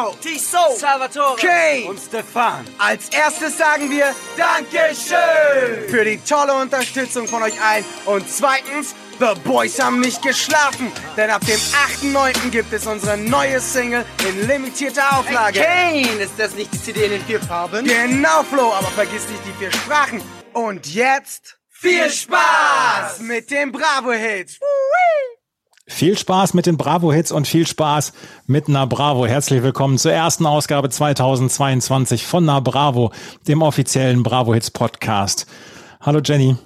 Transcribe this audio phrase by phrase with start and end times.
[0.00, 2.66] Flo, Tiso, Salvatore, Kane und Stefan.
[2.78, 7.84] Als erstes sagen wir Dankeschön für die tolle Unterstützung von euch allen.
[8.06, 12.48] Und zweitens, The Boys haben nicht geschlafen, denn ab dem 8.9.
[12.48, 15.60] gibt es unsere neue Single in limitierter Auflage.
[15.60, 17.84] Hey Kane, ist das nicht die CD in den vier Farben?
[17.84, 20.22] Genau, Flo, aber vergiss nicht die vier Sprachen.
[20.54, 24.60] Und jetzt viel Spaß mit den Bravo-Hits.
[25.90, 28.12] Viel Spaß mit den Bravo-Hits und viel Spaß
[28.46, 29.26] mit Na Bravo.
[29.26, 33.12] Herzlich willkommen zur ersten Ausgabe 2022 von Na Bravo,
[33.48, 35.46] dem offiziellen Bravo-Hits-Podcast.
[36.00, 36.56] Hallo Jenny.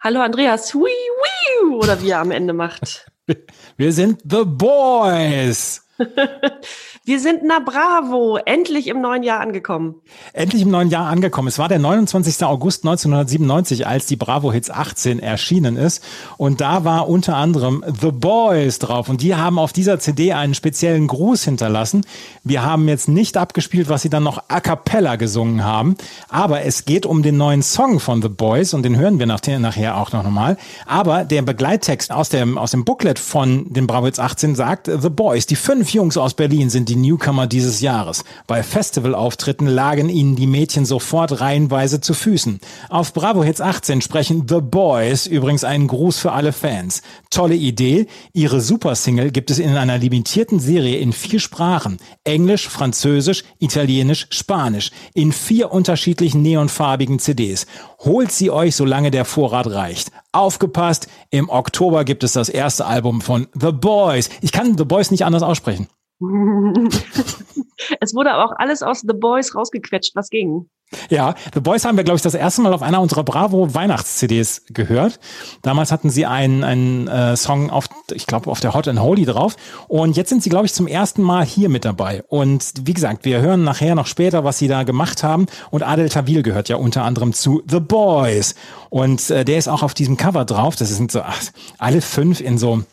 [0.00, 0.74] Hallo Andreas.
[0.74, 3.06] Hui, hui, oder wie er am Ende macht.
[3.76, 5.85] Wir sind The Boys.
[7.04, 9.94] Wir sind na bravo, endlich im neuen Jahr angekommen.
[10.32, 11.48] Endlich im neuen Jahr angekommen.
[11.48, 12.44] Es war der 29.
[12.44, 16.02] August 1997, als die Bravo Hits 18 erschienen ist.
[16.36, 19.08] Und da war unter anderem The Boys drauf.
[19.08, 22.04] Und die haben auf dieser CD einen speziellen Gruß hinterlassen.
[22.42, 25.96] Wir haben jetzt nicht abgespielt, was sie dann noch a cappella gesungen haben.
[26.28, 29.96] Aber es geht um den neuen Song von The Boys und den hören wir nachher
[29.96, 30.56] auch noch mal.
[30.86, 35.08] Aber der Begleittext aus dem, aus dem Booklet von den Bravo Hits 18 sagt, The
[35.08, 38.24] Boys, die fünf Jungs aus Berlin sind die die Newcomer dieses Jahres.
[38.46, 42.60] Bei Festivalauftritten lagen ihnen die Mädchen sofort reihenweise zu Füßen.
[42.88, 47.02] Auf Bravo Hits 18 sprechen The Boys übrigens einen Gruß für alle Fans.
[47.30, 48.06] Tolle Idee.
[48.32, 51.98] Ihre Supersingle gibt es in einer limitierten Serie in vier Sprachen.
[52.24, 54.90] Englisch, Französisch, Italienisch, Spanisch.
[55.12, 57.66] In vier unterschiedlichen neonfarbigen CDs.
[57.98, 60.12] Holt sie euch, solange der Vorrat reicht.
[60.36, 64.28] Aufgepasst, im Oktober gibt es das erste Album von The Boys.
[64.42, 65.88] Ich kann The Boys nicht anders aussprechen.
[68.00, 70.70] es wurde aber auch alles aus The Boys rausgequetscht, was ging.
[71.10, 74.66] Ja, The Boys haben wir, glaube ich, das erste Mal auf einer unserer Bravo Weihnachts-CDs
[74.70, 75.18] gehört.
[75.62, 79.24] Damals hatten sie einen, einen äh, Song auf, ich glaube, auf der Hot and Holy
[79.24, 79.56] drauf.
[79.88, 82.22] Und jetzt sind sie, glaube ich, zum ersten Mal hier mit dabei.
[82.28, 85.46] Und wie gesagt, wir hören nachher noch später, was sie da gemacht haben.
[85.70, 88.54] Und Adel Tawil gehört ja unter anderem zu The Boys.
[88.88, 90.76] Und äh, der ist auch auf diesem Cover drauf.
[90.76, 91.42] Das sind so ach,
[91.78, 92.84] alle fünf in so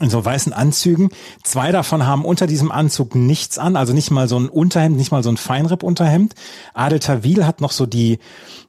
[0.00, 1.10] in so weißen Anzügen.
[1.42, 5.10] Zwei davon haben unter diesem Anzug nichts an, also nicht mal so ein Unterhemd, nicht
[5.10, 6.34] mal so ein Feinripp-Unterhemd.
[6.74, 8.18] Adel Tawil hat noch so die,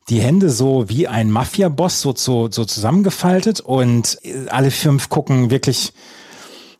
[0.09, 4.19] die Hände so wie ein Mafia-Boss so, so, so zusammengefaltet und
[4.49, 5.93] alle fünf gucken wirklich,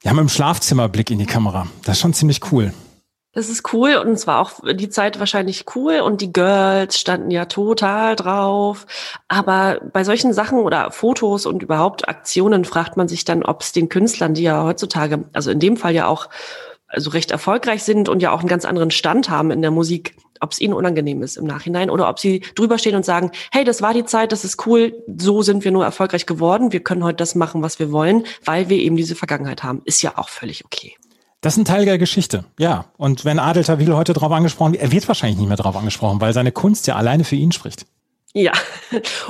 [0.04, 1.68] die haben im Schlafzimmerblick in die Kamera.
[1.84, 2.74] Das ist schon ziemlich cool.
[3.39, 7.31] Das ist cool und es war auch die Zeit wahrscheinlich cool und die Girls standen
[7.31, 8.85] ja total drauf.
[9.29, 13.72] Aber bei solchen Sachen oder Fotos und überhaupt Aktionen fragt man sich dann, ob es
[13.72, 16.27] den Künstlern, die ja heutzutage, also in dem Fall ja auch
[16.89, 20.17] also recht erfolgreich sind und ja auch einen ganz anderen Stand haben in der Musik,
[20.41, 23.63] ob es ihnen unangenehm ist im Nachhinein oder ob sie drüber stehen und sagen, hey,
[23.63, 27.06] das war die Zeit, das ist cool, so sind wir nur erfolgreich geworden, wir können
[27.06, 29.81] heute das machen, was wir wollen, weil wir eben diese Vergangenheit haben.
[29.85, 30.97] Ist ja auch völlig okay.
[31.41, 32.85] Das ist ein Teil der Geschichte, ja.
[32.97, 36.19] Und wenn Adel Tawil heute drauf angesprochen wird, er wird wahrscheinlich nicht mehr drauf angesprochen,
[36.19, 37.85] weil seine Kunst ja alleine für ihn spricht.
[38.33, 38.51] Ja,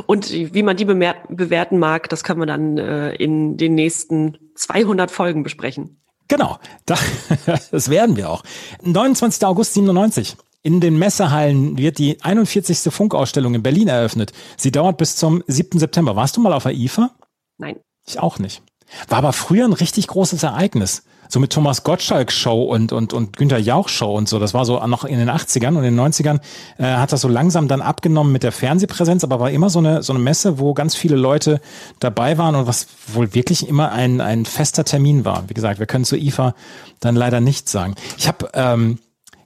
[0.08, 5.10] und wie man die bewerten mag, das können wir dann äh, in den nächsten 200
[5.10, 6.02] Folgen besprechen.
[6.28, 8.44] Genau, das werden wir auch.
[8.84, 9.46] 29.
[9.46, 10.36] August 97.
[10.62, 12.94] In den Messehallen wird die 41.
[12.94, 14.34] Funkausstellung in Berlin eröffnet.
[14.58, 15.80] Sie dauert bis zum 7.
[15.80, 16.18] September.
[16.18, 17.12] Warst du mal auf der IFA?
[17.58, 17.80] Nein.
[18.06, 18.62] Ich auch nicht.
[19.08, 23.38] War aber früher ein richtig großes Ereignis so mit Thomas Gottschalk Show und, und, und
[23.38, 24.40] Günter Jauch Show und so.
[24.40, 26.42] Das war so noch in den 80ern und in den 90ern
[26.78, 30.02] äh, hat das so langsam dann abgenommen mit der Fernsehpräsenz, aber war immer so eine,
[30.02, 31.62] so eine Messe, wo ganz viele Leute
[32.00, 35.48] dabei waren und was wohl wirklich immer ein, ein fester Termin war.
[35.48, 36.56] Wie gesagt, wir können zu IFA
[37.00, 37.94] dann leider nichts sagen.
[38.18, 38.98] Ich habe, ähm,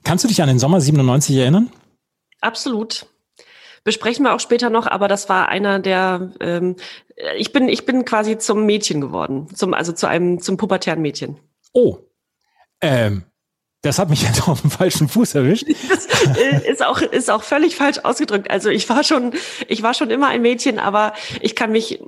[0.04, 1.70] kannst du dich an den Sommer 97 erinnern?
[2.40, 3.06] Absolut
[3.84, 6.76] besprechen wir auch später noch, aber das war einer der, ähm,
[7.36, 11.36] ich bin, ich bin quasi zum Mädchen geworden, zum, also zu einem, zum pubertären Mädchen.
[11.74, 11.98] Oh,
[12.80, 13.24] ähm,
[13.82, 15.66] das hat mich doch auf dem falschen Fuß erwischt.
[15.90, 16.06] Das
[16.36, 18.50] äh, ist auch, ist auch völlig falsch ausgedrückt.
[18.50, 19.34] Also ich war schon,
[19.68, 22.00] ich war schon immer ein Mädchen, aber ich kann mich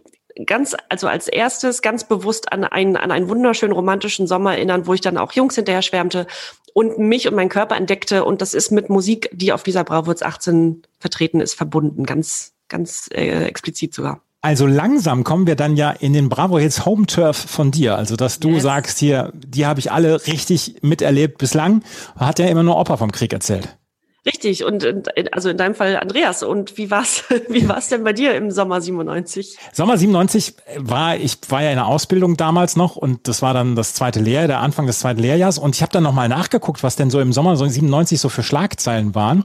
[0.44, 4.94] ganz, also als erstes ganz bewusst an einen, an einen wunderschönen romantischen Sommer erinnern, wo
[4.94, 6.26] ich dann auch Jungs hinterher schwärmte
[6.74, 8.24] und mich und meinen Körper entdeckte.
[8.24, 12.04] Und das ist mit Musik, die auf dieser Bravo 18 vertreten ist, verbunden.
[12.04, 14.20] Ganz, ganz äh, explizit sogar.
[14.46, 17.96] Also langsam kommen wir dann ja in den Bravo Hits Home Turf von dir.
[17.96, 18.62] Also dass du yes.
[18.62, 21.82] sagst hier, die habe ich alle richtig miterlebt bislang.
[22.14, 23.76] Hat ja immer nur Opa vom Krieg erzählt.
[24.26, 24.84] Richtig, und
[25.32, 26.42] also in deinem Fall Andreas.
[26.42, 29.56] Und wie war's, wie war's denn bei dir im Sommer 97?
[29.72, 33.76] Sommer 97 war, ich war ja in der Ausbildung damals noch und das war dann
[33.76, 35.58] das zweite Lehrjahr, der Anfang des zweiten Lehrjahrs.
[35.58, 39.14] Und ich habe dann nochmal nachgeguckt, was denn so im Sommer 97 so für Schlagzeilen
[39.14, 39.44] waren.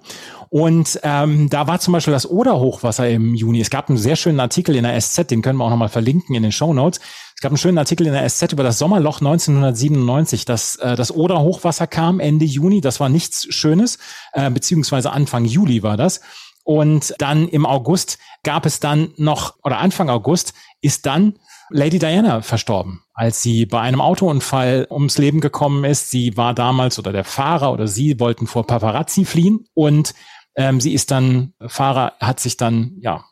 [0.49, 3.61] Und ähm, da war zum Beispiel das Oder-Hochwasser im Juni.
[3.61, 6.35] Es gab einen sehr schönen Artikel in der SZ, den können wir auch nochmal verlinken
[6.35, 6.99] in den Show Notes.
[7.41, 11.11] Es gab einen schönen Artikel in der SZ über das Sommerloch 1997, dass äh, das
[11.11, 12.81] Oder-Hochwasser kam Ende Juni.
[12.81, 13.97] Das war nichts Schönes,
[14.33, 16.21] äh, beziehungsweise Anfang Juli war das.
[16.63, 21.39] Und dann im August gab es dann noch, oder Anfang August ist dann
[21.71, 26.11] Lady Diana verstorben, als sie bei einem Autounfall ums Leben gekommen ist.
[26.11, 30.13] Sie war damals oder der Fahrer oder sie wollten vor Paparazzi fliehen und
[30.53, 33.25] ähm, sie ist dann, Fahrer hat sich dann, ja,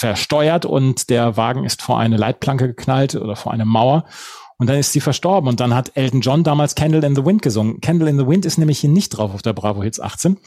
[0.00, 4.04] versteuert und der Wagen ist vor eine Leitplanke geknallt oder vor eine Mauer.
[4.56, 5.48] Und dann ist sie verstorben.
[5.48, 7.80] Und dann hat Elton John damals Candle in the Wind gesungen.
[7.80, 10.38] Candle in the Wind ist nämlich hier nicht drauf auf der Bravo Hits 18.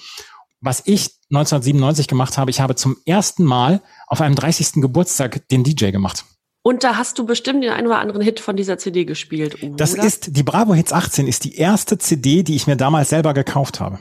[0.62, 4.82] Was ich 1997 gemacht habe, ich habe zum ersten Mal auf einem 30.
[4.82, 6.26] Geburtstag den DJ gemacht.
[6.62, 9.62] Und da hast du bestimmt den einen oder anderen Hit von dieser CD gespielt.
[9.62, 9.76] Oder?
[9.76, 13.34] Das ist, die Bravo Hits 18 ist die erste CD, die ich mir damals selber
[13.34, 14.00] gekauft habe.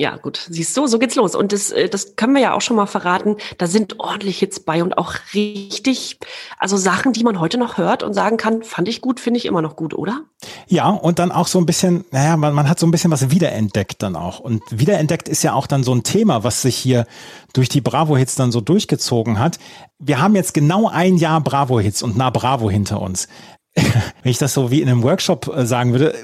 [0.00, 1.34] Ja, gut, siehst du, so geht's los.
[1.34, 3.36] Und das, äh, das können wir ja auch schon mal verraten.
[3.58, 6.16] Da sind ordentlich Hits bei und auch richtig,
[6.58, 9.44] also Sachen, die man heute noch hört und sagen kann, fand ich gut, finde ich
[9.44, 10.22] immer noch gut, oder?
[10.68, 13.30] Ja, und dann auch so ein bisschen, naja, man, man hat so ein bisschen was
[13.30, 14.40] wiederentdeckt dann auch.
[14.40, 17.06] Und wiederentdeckt ist ja auch dann so ein Thema, was sich hier
[17.52, 19.58] durch die Bravo-Hits dann so durchgezogen hat.
[19.98, 23.28] Wir haben jetzt genau ein Jahr Bravo-Hits und nah Bravo hinter uns.
[23.74, 26.14] Wenn ich das so wie in einem Workshop äh, sagen würde,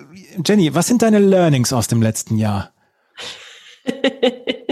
[0.46, 2.70] Jenny, was sind deine Learnings aus dem letzten Jahr?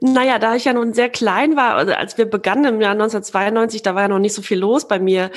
[0.00, 3.82] naja, da ich ja nun sehr klein war, also als wir begannen im Jahr 1992,
[3.82, 5.30] da war ja noch nicht so viel los bei mir.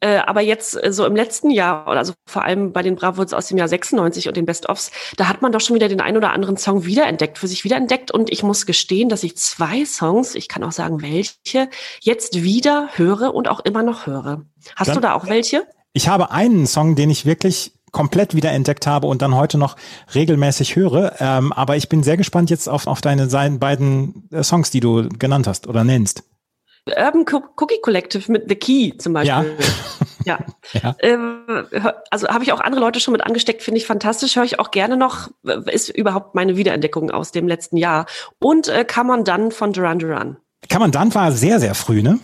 [0.00, 3.46] Äh, aber jetzt äh, so im letzten Jahr, also vor allem bei den Bravos aus
[3.46, 6.32] dem Jahr 96 und den Best-ofs, da hat man doch schon wieder den ein oder
[6.32, 8.10] anderen Song wiederentdeckt, für sich wiederentdeckt.
[8.10, 11.68] Und ich muss gestehen, dass ich zwei Songs, ich kann auch sagen welche,
[12.00, 14.42] jetzt wieder höre und auch immer noch höre.
[14.74, 15.66] Hast Dann, du da auch welche?
[15.92, 19.76] Ich habe einen Song, den ich wirklich komplett wiederentdeckt habe und dann heute noch
[20.14, 21.14] regelmäßig höre.
[21.20, 23.26] Ähm, aber ich bin sehr gespannt jetzt auf, auf deine
[23.58, 26.24] beiden äh, Songs, die du genannt hast oder nennst.
[26.86, 27.24] Urban
[27.56, 29.56] Cookie Collective mit The Key zum Beispiel.
[30.24, 30.38] Ja.
[30.72, 30.82] ja.
[30.82, 30.96] ja.
[30.98, 31.44] Ähm,
[32.10, 34.34] also habe ich auch andere Leute schon mit angesteckt, finde ich fantastisch.
[34.34, 35.30] Höre ich auch gerne noch.
[35.66, 38.06] Ist überhaupt meine Wiederentdeckung aus dem letzten Jahr.
[38.40, 40.38] Und äh, Come On Done von Duran Duran.
[40.70, 42.18] Come On Done war sehr, sehr früh, ne?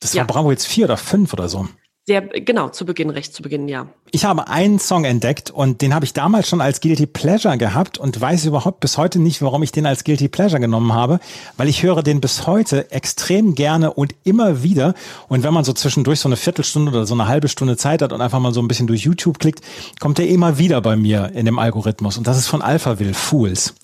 [0.00, 1.68] Das war Bravo jetzt vier oder fünf oder so.
[2.10, 3.86] Sehr, genau, zu Beginn, recht zu Beginn, ja.
[4.10, 7.98] Ich habe einen Song entdeckt und den habe ich damals schon als Guilty Pleasure gehabt
[7.98, 11.20] und weiß überhaupt bis heute nicht, warum ich den als Guilty Pleasure genommen habe,
[11.56, 14.94] weil ich höre den bis heute extrem gerne und immer wieder.
[15.28, 18.12] Und wenn man so zwischendurch so eine Viertelstunde oder so eine halbe Stunde Zeit hat
[18.12, 19.60] und einfach mal so ein bisschen durch YouTube klickt,
[20.00, 22.18] kommt der immer wieder bei mir in dem Algorithmus.
[22.18, 23.76] Und das ist von Alphaville, Fools.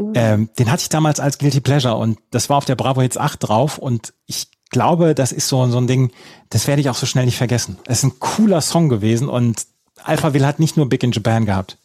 [0.00, 0.12] Uh.
[0.16, 3.16] Ähm, den hatte ich damals als Guilty Pleasure und das war auf der Bravo Hits
[3.16, 6.10] 8 drauf und ich glaube, das ist so, so ein Ding,
[6.50, 7.78] das werde ich auch so schnell nicht vergessen.
[7.86, 9.66] Es ist ein cooler Song gewesen und
[10.04, 11.78] Alphaville hat nicht nur Big in Japan gehabt.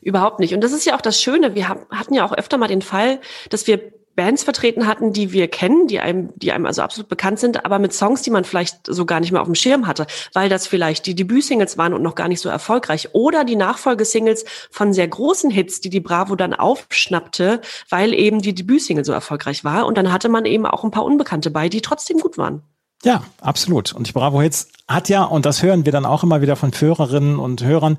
[0.00, 0.54] Überhaupt nicht.
[0.54, 1.54] Und das ist ja auch das Schöne.
[1.54, 3.20] Wir hatten ja auch öfter mal den Fall,
[3.50, 7.38] dass wir Bands vertreten hatten, die wir kennen, die einem, die einem also absolut bekannt
[7.38, 10.06] sind, aber mit Songs, die man vielleicht so gar nicht mehr auf dem Schirm hatte,
[10.32, 14.44] weil das vielleicht die Debütsingles waren und noch gar nicht so erfolgreich oder die Nachfolgesingles
[14.70, 19.64] von sehr großen Hits, die die Bravo dann aufschnappte, weil eben die Debütsingle so erfolgreich
[19.64, 22.62] war und dann hatte man eben auch ein paar Unbekannte bei, die trotzdem gut waren.
[23.04, 23.92] Ja, absolut.
[23.92, 26.70] Und die Bravo Hits hat ja, und das hören wir dann auch immer wieder von
[26.70, 27.98] Hörerinnen und Hörern,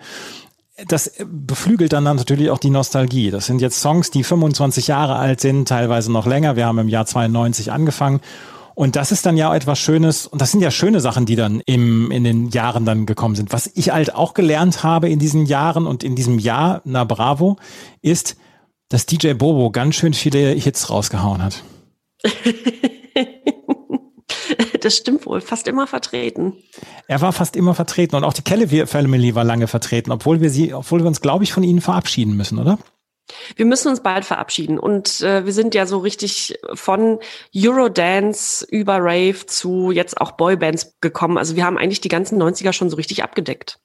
[0.87, 3.29] das beflügelt dann natürlich auch die Nostalgie.
[3.29, 6.55] Das sind jetzt Songs, die 25 Jahre alt sind, teilweise noch länger.
[6.55, 8.21] Wir haben im Jahr 92 angefangen.
[8.75, 10.25] Und das ist dann ja etwas Schönes.
[10.25, 13.53] Und das sind ja schöne Sachen, die dann im, in den Jahren dann gekommen sind.
[13.53, 17.57] Was ich halt auch gelernt habe in diesen Jahren und in diesem Jahr, na bravo,
[18.01, 18.35] ist,
[18.89, 21.63] dass DJ Bobo ganz schön viele Hits rausgehauen hat.
[24.83, 26.53] das stimmt wohl, fast immer vertreten.
[27.07, 30.49] Er war fast immer vertreten und auch die Kelly Family war lange vertreten, obwohl wir
[30.49, 32.77] sie, obwohl wir uns, glaube ich, von ihnen verabschieden müssen, oder?
[33.55, 37.19] Wir müssen uns bald verabschieden und äh, wir sind ja so richtig von
[37.55, 41.37] Eurodance über Rave zu jetzt auch Boybands gekommen.
[41.37, 43.79] Also wir haben eigentlich die ganzen 90er schon so richtig abgedeckt.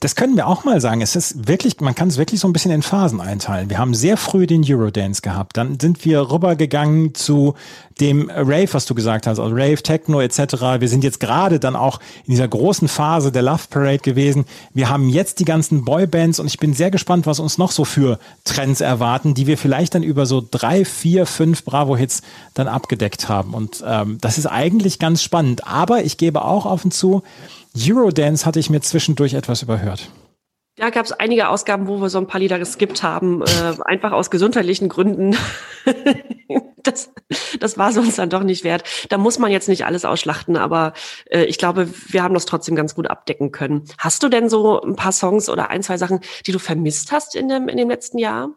[0.00, 1.02] Das können wir auch mal sagen.
[1.02, 3.70] Es ist wirklich, man kann es wirklich so ein bisschen in Phasen einteilen.
[3.70, 5.56] Wir haben sehr früh den Eurodance gehabt.
[5.56, 7.54] Dann sind wir rübergegangen zu
[8.00, 10.38] dem Rave, was du gesagt hast, also Rave, Techno etc.
[10.78, 14.44] Wir sind jetzt gerade dann auch in dieser großen Phase der Love Parade gewesen.
[14.74, 17.84] Wir haben jetzt die ganzen Boybands und ich bin sehr gespannt, was uns noch so
[17.84, 22.22] für Trends erwarten, die wir vielleicht dann über so drei, vier, fünf Bravo-Hits
[22.54, 23.54] dann abgedeckt haben.
[23.54, 25.66] Und ähm, das ist eigentlich ganz spannend.
[25.66, 27.22] Aber ich gebe auch offen zu,
[27.76, 30.10] Eurodance hatte ich mir zwischendurch etwas überhört.
[30.78, 34.12] Da gab es einige Ausgaben, wo wir so ein paar Lieder geskippt haben, äh, einfach
[34.12, 35.36] aus gesundheitlichen Gründen.
[36.84, 37.12] das,
[37.58, 38.84] das war uns dann doch nicht wert.
[39.08, 40.92] Da muss man jetzt nicht alles ausschlachten, aber
[41.30, 43.84] äh, ich glaube, wir haben das trotzdem ganz gut abdecken können.
[43.98, 47.34] Hast du denn so ein paar Songs oder ein, zwei Sachen, die du vermisst hast
[47.34, 48.50] in dem, in dem letzten Jahr?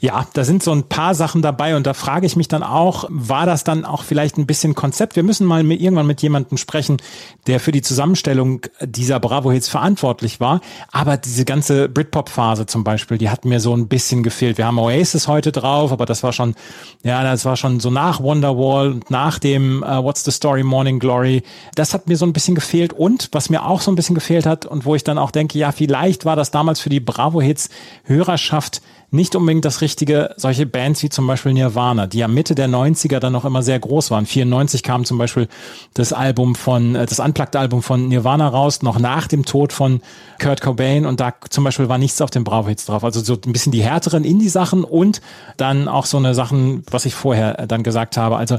[0.00, 3.04] Ja, da sind so ein paar Sachen dabei und da frage ich mich dann auch,
[3.08, 5.16] war das dann auch vielleicht ein bisschen Konzept?
[5.16, 6.98] Wir müssen mal mit, irgendwann mit jemandem sprechen,
[7.46, 10.60] der für die Zusammenstellung dieser Bravo-Hits verantwortlich war.
[10.92, 14.56] Aber diese ganze Britpop-Phase zum Beispiel, die hat mir so ein bisschen gefehlt.
[14.56, 16.54] Wir haben Oasis heute drauf, aber das war schon,
[17.02, 20.98] ja, das war schon so nach Wonderwall und nach dem uh, What's the Story Morning
[20.98, 21.42] Glory.
[21.74, 24.46] Das hat mir so ein bisschen gefehlt und was mir auch so ein bisschen gefehlt
[24.46, 27.68] hat und wo ich dann auch denke, ja, vielleicht war das damals für die Bravo-Hits
[28.04, 32.68] Hörerschaft nicht unbedingt das Richtige, solche Bands wie zum Beispiel Nirvana, die ja Mitte der
[32.68, 34.26] 90er dann noch immer sehr groß waren.
[34.26, 35.48] 94 kam zum Beispiel
[35.94, 40.02] das Album von, äh, das Unplugged-Album von Nirvana raus, noch nach dem Tod von
[40.38, 43.02] Kurt Cobain und da zum Beispiel war nichts auf den Bravo-Hits drauf.
[43.02, 45.22] Also so ein bisschen die härteren Indie-Sachen und
[45.56, 48.36] dann auch so eine Sachen, was ich vorher dann gesagt habe.
[48.36, 48.58] Also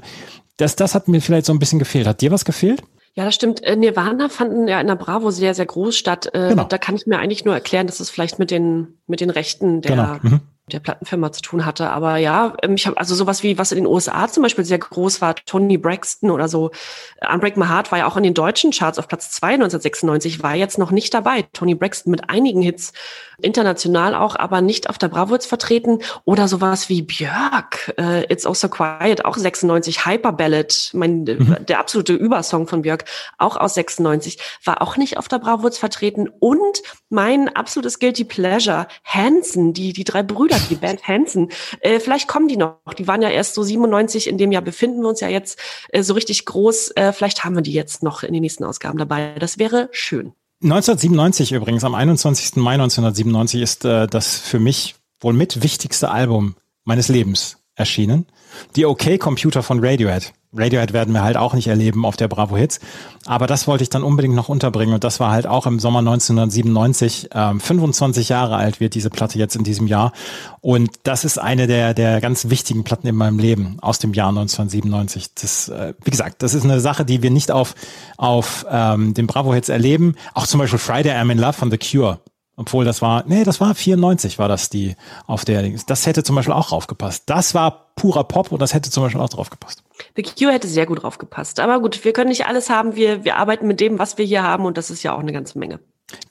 [0.57, 2.07] das, das hat mir vielleicht so ein bisschen gefehlt.
[2.07, 2.83] Hat dir was gefehlt?
[3.19, 3.61] Ja, das stimmt.
[3.65, 6.27] Äh, Nirvana fanden ja in der Bravo sehr, sehr groß statt.
[6.33, 6.63] Äh, genau.
[6.63, 9.81] Da kann ich mir eigentlich nur erklären, dass es vielleicht mit den, mit den Rechten
[9.81, 10.35] der, genau.
[10.35, 11.89] mhm der Plattenfirma zu tun hatte.
[11.89, 14.77] Aber ja, ähm, ich habe also sowas wie, was in den USA zum Beispiel sehr
[14.77, 16.71] groß war, Tony Braxton oder so.
[17.33, 20.55] Unbreak My Heart war ja auch in den deutschen Charts auf Platz 2 1996, war
[20.55, 21.43] jetzt noch nicht dabei.
[21.53, 22.93] Tony Braxton mit einigen Hits,
[23.41, 25.99] international auch, aber nicht auf der Bravo jetzt vertreten.
[26.25, 31.57] Oder sowas wie Björk, uh, It's Also Quiet, auch 96, Hyper Ballad, mein, mhm.
[31.67, 33.05] der absolute Übersong von Björk,
[33.37, 36.29] auch aus 96, war auch nicht auf der Bravo jetzt vertreten.
[36.39, 41.49] Und mein absolutes Guilty Pleasure, Hansen, die, die drei Brüder die Band Hansen.
[41.81, 42.79] Äh, vielleicht kommen die noch.
[42.97, 46.03] Die waren ja erst so 97, in dem Jahr befinden wir uns ja jetzt äh,
[46.03, 46.91] so richtig groß.
[46.95, 49.35] Äh, vielleicht haben wir die jetzt noch in den nächsten Ausgaben dabei.
[49.39, 50.33] Das wäre schön.
[50.61, 52.57] 1997 übrigens, am 21.
[52.57, 58.25] Mai 1997 ist äh, das für mich wohl mit wichtigste Album meines Lebens erschienen.
[58.75, 60.33] Die OK Computer von Radiohead.
[60.51, 62.79] Radiohead werden wir halt auch nicht erleben auf der Bravo Hits.
[63.27, 64.95] Aber das wollte ich dann unbedingt noch unterbringen.
[64.95, 67.29] Und das war halt auch im Sommer 1997.
[67.33, 70.11] Ähm, 25 Jahre alt wird diese Platte jetzt in diesem Jahr.
[70.61, 74.29] Und das ist eine der, der ganz wichtigen Platten in meinem Leben aus dem Jahr
[74.29, 75.35] 1997.
[75.35, 77.75] Das, äh, wie gesagt, das ist eine Sache, die wir nicht auf,
[78.17, 80.15] auf ähm, den Bravo Hits erleben.
[80.33, 82.19] Auch zum Beispiel Friday I'm in Love von The Cure
[82.59, 84.97] obwohl das war, nee, das war 94 war das die
[85.27, 87.23] auf der, das hätte zum Beispiel auch draufgepasst.
[87.27, 89.81] Das war purer Pop und das hätte zum Beispiel auch draufgepasst.
[90.17, 91.61] The Cure hätte sehr gut draufgepasst.
[91.61, 92.97] Aber gut, wir können nicht alles haben.
[92.97, 95.31] Wir, wir arbeiten mit dem, was wir hier haben und das ist ja auch eine
[95.31, 95.79] ganze Menge.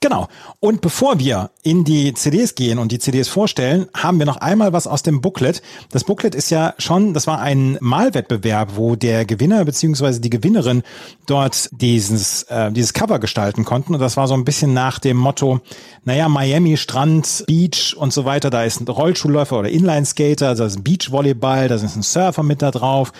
[0.01, 0.27] Genau.
[0.59, 4.73] Und bevor wir in die CDs gehen und die CDs vorstellen, haben wir noch einmal
[4.73, 5.61] was aus dem Booklet.
[5.91, 10.83] Das Booklet ist ja schon, das war ein Malwettbewerb, wo der Gewinner beziehungsweise die Gewinnerin
[11.27, 13.93] dort dieses, äh, dieses Cover gestalten konnten.
[13.93, 15.61] Und das war so ein bisschen nach dem Motto,
[16.03, 18.49] naja, Miami, Strand, Beach und so weiter.
[18.49, 22.61] Da ist ein Rollschuhläufer oder Inline-Skater, da ist ein Beachvolleyball, da ist ein Surfer mit
[22.61, 23.11] da drauf.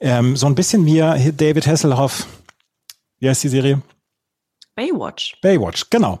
[0.00, 2.26] Ähm, so ein bisschen wie David Hasselhoff.
[3.18, 3.82] Wie heißt die Serie?
[4.80, 5.34] Baywatch.
[5.42, 6.18] Baywatch, genau.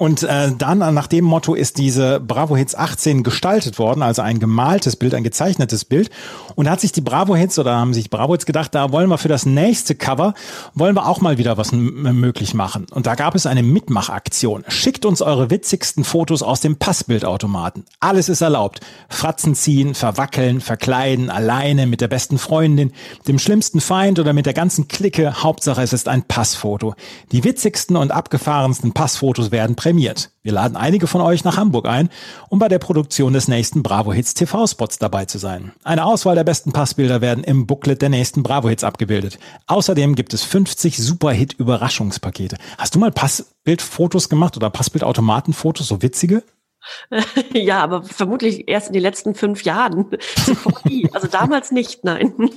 [0.00, 4.38] Und äh, dann nach dem Motto ist diese Bravo Hits 18 gestaltet worden, also ein
[4.38, 6.08] gemaltes Bild, ein gezeichnetes Bild.
[6.54, 9.10] Und da hat sich die Bravo Hits oder haben sich Bravo Hits gedacht, da wollen
[9.10, 10.32] wir für das nächste Cover,
[10.72, 12.86] wollen wir auch mal wieder was möglich machen.
[12.90, 14.64] Und da gab es eine Mitmachaktion.
[14.68, 17.84] Schickt uns eure witzigsten Fotos aus dem Passbildautomaten.
[18.00, 18.80] Alles ist erlaubt.
[19.10, 22.92] Fratzen ziehen, verwackeln, verkleiden, alleine, mit der besten Freundin,
[23.28, 25.42] dem schlimmsten Feind oder mit der ganzen Clique.
[25.42, 26.94] Hauptsache es ist ein Passfoto.
[27.32, 30.30] Die witzigsten und abgefahrensten Passfotos werden präsentiert prämiert.
[30.44, 32.10] Wir laden einige von euch nach Hamburg ein,
[32.48, 35.72] um bei der Produktion des nächsten Bravo Hits TV-Spots dabei zu sein.
[35.82, 39.40] Eine Auswahl der besten Passbilder werden im Booklet der nächsten Bravo Hits abgebildet.
[39.66, 42.56] Außerdem gibt es 50 Superhit-Überraschungspakete.
[42.78, 46.44] Hast du mal Passbildfotos gemacht oder Passbildautomatenfotos, so witzige?
[47.52, 50.10] Ja, aber vermutlich erst in den letzten fünf Jahren.
[51.12, 52.34] also damals nicht, nein.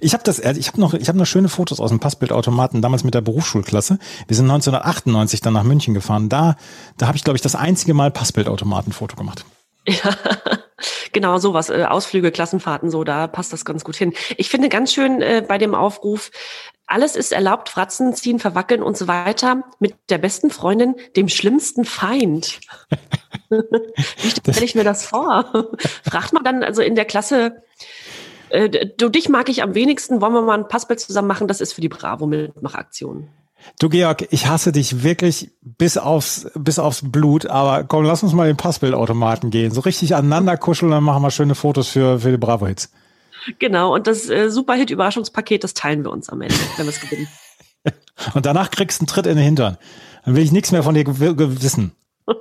[0.00, 3.04] Ich habe das, ich habe noch, ich habe noch schöne Fotos aus dem Passbildautomaten damals
[3.04, 3.98] mit der Berufsschulklasse.
[4.26, 6.28] Wir sind 1998 dann nach München gefahren.
[6.28, 6.56] Da,
[6.98, 9.44] da habe ich glaube ich das einzige Mal Passbildautomatenfoto gemacht.
[9.86, 10.16] Ja,
[11.12, 11.70] genau sowas.
[11.70, 14.12] Äh, Ausflüge, Klassenfahrten, so, da passt das ganz gut hin.
[14.36, 16.30] Ich finde ganz schön äh, bei dem Aufruf,
[16.86, 21.84] alles ist erlaubt, Fratzen ziehen, verwackeln und so weiter mit der besten Freundin, dem schlimmsten
[21.84, 22.60] Feind.
[23.50, 25.68] Wie stelle ich mir das vor?
[26.02, 27.62] Fragt man dann also in der Klasse,
[28.50, 31.48] äh, du, dich mag ich am wenigsten, wollen wir mal ein Passbild zusammen machen?
[31.48, 33.28] Das ist für die Bravo-Mitmachaktion.
[33.80, 38.32] Du Georg, ich hasse dich wirklich bis aufs, bis aufs Blut, aber komm, lass uns
[38.32, 39.72] mal den Passbildautomaten gehen.
[39.72, 42.92] So richtig aneinander kuscheln, dann machen wir schöne Fotos für, für die Bravo-Hits.
[43.58, 47.28] Genau, und das äh, Superhit-Überraschungspaket, das teilen wir uns am Ende, wenn wir es gewinnen.
[48.34, 49.78] und danach kriegst du einen Tritt in den Hintern.
[50.24, 51.92] Dann will ich nichts mehr von dir wissen.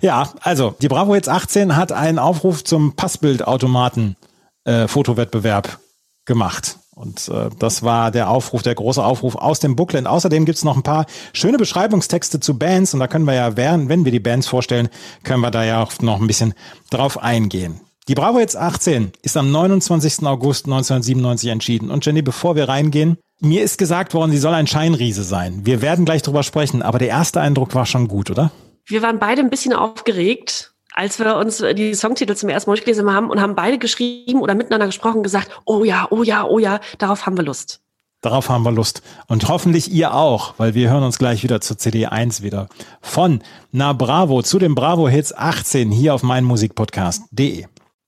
[0.00, 4.16] ja, also, die Bravo jetzt 18 hat einen Aufruf zum Passbildautomaten
[4.64, 5.78] äh, Fotowettbewerb
[6.24, 6.78] gemacht.
[6.94, 10.06] Und äh, das war der Aufruf, der große Aufruf aus dem Booklet.
[10.06, 13.88] Außerdem gibt's noch ein paar schöne Beschreibungstexte zu Bands und da können wir ja, während,
[13.88, 14.88] wenn wir die Bands vorstellen,
[15.24, 16.54] können wir da ja auch noch ein bisschen
[16.90, 17.80] drauf eingehen.
[18.06, 20.26] Die Bravo jetzt 18 ist am 29.
[20.26, 21.90] August 1997 entschieden.
[21.90, 25.64] Und Jenny, bevor wir reingehen, mir ist gesagt worden, sie soll ein Scheinriese sein.
[25.64, 28.50] Wir werden gleich drüber sprechen, aber der erste Eindruck war schon gut, oder?
[28.84, 33.10] Wir waren beide ein bisschen aufgeregt, als wir uns die Songtitel zum ersten Mal durchgelesen
[33.10, 36.58] haben und haben beide geschrieben oder miteinander gesprochen und gesagt, oh ja, oh ja, oh
[36.58, 37.80] ja, darauf haben wir Lust.
[38.20, 39.02] Darauf haben wir Lust.
[39.28, 42.68] Und hoffentlich ihr auch, weil wir hören uns gleich wieder zur CD 1 wieder.
[43.00, 43.42] Von
[43.72, 47.64] Na Bravo zu den Bravo Hits 18 hier auf meinmusikpodcast.de.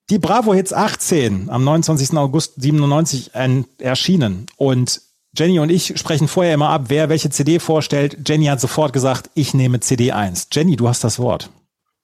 [0.09, 2.17] Die Bravo Hits 18 am 29.
[2.17, 3.33] August 97
[3.79, 5.01] erschienen und
[5.37, 8.17] Jenny und ich sprechen vorher immer ab, wer welche CD vorstellt.
[8.27, 10.49] Jenny hat sofort gesagt, ich nehme CD 1.
[10.53, 11.51] Jenny, du hast das Wort.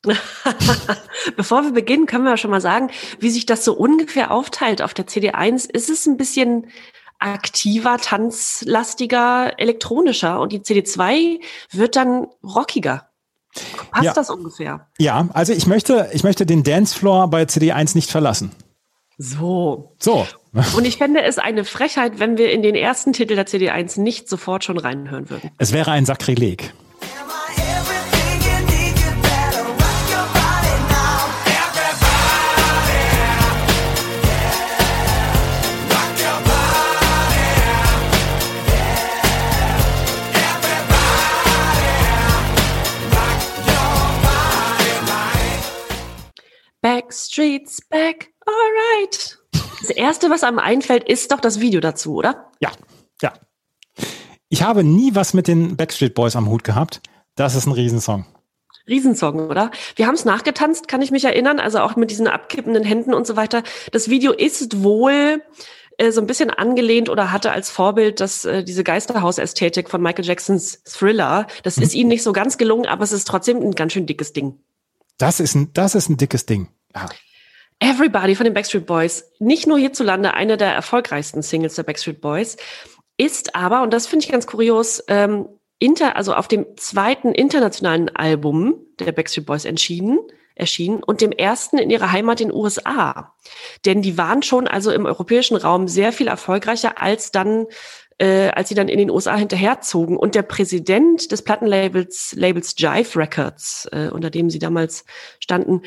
[1.37, 2.91] Bevor wir beginnen, können wir schon mal sagen,
[3.21, 5.67] wie sich das so ungefähr aufteilt auf der CD 1.
[5.67, 6.67] Ist es ein bisschen
[7.21, 11.39] aktiver, tanzlastiger, elektronischer und die CD 2
[11.71, 13.12] wird dann rockiger.
[13.91, 14.13] Passt ja.
[14.13, 14.89] das ungefähr?
[14.99, 18.53] Ja, also ich möchte, ich möchte den Dancefloor bei CD1 nicht verlassen.
[19.19, 19.95] So.
[19.99, 20.27] So.
[20.77, 24.29] Und ich fände es eine Frechheit, wenn wir in den ersten Titel der CD1 nicht
[24.29, 25.51] sofort schon reinhören würden.
[25.59, 26.73] Es wäre ein Sakrileg.
[47.13, 49.39] Backstreet's back, alright.
[49.83, 52.51] Das erste, was einem einfällt, ist doch das Video dazu, oder?
[52.59, 52.71] Ja,
[53.21, 53.35] ja.
[54.49, 57.03] Ich habe nie was mit den Backstreet Boys am Hut gehabt.
[57.35, 58.25] Das ist ein Riesensong.
[58.89, 59.71] Riesensong, oder?
[59.95, 63.27] Wir haben es nachgetanzt, kann ich mich erinnern, also auch mit diesen abkippenden Händen und
[63.27, 63.63] so weiter.
[63.91, 65.43] Das Video ist wohl
[65.99, 70.25] äh, so ein bisschen angelehnt oder hatte als Vorbild das, äh, diese Geisterhausästhetik von Michael
[70.25, 71.47] Jacksons Thriller.
[71.63, 71.83] Das mhm.
[71.83, 74.61] ist ihm nicht so ganz gelungen, aber es ist trotzdem ein ganz schön dickes Ding.
[75.19, 76.69] Das ist ein, das ist ein dickes Ding.
[76.95, 77.09] Ja.
[77.79, 82.57] Everybody von den Backstreet Boys, nicht nur hierzulande eine der erfolgreichsten Singles der Backstreet Boys,
[83.17, 88.09] ist aber, und das finde ich ganz kurios, ähm, inter, also auf dem zweiten internationalen
[88.15, 90.21] Album der Backstreet Boys entschieden,
[90.55, 93.35] erschienen und dem ersten in ihrer Heimat in den USA.
[93.85, 97.67] Denn die waren schon also im europäischen Raum sehr viel erfolgreicher als dann
[98.19, 100.17] äh, als sie dann in den USA hinterherzogen.
[100.17, 105.05] Und der Präsident des Plattenlabels Labels Jive Records, äh, unter dem sie damals
[105.41, 105.83] standen,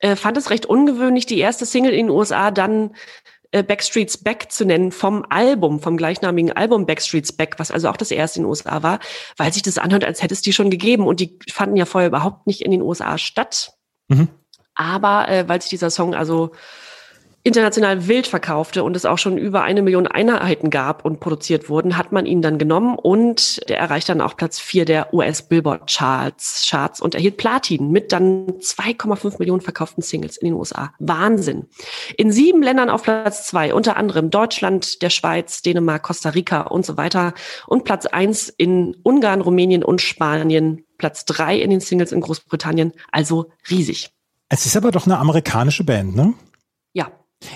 [0.00, 2.94] äh, fand es recht ungewöhnlich, die erste Single in den USA dann
[3.50, 7.96] äh, Backstreets Back zu nennen vom Album, vom gleichnamigen Album Backstreets Back, was also auch
[7.96, 9.00] das erste in den USA war,
[9.36, 11.06] weil sich das anhört, als hätte es die schon gegeben.
[11.06, 13.72] Und die fanden ja vorher überhaupt nicht in den USA statt.
[14.08, 14.28] Mhm.
[14.74, 16.52] Aber äh, weil sich dieser Song also
[17.48, 21.96] international wild verkaufte und es auch schon über eine Million Einheiten gab und produziert wurden,
[21.96, 25.90] hat man ihn dann genommen und der erreicht dann auch Platz vier der US Billboard
[25.90, 30.92] Charts, Charts und erhielt Platin mit dann 2,5 Millionen verkauften Singles in den USA.
[30.98, 31.66] Wahnsinn.
[32.16, 36.84] In sieben Ländern auf Platz zwei, unter anderem Deutschland, der Schweiz, Dänemark, Costa Rica und
[36.84, 37.34] so weiter
[37.66, 42.92] und Platz eins in Ungarn, Rumänien und Spanien, Platz drei in den Singles in Großbritannien,
[43.10, 44.10] also riesig.
[44.50, 46.34] Es ist aber doch eine amerikanische Band, ne?
[46.92, 47.12] Ja,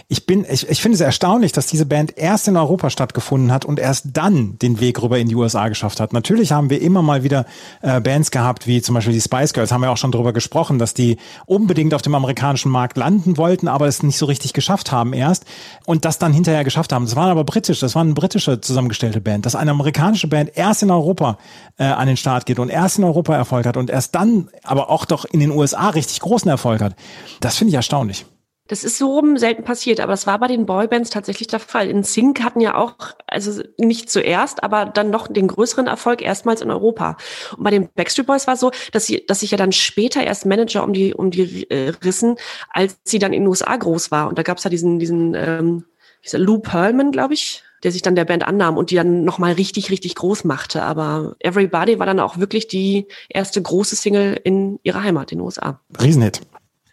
[0.09, 3.65] ich bin, ich, ich finde es erstaunlich, dass diese Band erst in Europa stattgefunden hat
[3.65, 6.13] und erst dann den Weg rüber in die USA geschafft hat.
[6.13, 7.47] Natürlich haben wir immer mal wieder
[7.81, 10.79] äh, Bands gehabt, wie zum Beispiel die Spice Girls, haben wir auch schon drüber gesprochen,
[10.79, 11.17] dass die
[11.47, 15.47] unbedingt auf dem amerikanischen Markt landen wollten, aber es nicht so richtig geschafft haben erst
[15.85, 17.05] und das dann hinterher geschafft haben.
[17.05, 20.83] Das waren aber britisch, das war eine britische zusammengestellte Band, dass eine amerikanische Band erst
[20.85, 21.39] in Europa
[21.79, 24.91] äh, an den Start geht und erst in Europa Erfolg hat und erst dann aber
[24.91, 26.95] auch doch in den USA richtig großen Erfolg hat.
[27.41, 28.27] Das finde ich erstaunlich.
[28.73, 31.91] Das ist so selten passiert, aber das war bei den Boybands tatsächlich der Fall.
[31.91, 32.95] In Sync hatten ja auch,
[33.27, 37.19] also nicht zuerst, aber dann noch den größeren Erfolg erstmals in Europa.
[37.55, 40.25] Und bei den Backstreet Boys war es so, dass sie, dass sich ja dann später
[40.25, 42.37] erst Manager um die, um die äh, rissen,
[42.71, 44.31] als sie dann in den USA groß war.
[44.31, 45.85] Und da gab es ja diesen, diesen, ähm,
[46.25, 49.53] dieser Lou Pearlman, glaube ich, der sich dann der Band annahm und die dann nochmal
[49.53, 50.83] richtig, richtig groß machte.
[50.83, 55.45] Aber Everybody war dann auch wirklich die erste große Single in ihrer Heimat, in den
[55.45, 55.79] USA.
[56.01, 56.41] Riesenhit.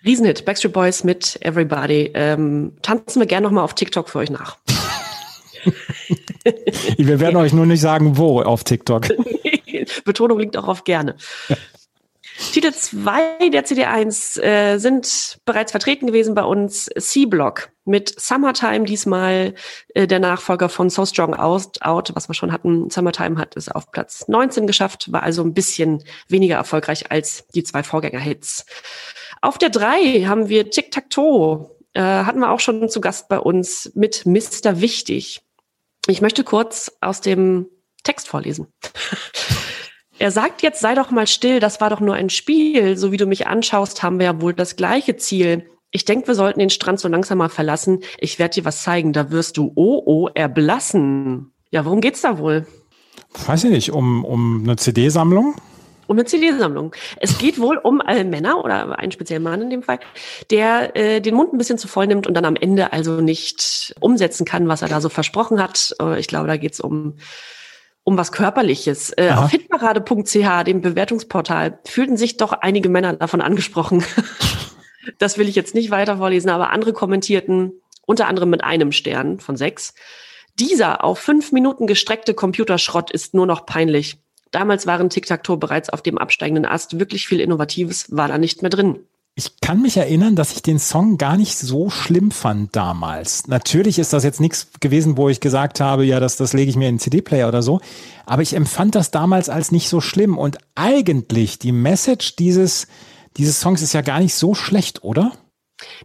[0.05, 2.11] Riesenhit, Backstreet Boys mit Everybody.
[2.13, 4.57] Ähm, tanzen wir gerne nochmal auf TikTok für euch nach.
[6.97, 9.07] wir werden euch nur nicht sagen, wo auf TikTok.
[10.05, 11.17] Betonung liegt auch auf gerne.
[12.53, 16.89] Titel 2 der CD1 äh, sind bereits vertreten gewesen bei uns.
[16.97, 19.53] C-Block mit Summertime, diesmal
[19.93, 22.89] äh, der Nachfolger von So Strong Out, Out, was wir schon hatten.
[22.89, 27.63] Summertime hat es auf Platz 19 geschafft, war also ein bisschen weniger erfolgreich als die
[27.63, 28.65] zwei Vorgängerhits.
[29.41, 33.29] Auf der 3 haben wir Tic Tac Toe, äh, hatten wir auch schon zu Gast
[33.29, 34.81] bei uns mit Mr.
[34.81, 35.41] Wichtig.
[36.07, 37.67] Ich möchte kurz aus dem
[38.03, 38.67] Text vorlesen.
[40.21, 42.97] Er sagt jetzt, sei doch mal still, das war doch nur ein Spiel.
[42.97, 45.69] So wie du mich anschaust, haben wir ja wohl das gleiche Ziel.
[45.91, 48.01] Ich denke, wir sollten den Strand so langsam mal verlassen.
[48.17, 51.53] Ich werde dir was zeigen, da wirst du oh oh erblassen.
[51.71, 52.67] Ja, worum geht's da wohl?
[53.45, 55.55] Weiß ich nicht, um, um eine CD-Sammlung?
[56.09, 56.95] Um eine CD-Sammlung.
[57.17, 59.99] Es geht wohl um alle Männer oder einen speziellen Mann in dem Fall,
[60.49, 63.93] der äh, den Mund ein bisschen zu voll nimmt und dann am Ende also nicht
[63.99, 65.95] umsetzen kann, was er da so versprochen hat.
[66.01, 67.17] Äh, ich glaube, da geht's um
[68.03, 69.13] um was Körperliches.
[69.17, 74.03] Äh, auf hitparade.ch, dem Bewertungsportal, fühlten sich doch einige Männer davon angesprochen.
[75.19, 79.39] das will ich jetzt nicht weiter vorlesen, aber andere kommentierten, unter anderem mit einem Stern
[79.39, 79.93] von sechs.
[80.57, 84.17] Dieser auf fünf Minuten gestreckte Computerschrott ist nur noch peinlich.
[84.51, 86.99] Damals waren Tic-Tac-Toe bereits auf dem absteigenden Ast.
[86.99, 88.99] Wirklich viel Innovatives war da nicht mehr drin.
[89.35, 93.47] Ich kann mich erinnern, dass ich den Song gar nicht so schlimm fand damals.
[93.47, 96.75] Natürlich ist das jetzt nichts gewesen, wo ich gesagt habe, ja, das, das lege ich
[96.75, 97.79] mir in den CD-Player oder so.
[98.25, 100.37] Aber ich empfand das damals als nicht so schlimm.
[100.37, 102.87] Und eigentlich, die Message dieses,
[103.37, 105.31] dieses Songs ist ja gar nicht so schlecht, oder?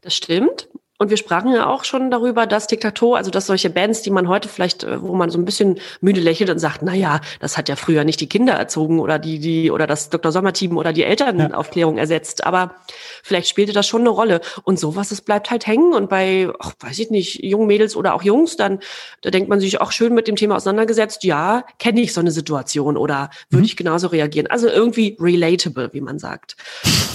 [0.02, 0.68] Das stimmt.
[0.96, 4.28] Und wir sprachen ja auch schon darüber, dass Diktator, also dass solche Bands, die man
[4.28, 7.58] heute vielleicht, äh, wo man so ein bisschen müde lächelt und sagt, na ja, das
[7.58, 10.30] hat ja früher nicht die Kinder erzogen oder die, die, oder das Dr.
[10.30, 12.02] Sommer-Team oder die Elternaufklärung ja.
[12.02, 12.46] ersetzt.
[12.46, 12.76] Aber
[13.24, 14.40] vielleicht spielte das schon eine Rolle.
[14.62, 15.94] Und sowas, es bleibt halt hängen.
[15.94, 18.78] Und bei, ach, weiß ich nicht, jungen Mädels oder auch Jungs, dann,
[19.22, 21.24] da denkt man sich auch schön mit dem Thema auseinandergesetzt.
[21.24, 23.64] Ja, kenne ich so eine Situation oder würde mhm.
[23.64, 24.46] ich genauso reagieren.
[24.46, 26.54] Also irgendwie relatable, wie man sagt.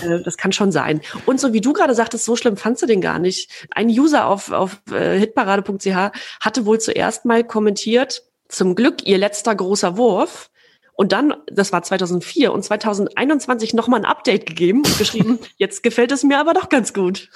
[0.01, 0.99] Äh, das kann schon sein.
[1.25, 4.27] Und so wie du gerade sagtest, so schlimm fandst du den gar nicht ein User
[4.27, 10.49] auf, auf äh, hitparade.ch hatte wohl zuerst mal kommentiert, zum Glück ihr letzter großer Wurf.
[10.93, 16.11] Und dann, das war 2004 und 2021 nochmal ein Update gegeben und geschrieben, jetzt gefällt
[16.11, 17.29] es mir aber doch ganz gut.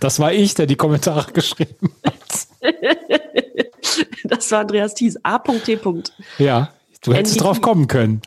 [0.00, 2.48] Das war ich, der die Kommentare geschrieben hat.
[4.24, 5.78] das war Andreas Thies, A.T.
[6.38, 6.72] Ja,
[7.02, 8.22] du hättest drauf kommen können.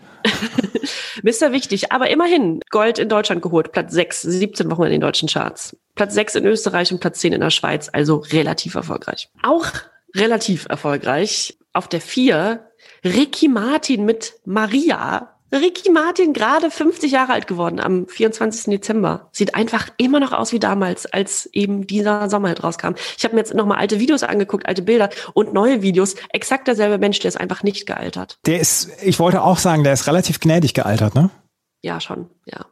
[1.23, 1.51] Mr.
[1.51, 5.75] Wichtig, aber immerhin Gold in Deutschland geholt, Platz 6, 17 Wochen in den deutschen Charts.
[5.95, 9.29] Platz 6 in Österreich und Platz 10 in der Schweiz, also relativ erfolgreich.
[9.41, 9.67] Auch
[10.15, 12.67] relativ erfolgreich auf der 4
[13.03, 15.34] Ricky Martin mit Maria.
[15.55, 18.65] Ricky Martin, gerade 50 Jahre alt geworden am 24.
[18.65, 19.29] Dezember.
[19.31, 22.93] Sieht einfach immer noch aus wie damals, als eben dieser Sommer halt rauskam.
[23.17, 26.15] Ich habe mir jetzt nochmal alte Videos angeguckt, alte Bilder und neue Videos.
[26.29, 28.37] Exakt derselbe Mensch, der ist einfach nicht gealtert.
[28.45, 31.29] Der ist, ich wollte auch sagen, der ist relativ gnädig gealtert, ne?
[31.81, 32.65] Ja, schon, ja.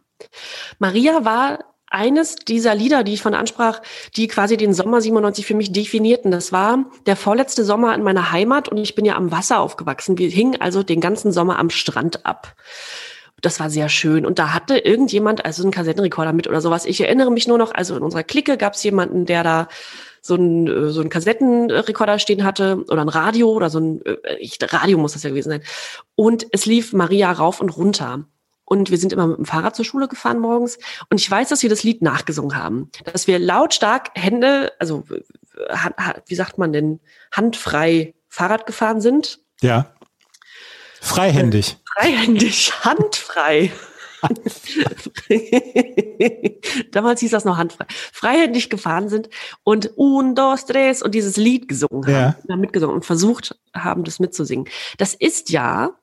[0.79, 3.81] Maria war eines dieser Lieder, die ich von ansprach,
[4.15, 6.31] die quasi den Sommer 97 für mich definierten.
[6.31, 10.17] Das war der vorletzte Sommer in meiner Heimat und ich bin ja am Wasser aufgewachsen.
[10.17, 12.55] Wir hingen also den ganzen Sommer am Strand ab.
[13.41, 14.25] Das war sehr schön.
[14.25, 16.85] Und da hatte irgendjemand also einen Kassettenrekorder mit oder sowas.
[16.85, 19.67] Ich erinnere mich nur noch, also in unserer Clique gab es jemanden, der da
[20.21, 24.01] so ein so ein Kassettenrekorder stehen hatte oder ein Radio oder so ein
[24.39, 25.63] ich, Radio muss das ja gewesen sein.
[26.15, 28.25] Und es lief Maria rauf und runter.
[28.65, 30.77] Und wir sind immer mit dem Fahrrad zur Schule gefahren morgens.
[31.09, 32.89] Und ich weiß, dass wir das Lied nachgesungen haben.
[33.05, 35.03] Dass wir lautstark Hände, also
[36.27, 36.99] wie sagt man denn,
[37.31, 39.39] handfrei Fahrrad gefahren sind.
[39.61, 39.93] Ja.
[41.01, 41.77] Freihändig.
[41.97, 43.71] Äh, freihändig, handfrei.
[46.91, 47.85] Damals hieß das noch handfrei.
[47.89, 49.29] Freihändig gefahren sind
[49.63, 52.55] und un, dos, tres und dieses Lied gesungen haben, ja.
[52.55, 54.69] mitgesungen und versucht haben, das mitzusingen.
[54.97, 55.97] Das ist ja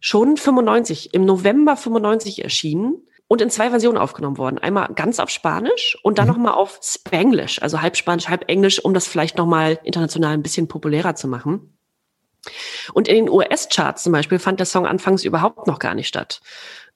[0.00, 4.58] schon 95, im November 95 erschienen und in zwei Versionen aufgenommen worden.
[4.58, 6.32] Einmal ganz auf Spanisch und dann mhm.
[6.32, 10.66] nochmal auf Spanglish, also halb Spanisch, halb Englisch, um das vielleicht nochmal international ein bisschen
[10.66, 11.76] populärer zu machen.
[12.92, 16.40] Und in den US-Charts zum Beispiel fand der Song anfangs überhaupt noch gar nicht statt.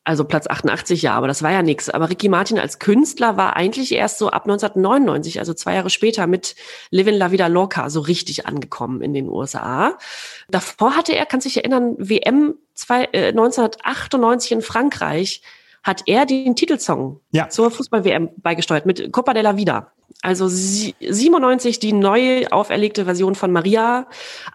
[0.07, 1.89] Also Platz 88, ja, aber das war ja nichts.
[1.89, 6.27] Aber Ricky Martin als Künstler war eigentlich erst so ab 1999, also zwei Jahre später,
[6.27, 6.57] mit
[6.91, 9.97] Livin La Vida Loca so richtig angekommen in den USA.
[10.49, 15.41] Davor hatte er, kann sich erinnern, WM zwei, äh, 1998 in Frankreich
[15.83, 17.49] hat er den Titelsong ja.
[17.49, 19.93] zur Fußball-WM beigesteuert mit Copa de la Vida.
[20.23, 24.07] Also 97 die neu auferlegte Version von Maria,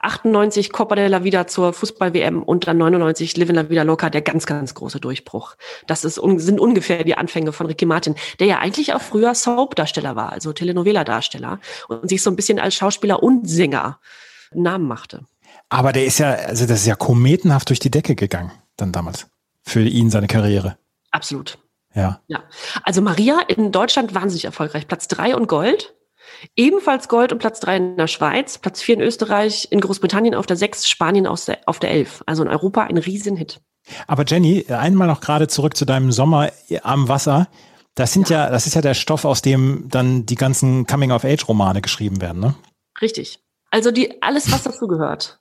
[0.01, 4.09] 98 Copa de la Vida zur Fußball-WM und dann 99 Live in la Vida Loca,
[4.09, 5.55] der ganz, ganz große Durchbruch.
[5.85, 10.15] Das ist, sind ungefähr die Anfänge von Ricky Martin, der ja eigentlich auch früher Soap-Darsteller
[10.15, 13.99] war, also Telenovela-Darsteller und sich so ein bisschen als Schauspieler und Sänger
[14.51, 15.25] Namen machte.
[15.69, 19.27] Aber der ist ja, also das ist ja kometenhaft durch die Decke gegangen, dann damals.
[19.61, 20.79] Für ihn, seine Karriere.
[21.11, 21.59] Absolut.
[21.95, 22.21] Ja.
[22.27, 22.43] Ja.
[22.83, 24.87] Also Maria in Deutschland wahnsinnig erfolgreich.
[24.87, 25.95] Platz drei und Gold.
[26.55, 30.45] Ebenfalls Gold und Platz drei in der Schweiz, Platz vier in Österreich, in Großbritannien auf
[30.45, 32.23] der sechs, Spanien auf der, auf der elf.
[32.27, 33.61] Also in Europa ein Riesenhit.
[34.07, 36.51] Aber Jenny, einmal noch gerade zurück zu deinem Sommer
[36.83, 37.47] am Wasser.
[37.95, 38.45] Das sind ja.
[38.45, 42.55] ja, das ist ja der Stoff, aus dem dann die ganzen Coming-of-Age-Romane geschrieben werden, ne?
[43.01, 43.39] Richtig.
[43.71, 45.39] Also die, alles, was dazu gehört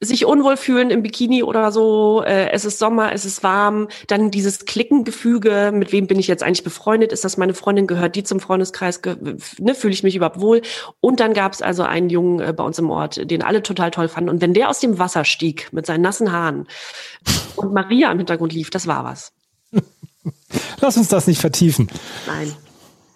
[0.00, 4.30] sich unwohl fühlen im Bikini oder so, äh, es ist Sommer, es ist warm, dann
[4.30, 8.22] dieses Klickengefüge, mit wem bin ich jetzt eigentlich befreundet, ist das meine Freundin, gehört die
[8.22, 9.00] zum Freundeskreis,
[9.58, 10.62] ne, fühle ich mich überhaupt wohl.
[11.00, 13.90] Und dann gab es also einen Jungen äh, bei uns im Ort, den alle total
[13.90, 14.30] toll fanden.
[14.30, 16.66] Und wenn der aus dem Wasser stieg mit seinen nassen Haaren
[17.56, 19.32] und Maria im Hintergrund lief, das war was.
[20.80, 21.90] Lass uns das nicht vertiefen.
[22.26, 22.54] Nein,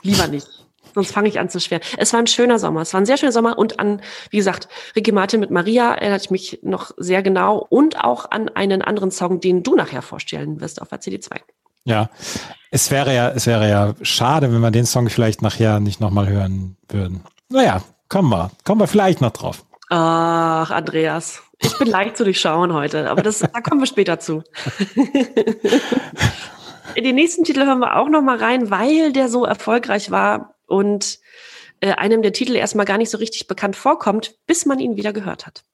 [0.03, 0.60] lieber nicht.
[0.95, 1.81] Sonst fange ich an zu schwer.
[1.97, 2.83] Es war ein schöner Sommer.
[2.83, 4.01] Es war ein sehr schöner Sommer und an,
[4.31, 8.49] wie gesagt, Ricky Martin mit Maria erinnere ich mich noch sehr genau und auch an
[8.49, 11.41] einen anderen Song, den du nachher vorstellen wirst auf der CD2.
[11.85, 12.11] Ja,
[12.71, 16.29] es wäre ja, es wäre ja schade, wenn wir den Song vielleicht nachher nicht nochmal
[16.29, 17.25] hören würden.
[17.49, 19.65] Naja, kommen wir, kommen wir vielleicht noch drauf.
[19.89, 24.43] Ach, Andreas, ich bin leicht zu durchschauen heute, aber das, da kommen wir später zu.
[26.97, 31.19] Den nächsten Titel hören wir auch noch mal rein, weil der so erfolgreich war und
[31.81, 35.13] äh, einem der Titel erstmal gar nicht so richtig bekannt vorkommt, bis man ihn wieder
[35.13, 35.65] gehört hat.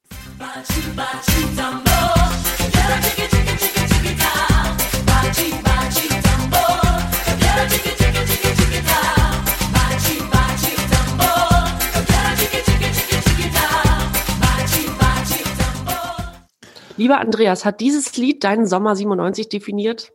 [16.99, 20.13] Lieber Andreas, hat dieses Lied deinen Sommer 97 definiert?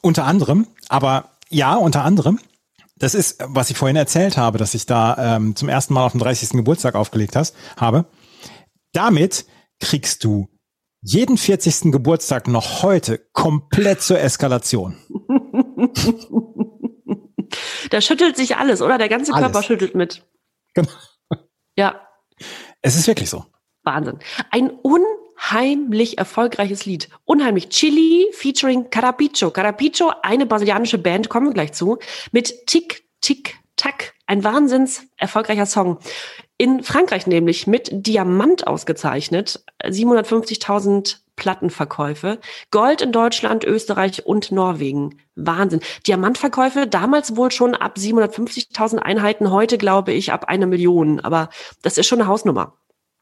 [0.00, 2.40] Unter anderem, aber ja, unter anderem.
[2.98, 6.12] Das ist, was ich vorhin erzählt habe, dass ich da ähm, zum ersten Mal auf
[6.12, 6.50] den 30.
[6.50, 8.06] Geburtstag aufgelegt hast, habe.
[8.92, 9.46] Damit
[9.80, 10.48] kriegst du
[11.00, 11.92] jeden 40.
[11.92, 14.96] Geburtstag noch heute komplett zur Eskalation.
[17.90, 18.98] da schüttelt sich alles, oder?
[18.98, 19.66] Der ganze Körper alles.
[19.66, 20.26] schüttelt mit.
[20.74, 20.90] Genau.
[21.76, 22.04] Ja.
[22.82, 23.44] Es ist wirklich so.
[23.84, 24.18] Wahnsinn.
[24.50, 24.70] Ein
[25.50, 27.08] unheimlich erfolgreiches Lied.
[27.24, 27.68] Unheimlich.
[27.70, 29.50] Chili featuring Carapicho.
[29.50, 31.98] Carapicho, eine brasilianische Band, kommen wir gleich zu,
[32.32, 34.14] mit Tick, Tick, Tack.
[34.26, 35.98] Ein wahnsinns erfolgreicher Song.
[36.58, 39.64] In Frankreich nämlich mit Diamant ausgezeichnet.
[39.84, 42.40] 750.000 Plattenverkäufe.
[42.70, 45.18] Gold in Deutschland, Österreich und Norwegen.
[45.36, 45.80] Wahnsinn.
[46.06, 51.20] Diamantverkäufe damals wohl schon ab 750.000 Einheiten, heute glaube ich ab einer Million.
[51.20, 51.48] Aber
[51.82, 52.74] das ist schon eine Hausnummer.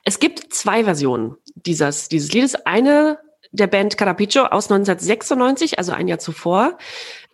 [0.09, 2.55] Es gibt zwei Versionen dieses, dieses Liedes.
[2.65, 3.19] Eine
[3.51, 6.79] der Band Carapicho aus 1996, also ein Jahr zuvor.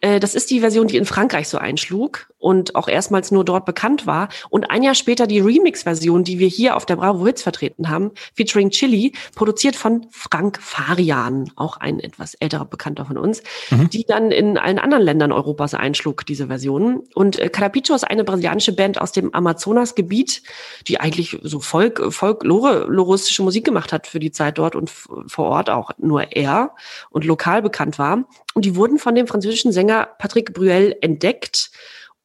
[0.03, 3.65] Äh, das ist die Version, die in Frankreich so einschlug und auch erstmals nur dort
[3.65, 4.29] bekannt war.
[4.51, 8.11] Und ein Jahr später die Remix-Version, die wir hier auf der Bravo Hits vertreten haben,
[8.35, 13.88] featuring Chili, produziert von Frank Farian, auch ein etwas älterer Bekannter von uns, mhm.
[13.91, 17.05] die dann in allen anderen Ländern Europas einschlug, diese Version.
[17.15, 20.43] Und äh, Carapicho ist eine brasilianische Band aus dem Amazonasgebiet,
[20.88, 25.71] die eigentlich so Folk, folkloristische Musik gemacht hat für die Zeit dort und vor Ort
[25.71, 26.75] auch nur er
[27.11, 28.25] und lokal bekannt war.
[28.55, 31.71] Und die wurden von dem französischen Sänger Patrick Bruel entdeckt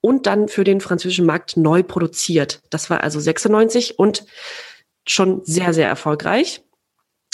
[0.02, 2.62] und dann für den französischen Markt neu produziert.
[2.70, 4.26] Das war also 96 und
[5.06, 6.62] schon sehr, sehr erfolgreich.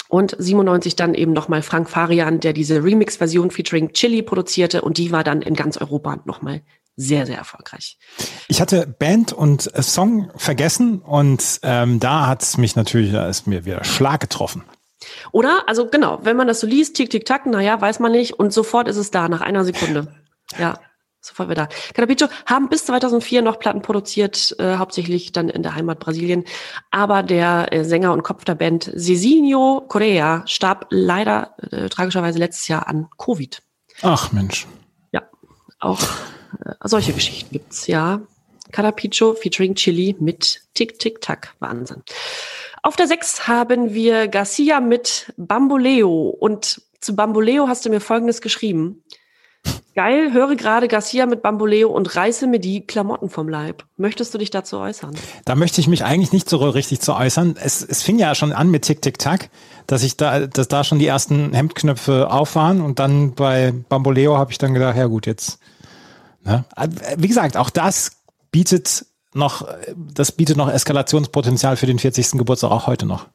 [0.09, 5.11] Und 97 dann eben nochmal Frank Farian, der diese Remix-Version featuring Chili produzierte und die
[5.11, 6.61] war dann in ganz Europa nochmal
[6.95, 7.97] sehr, sehr erfolgreich.
[8.47, 13.47] Ich hatte Band und Song vergessen und ähm, da hat es mich natürlich, da ist
[13.47, 14.63] mir wieder Schlag getroffen.
[15.31, 15.63] Oder?
[15.67, 18.33] Also genau, wenn man das so liest, tick, tick, tack, naja, weiß man nicht.
[18.33, 20.13] Und sofort ist es da, nach einer Sekunde.
[20.57, 20.79] Ja,
[21.21, 21.69] sofort wieder.
[21.93, 26.43] Carapicho haben bis 2004 noch Platten produziert, äh, hauptsächlich dann in der Heimat Brasilien.
[26.91, 32.67] Aber der äh, Sänger und Kopf der Band Cezinho Correa starb leider äh, tragischerweise letztes
[32.67, 33.61] Jahr an Covid.
[34.01, 34.67] Ach Mensch.
[35.11, 35.23] Ja,
[35.79, 38.21] auch äh, solche Geschichten gibt's, ja.
[38.71, 41.53] Carapicho featuring Chili mit Tick, Tick, Tack.
[41.59, 42.03] Wahnsinn.
[42.81, 46.29] Auf der 6 haben wir Garcia mit Bamboleo.
[46.29, 49.03] Und zu Bamboleo hast du mir Folgendes geschrieben.
[49.95, 53.85] Geil, höre gerade Garcia mit Bamboleo und reiße mir die Klamotten vom Leib.
[53.95, 55.13] Möchtest du dich dazu äußern?
[55.45, 57.55] Da möchte ich mich eigentlich nicht so richtig zu äußern.
[57.61, 59.51] Es, es fing ja schon an mit Tick Tick Tack,
[59.85, 64.35] dass ich da, dass da schon die ersten Hemdknöpfe auf waren und dann bei Bamboleo
[64.37, 65.59] habe ich dann gedacht, ja gut, jetzt.
[66.43, 66.65] Ne?
[67.17, 72.31] Wie gesagt, auch das bietet noch, das bietet noch Eskalationspotenzial für den 40.
[72.31, 73.27] Geburtstag auch heute noch.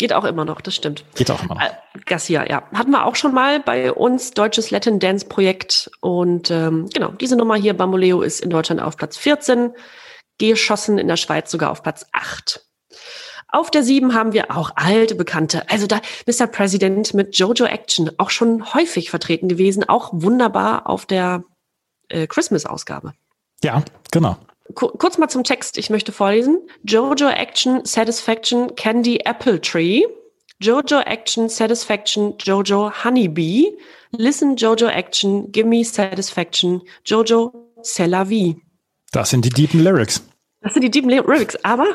[0.00, 1.04] Geht auch immer noch, das stimmt.
[1.14, 1.60] Geht auch immer noch.
[1.60, 1.68] Äh,
[2.06, 2.62] Garcia, ja.
[2.72, 5.90] Hatten wir auch schon mal bei uns, deutsches Latin Dance Projekt.
[6.00, 9.74] Und ähm, genau, diese Nummer hier, Bamboleo, ist in Deutschland auf Platz 14,
[10.38, 12.64] geschossen in der Schweiz sogar auf Platz 8.
[13.48, 15.68] Auf der 7 haben wir auch alte Bekannte.
[15.68, 16.46] Also da Mr.
[16.46, 21.44] President mit Jojo Action, auch schon häufig vertreten gewesen, auch wunderbar auf der
[22.08, 23.12] äh, Christmas-Ausgabe.
[23.62, 24.38] Ja, genau.
[24.74, 26.60] Kurz mal zum Text, ich möchte vorlesen.
[26.84, 30.02] Jojo Action Satisfaction Candy Apple Tree.
[30.60, 33.76] Jojo Action Satisfaction Jojo Honeybee.
[34.12, 37.52] Listen Jojo Action Gimme Satisfaction Jojo
[37.82, 38.56] C'est la vie.
[39.12, 40.22] Das sind die deepen Lyrics.
[40.60, 41.86] Das sind die deepen Lyrics, aber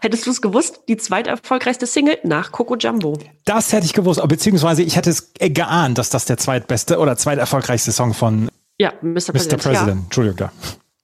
[0.00, 0.82] Hättest du es gewusst?
[0.88, 3.18] Die zweiterfolgreichste Single nach Coco Jumbo.
[3.44, 7.90] Das hätte ich gewusst, beziehungsweise ich hätte es geahnt, dass das der zweitbeste oder zweiterfolgreichste
[7.90, 9.32] Song von ja, Mr.
[9.32, 9.34] President.
[9.34, 9.56] Mr.
[9.56, 9.86] President.
[9.88, 10.04] Ja.
[10.04, 10.48] Entschuldigung.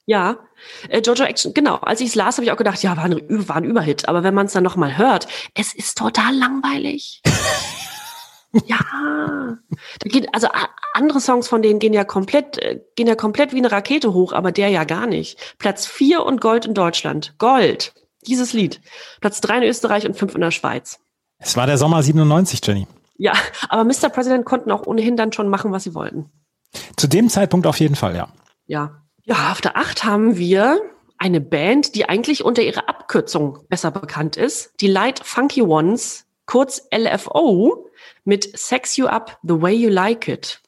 [0.07, 0.39] Ja,
[0.89, 1.77] äh, Jojo Action, genau.
[1.77, 4.09] Als ich es las, habe ich auch gedacht, ja, war ein, war ein Überhit.
[4.09, 7.23] Aber wenn man es dann nochmal hört, es ist total langweilig.
[8.67, 10.49] ja, da geht, also
[10.95, 14.33] andere Songs von denen gehen ja komplett, äh, gehen ja komplett wie eine Rakete hoch,
[14.33, 15.57] aber der ja gar nicht.
[15.59, 17.35] Platz 4 und Gold in Deutschland.
[17.39, 17.95] Gold.
[18.27, 18.81] Dieses Lied.
[19.21, 21.01] Platz 3 in Österreich und 5 in der Schweiz.
[21.39, 22.87] Es war der Sommer 97, Jenny.
[23.17, 23.33] Ja,
[23.69, 24.09] aber Mr.
[24.09, 26.31] President konnten auch ohnehin dann schon machen, was sie wollten.
[26.97, 28.29] Zu dem Zeitpunkt auf jeden Fall, ja.
[28.67, 29.02] Ja.
[29.33, 30.83] Ja, auf der 8 haben wir
[31.17, 34.75] eine Band, die eigentlich unter ihrer Abkürzung besser bekannt ist.
[34.83, 37.89] Die Light Funky Ones, kurz LFO,
[38.25, 40.61] mit Sex You Up the Way You Like It.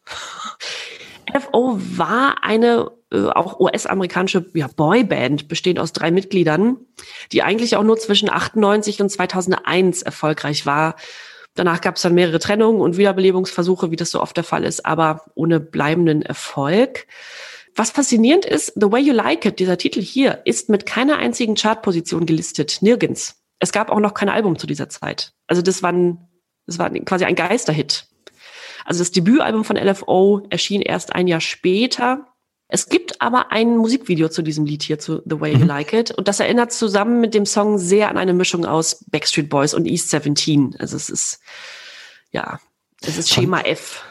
[1.30, 6.78] LFO war eine äh, auch US-amerikanische ja, Boyband, bestehend aus drei Mitgliedern,
[7.32, 10.96] die eigentlich auch nur zwischen 98 und 2001 erfolgreich war.
[11.52, 14.86] Danach gab es dann mehrere Trennungen und Wiederbelebungsversuche, wie das so oft der Fall ist,
[14.86, 17.06] aber ohne bleibenden Erfolg.
[17.76, 21.56] Was faszinierend ist, The Way You Like It, dieser Titel hier, ist mit keiner einzigen
[21.56, 22.78] Chartposition gelistet.
[22.82, 23.42] Nirgends.
[23.58, 25.32] Es gab auch noch kein Album zu dieser Zeit.
[25.46, 26.28] Also das war, ein,
[26.66, 28.06] das war quasi ein Geisterhit.
[28.84, 32.28] Also das Debütalbum von LFO erschien erst ein Jahr später.
[32.68, 35.66] Es gibt aber ein Musikvideo zu diesem Lied hier, zu The Way You mhm.
[35.66, 36.10] Like It.
[36.12, 39.86] Und das erinnert zusammen mit dem Song sehr an eine Mischung aus Backstreet Boys und
[39.86, 40.76] East 17.
[40.78, 41.40] Also es ist,
[42.30, 42.60] ja,
[43.02, 44.04] es ist Schema F.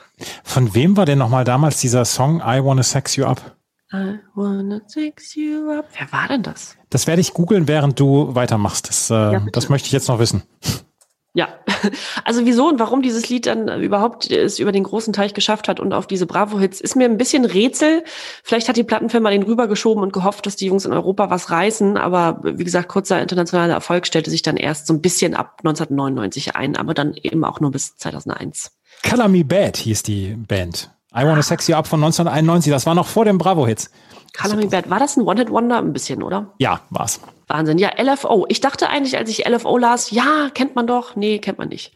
[0.44, 3.56] Von wem war denn nochmal damals dieser Song I Wanna Sex You Up?
[3.94, 5.86] I wanna sex you up.
[5.96, 6.76] Wer war denn das?
[6.90, 8.90] Das werde ich googeln, während du weitermachst.
[8.90, 10.42] Das, äh, ja, das möchte ich jetzt noch wissen.
[11.36, 11.60] Ja,
[12.26, 15.80] also wieso und warum dieses Lied dann überhaupt es über den großen Teich geschafft hat
[15.80, 18.04] und auf diese Bravo-Hits, ist mir ein bisschen Rätsel.
[18.44, 21.98] Vielleicht hat die Plattenfirma den rübergeschoben und gehofft, dass die Jungs in Europa was reißen.
[21.98, 26.56] Aber wie gesagt, kurzer internationaler Erfolg stellte sich dann erst so ein bisschen ab 1999
[26.56, 28.72] ein, aber dann eben auch nur bis 2001.
[29.10, 30.92] Color Me Bad hieß die Band.
[31.16, 32.72] I Wanna Sex You Up von 1991.
[32.72, 33.92] Das war noch vor den Bravo-Hits.
[34.36, 34.90] Color Me Bad.
[34.90, 35.78] War das ein One-Hit-Wonder?
[35.78, 36.54] Ein bisschen, oder?
[36.58, 37.20] Ja, war's.
[37.48, 37.78] Wahnsinn.
[37.78, 38.46] Ja, LFO.
[38.50, 41.16] Ich dachte eigentlich, als ich LFO las, ja, kennt man doch.
[41.16, 41.94] Nee, kennt man nicht.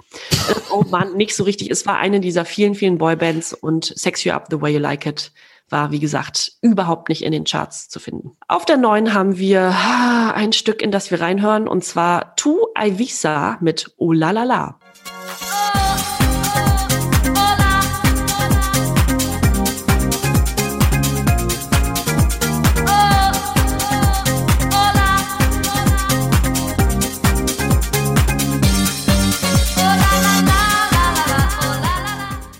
[0.49, 1.71] LFO war nicht so richtig.
[1.71, 5.07] Es war eine dieser vielen, vielen Boybands und Sex You Up the Way You Like
[5.07, 5.31] It
[5.69, 8.31] war, wie gesagt, überhaupt nicht in den Charts zu finden.
[8.47, 9.73] Auf der neuen haben wir
[10.33, 14.79] ein Stück, in das wir reinhören, und zwar Tu Ivisa mit Oh La La La.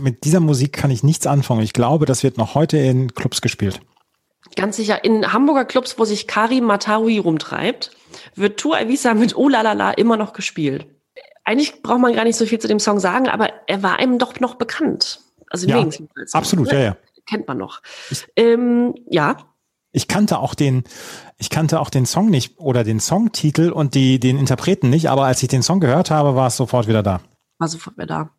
[0.07, 1.61] Mit dieser Musik kann ich nichts anfangen.
[1.63, 3.81] Ich glaube, das wird noch heute in Clubs gespielt.
[4.55, 5.03] Ganz sicher.
[5.03, 7.91] In Hamburger Clubs, wo sich Karim Matawi rumtreibt,
[8.33, 10.87] wird Tour Avisa mit Oh la la la immer noch gespielt.
[11.43, 14.17] Eigentlich braucht man gar nicht so viel zu dem Song sagen, aber er war einem
[14.17, 15.19] doch noch bekannt.
[15.49, 15.85] Also ja,
[16.31, 16.97] absolut, ja, ja.
[17.25, 17.81] Kennt man noch.
[18.37, 19.35] Ähm, ja.
[19.91, 20.85] Ich kannte auch den,
[21.37, 25.25] ich kannte auch den Song nicht oder den Songtitel und die, den Interpreten nicht, aber
[25.25, 27.19] als ich den Song gehört habe, war es sofort wieder da.
[27.57, 28.29] War sofort wieder da.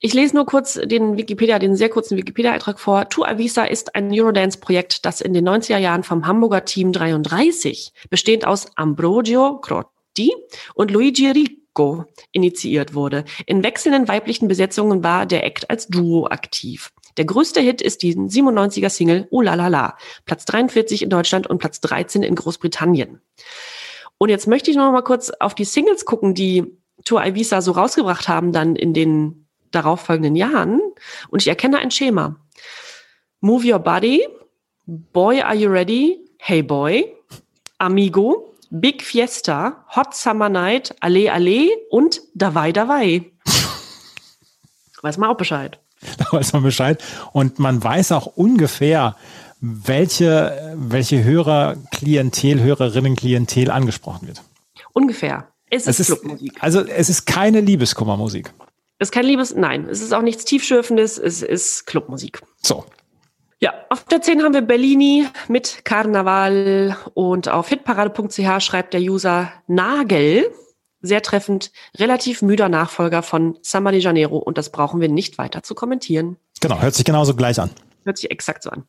[0.00, 3.08] Ich lese nur kurz den Wikipedia, den sehr kurzen Wikipedia-Eintrag vor.
[3.08, 8.46] Tu Avisa ist ein Eurodance-Projekt, das in den 90er Jahren vom Hamburger Team 33, bestehend
[8.46, 10.34] aus Ambrogio Crotti
[10.74, 13.24] und Luigi Rico, initiiert wurde.
[13.44, 16.92] In wechselnden weiblichen Besetzungen war der Act als Duo aktiv.
[17.16, 21.46] Der größte Hit ist die 97er Single Oh La La La, Platz 43 in Deutschland
[21.46, 23.20] und Platz 13 in Großbritannien.
[24.18, 27.72] Und jetzt möchte ich noch mal kurz auf die Singles gucken, die Tour Ivisa so
[27.72, 29.45] rausgebracht haben dann in den
[29.76, 30.80] darauffolgenden Jahren
[31.28, 32.36] und ich erkenne ein Schema.
[33.40, 34.26] Move Your Body,
[34.86, 37.12] Boy Are You Ready, Hey Boy,
[37.78, 43.30] Amigo, Big Fiesta, Hot Summer Night, Ale Ale und Davai Davai.
[45.02, 45.78] Weiß man auch Bescheid.
[46.18, 47.02] Da weiß man Bescheid.
[47.32, 49.16] Und man weiß auch ungefähr,
[49.60, 54.42] welche, welche Hörer, Klientel, Hörerinnen, Klientel angesprochen wird.
[54.92, 55.48] Ungefähr.
[55.70, 56.52] Es, es ist Clubmusik.
[56.60, 58.52] Also es ist keine Liebeskummermusik.
[58.98, 59.88] Es ist kein Liebes, nein.
[59.88, 62.40] Es ist auch nichts Tiefschürfendes, es ist Clubmusik.
[62.62, 62.84] So.
[63.58, 69.52] Ja, auf der 10 haben wir Bellini mit Karneval und auf hitparade.ch schreibt der User
[69.66, 70.50] Nagel,
[71.00, 75.62] sehr treffend, relativ müder Nachfolger von Samba de Janeiro und das brauchen wir nicht weiter
[75.62, 76.36] zu kommentieren.
[76.60, 77.70] Genau, hört sich genauso gleich an.
[78.04, 78.84] Hört sich exakt so an.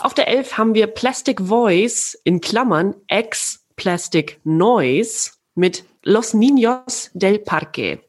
[0.00, 7.10] Auf der 11 haben wir Plastic Voice in Klammern Ex Plastic Noise mit Los Niños
[7.14, 8.00] del Parque.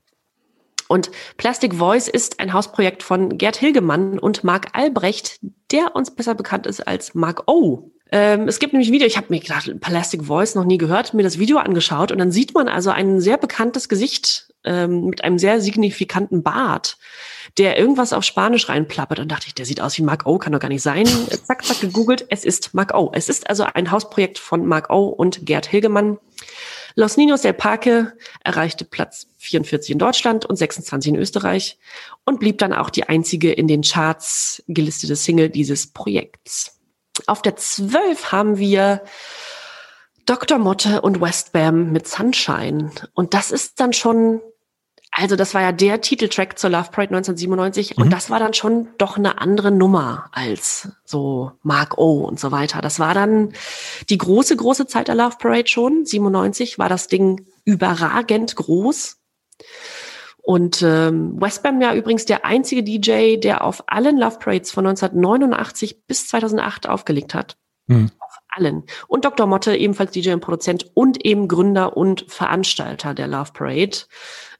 [0.89, 5.39] Und Plastic Voice ist ein Hausprojekt von Gerd Hilgemann und Marc Albrecht,
[5.71, 7.91] der uns besser bekannt ist als Mark O.
[8.11, 11.13] Ähm, es gibt nämlich ein Video, ich habe mir gedacht, Plastic Voice noch nie gehört,
[11.13, 15.23] mir das Video angeschaut und dann sieht man also ein sehr bekanntes Gesicht ähm, mit
[15.23, 16.97] einem sehr signifikanten Bart,
[17.59, 19.19] der irgendwas auf Spanisch reinplappert.
[19.19, 21.05] Und dachte ich, der sieht aus wie Mark O, kann doch gar nicht sein.
[21.45, 23.11] zack, zack, gegoogelt, es ist Mark O.
[23.13, 26.17] Es ist also ein Hausprojekt von Mark O und Gerd Hilgemann.
[27.00, 28.12] Los Niños del Parque
[28.43, 31.80] erreichte Platz 44 in Deutschland und 26 in Österreich
[32.26, 36.78] und blieb dann auch die einzige in den Charts gelistete Single dieses Projekts.
[37.26, 39.02] Auf der 12 haben wir
[40.26, 40.58] Dr.
[40.58, 42.91] Motte und Westbam mit Sunshine.
[43.14, 44.41] Und das ist dann schon
[45.20, 48.03] also das war ja der Titeltrack zur Love Parade 1997 mhm.
[48.03, 52.51] und das war dann schon doch eine andere Nummer als so Mark O und so
[52.51, 52.82] weiter.
[52.82, 53.51] Das war dann
[54.09, 56.05] die große, große Zeit der Love Parade schon.
[56.05, 59.17] 97 war das Ding überragend groß.
[60.41, 66.07] Und ähm, Westbam ja übrigens der einzige DJ, der auf allen Love Parades von 1989
[66.07, 67.57] bis 2008 aufgelegt hat.
[67.88, 68.09] Mhm.
[68.20, 68.84] Auf allen.
[69.07, 69.47] Und Dr.
[69.47, 73.97] Motte, ebenfalls DJ und Produzent und eben Gründer und Veranstalter der Love Parade.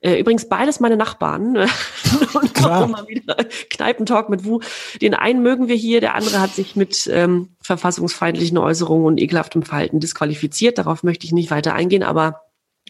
[0.02, 1.58] Äh, übrigens beides meine Nachbarn.
[2.34, 2.88] und Klar.
[2.88, 3.36] mal wieder
[3.70, 4.62] Kneipentalk mit Wu.
[5.02, 9.64] Den einen mögen wir hier, der andere hat sich mit ähm, verfassungsfeindlichen Äußerungen und ekelhaftem
[9.64, 10.78] Verhalten disqualifiziert.
[10.78, 12.41] Darauf möchte ich nicht weiter eingehen, aber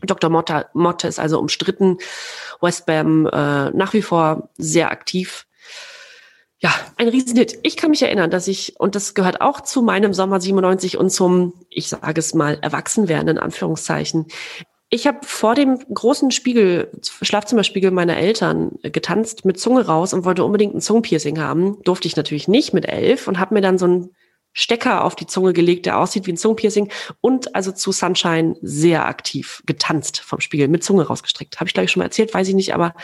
[0.03, 0.29] Dr.
[0.29, 1.97] Motte, Motte ist also umstritten.
[2.61, 5.45] Westbam äh, nach wie vor sehr aktiv.
[6.61, 7.57] Ja, ein Riesenhit.
[7.63, 11.09] Ich kann mich erinnern, dass ich, und das gehört auch zu meinem Sommer 97 und
[11.09, 14.27] zum, ich sage es mal, Erwachsenwerden in Anführungszeichen.
[14.91, 16.89] Ich habe vor dem großen Spiegel,
[17.21, 21.81] Schlafzimmerspiegel meiner Eltern getanzt mit Zunge raus und wollte unbedingt ein Zungenpiercing haben.
[21.83, 24.15] Durfte ich natürlich nicht mit elf und habe mir dann so einen
[24.51, 29.05] Stecker auf die Zunge gelegt, der aussieht wie ein Zungenpiercing und also zu Sunshine sehr
[29.05, 31.59] aktiv getanzt vom Spiegel mit Zunge rausgestreckt.
[31.59, 32.95] Habe ich glaube ich schon mal erzählt, weiß ich nicht, aber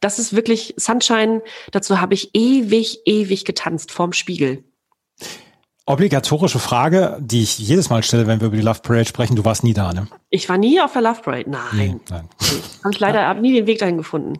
[0.00, 1.42] das ist wirklich Sunshine.
[1.70, 4.64] Dazu habe ich ewig, ewig getanzt vorm Spiegel.
[5.84, 9.34] Obligatorische Frage, die ich jedes Mal stelle, wenn wir über die Love Parade sprechen.
[9.34, 10.06] Du warst nie da, ne?
[10.30, 11.50] Ich war nie auf der Love Parade.
[11.50, 11.70] Nein.
[11.72, 12.28] Nee, nein.
[12.84, 13.34] Habe ich leider ja.
[13.34, 14.38] nie den Weg dahin gefunden.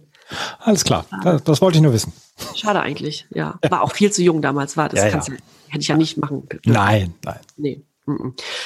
[0.61, 1.05] Alles klar.
[1.25, 2.13] Das, das, wollte ich nur wissen.
[2.55, 3.59] Schade eigentlich, ja.
[3.69, 5.01] War auch viel zu jung damals, war das.
[5.01, 5.19] Ja, ja.
[5.19, 6.63] Du, hätte ich ja nicht machen können.
[6.65, 7.41] Nein, nein.
[7.57, 7.83] Nee.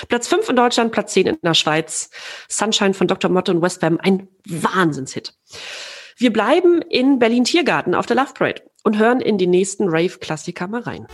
[0.08, 2.10] Platz 5 in Deutschland, Platz 10 in der Schweiz.
[2.48, 3.30] Sunshine von Dr.
[3.30, 5.34] Motto und Westbam, ein Wahnsinnshit.
[6.18, 10.68] Wir bleiben in Berlin Tiergarten auf der Love Parade und hören in die nächsten Rave-Klassiker
[10.68, 11.06] mal rein.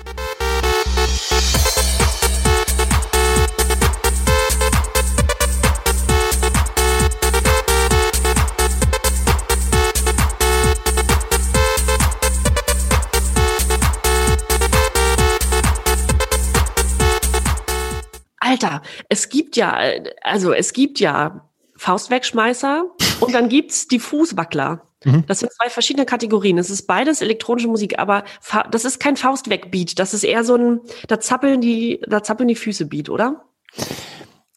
[18.52, 19.78] Alter, es gibt ja,
[20.20, 22.84] also es gibt ja Faustwegschmeißer
[23.20, 24.82] und dann gibt's die Fußwackler.
[25.04, 25.24] Mhm.
[25.26, 26.58] Das sind zwei verschiedene Kategorien.
[26.58, 28.24] Es ist beides elektronische Musik, aber
[28.70, 29.98] das ist kein Faustweg-Beat.
[29.98, 33.46] Das ist eher so ein, da zappeln die, da zappeln die Füße Beat, oder?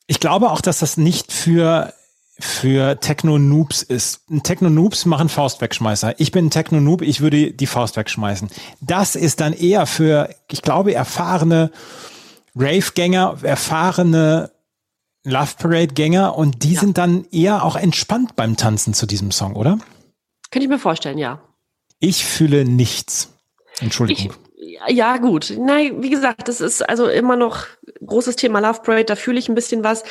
[0.07, 1.93] Ich glaube auch, dass das nicht für
[2.37, 4.23] für Techno-Noobs ist.
[4.43, 6.19] Techno-Noobs machen Faustwegschmeißer.
[6.19, 8.49] Ich bin ein Techno-Noob, ich würde die Faust wegschmeißen.
[8.81, 11.71] Das ist dann eher für, ich glaube, erfahrene
[12.55, 14.51] Rave-Gänger, erfahrene
[15.23, 16.81] Love Parade-Gänger und die ja.
[16.81, 19.79] sind dann eher auch entspannt beim Tanzen zu diesem Song, oder?
[20.51, 21.41] Könnte ich mir vorstellen, ja.
[21.99, 23.31] Ich fühle nichts.
[23.79, 24.33] Entschuldigung.
[24.55, 25.53] Ich, ja, gut.
[25.57, 27.65] Nein, wie gesagt, das ist also immer noch
[28.05, 30.03] großes Thema Love Parade, da fühle ich ein bisschen was.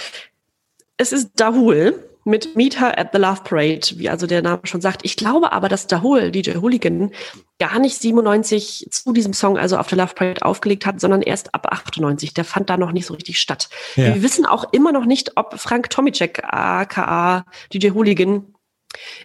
[0.96, 4.80] Es ist Dahul mit Meet Her at the Love Parade, wie also der Name schon
[4.80, 5.02] sagt.
[5.04, 7.10] Ich glaube aber, dass Dahul, DJ Hooligan,
[7.58, 11.54] gar nicht 97 zu diesem Song, also auf der Love Parade aufgelegt hat, sondern erst
[11.54, 12.34] ab 98.
[12.34, 13.68] Der fand da noch nicht so richtig statt.
[13.96, 14.14] Ja.
[14.14, 18.54] Wir wissen auch immer noch nicht, ob Frank Tomicek, aka DJ Hooligan,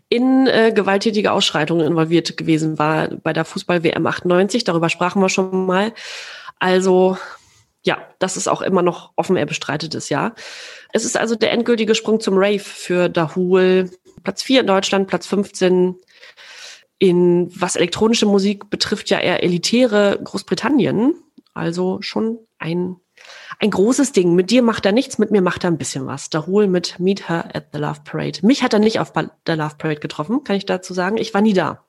[0.09, 4.63] in äh, gewalttätige Ausschreitungen involviert gewesen war bei der Fußball-WM 98.
[4.63, 5.93] Darüber sprachen wir schon mal.
[6.57, 7.17] Also
[7.83, 10.33] ja, das ist auch immer noch offen, er bestreitet es ja.
[10.91, 13.89] Es ist also der endgültige Sprung zum Rave für Dahul.
[14.23, 15.95] Platz 4 in Deutschland, Platz 15
[16.97, 21.15] in, was elektronische Musik betrifft, ja eher elitäre Großbritannien.
[21.53, 22.97] Also schon ein,
[23.59, 24.35] ein großes Ding.
[24.35, 26.29] Mit dir macht er nichts, mit mir macht er ein bisschen was.
[26.29, 28.39] Da hol mit Meet Her at the Love Parade.
[28.41, 31.17] Mich hat er nicht auf der Love Parade getroffen, kann ich dazu sagen.
[31.17, 31.85] Ich war nie da.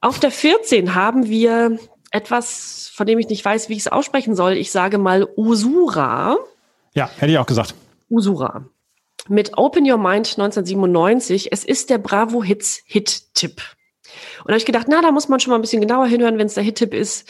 [0.00, 1.78] Auf der 14 haben wir
[2.10, 4.52] etwas, von dem ich nicht weiß, wie ich es aussprechen soll.
[4.54, 6.36] Ich sage mal Usura.
[6.94, 7.74] Ja, hätte ich auch gesagt.
[8.12, 8.66] Usura.
[9.28, 11.50] Mit Open Your Mind 1997.
[11.50, 13.62] Es ist der Bravo Hits Hit-Tipp.
[14.40, 16.38] Und da habe ich gedacht, na, da muss man schon mal ein bisschen genauer hinhören,
[16.38, 17.28] wenn es der Hit-Tipp ist.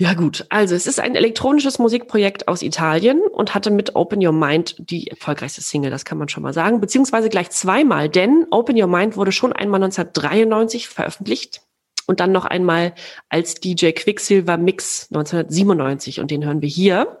[0.00, 4.32] Ja gut, also es ist ein elektronisches Musikprojekt aus Italien und hatte mit Open Your
[4.32, 8.80] Mind die erfolgreichste Single, das kann man schon mal sagen, beziehungsweise gleich zweimal, denn Open
[8.80, 11.60] Your Mind wurde schon einmal 1993 veröffentlicht
[12.06, 12.94] und dann noch einmal
[13.28, 17.19] als DJ Quicksilver Mix 1997 und den hören wir hier.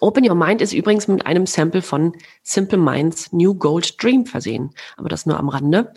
[0.00, 2.12] Open Your Mind ist übrigens mit einem Sample von
[2.42, 5.92] Simple Minds New Gold Dream versehen, aber das nur am Rande.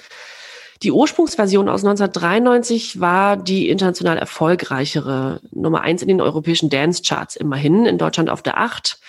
[0.84, 7.86] Die Ursprungsversion aus 1993 war die international erfolgreichere, Nummer eins in den europäischen Dance-Charts immerhin,
[7.86, 9.00] in Deutschland auf der acht.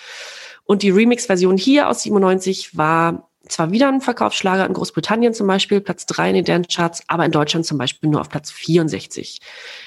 [0.63, 5.81] Und die Remix-Version hier aus 97 war zwar wieder ein Verkaufsschlager in Großbritannien zum Beispiel,
[5.81, 9.39] Platz drei in den Dance-Charts, aber in Deutschland zum Beispiel nur auf Platz 64.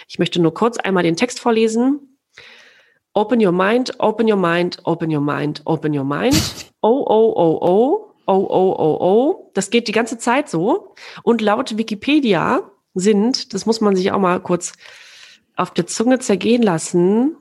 [0.09, 2.09] Ich möchte nur kurz einmal den Text vorlesen.
[3.12, 6.34] Open your mind, open your mind, open your mind, open your mind.
[6.82, 9.50] Oh, oh, oh, oh, oh, oh, oh, oh.
[9.52, 10.94] Das geht die ganze Zeit so.
[11.22, 14.72] Und laut Wikipedia sind, das muss man sich auch mal kurz
[15.56, 17.36] auf der Zunge zergehen lassen,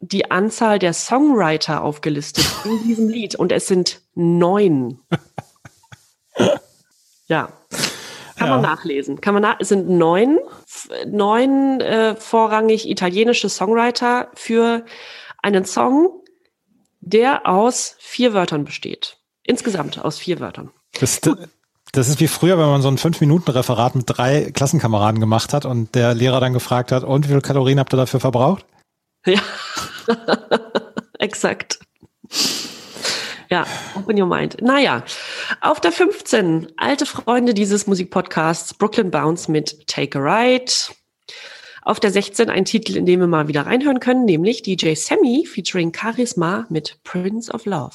[0.00, 3.36] die Anzahl der Songwriter aufgelistet in diesem Lied.
[3.36, 5.00] Und es sind neun.
[7.26, 7.48] Ja.
[8.44, 8.62] Kann ja.
[8.62, 9.20] man nachlesen.
[9.20, 10.38] Kann man nach es sind neun,
[11.06, 14.84] neun äh, vorrangig italienische Songwriter für
[15.42, 16.22] einen Song,
[17.00, 19.18] der aus vier Wörtern besteht.
[19.42, 20.70] Insgesamt aus vier Wörtern.
[21.00, 21.20] Das,
[21.92, 25.94] das ist wie früher, wenn man so ein Fünf-Minuten-Referat mit drei Klassenkameraden gemacht hat und
[25.94, 28.64] der Lehrer dann gefragt hat, und wie viele Kalorien habt ihr dafür verbraucht?
[29.26, 29.40] Ja,
[31.18, 31.78] exakt.
[33.50, 34.60] Ja, open your mind.
[34.60, 35.04] Naja,
[35.60, 40.72] auf der 15, alte Freunde dieses Musikpodcasts, Brooklyn Bounce mit Take a Ride.
[41.82, 45.46] Auf der 16 ein Titel, in dem wir mal wieder reinhören können, nämlich DJ Sammy
[45.46, 47.94] featuring Charisma mit Prince of Love.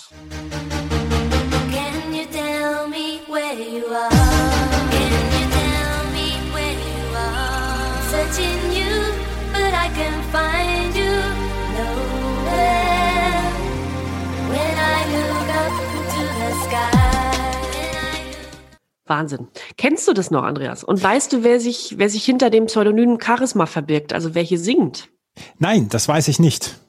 [19.09, 19.47] Wahnsinn.
[19.77, 20.83] Kennst du das noch, Andreas?
[20.83, 24.13] Und weißt du, wer sich, wer sich hinter dem Pseudonym Charisma verbirgt?
[24.13, 25.09] Also wer hier singt?
[25.57, 26.79] Nein, das weiß ich nicht.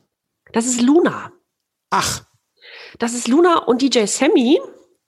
[0.52, 1.32] Das ist Luna.
[1.90, 2.24] Ach.
[2.98, 4.60] Das ist Luna und DJ Sammy.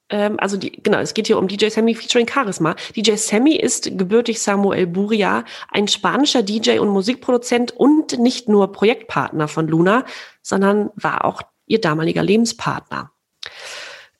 [0.08, 2.76] Ähm, also die, genau, es geht hier um DJ Sammy featuring Charisma.
[2.94, 9.48] DJ Sammy ist gebürtig Samuel Buria, ein spanischer DJ und Musikproduzent und nicht nur Projektpartner
[9.48, 10.04] von Luna,
[10.42, 13.10] sondern war auch ihr damaliger Lebenspartner.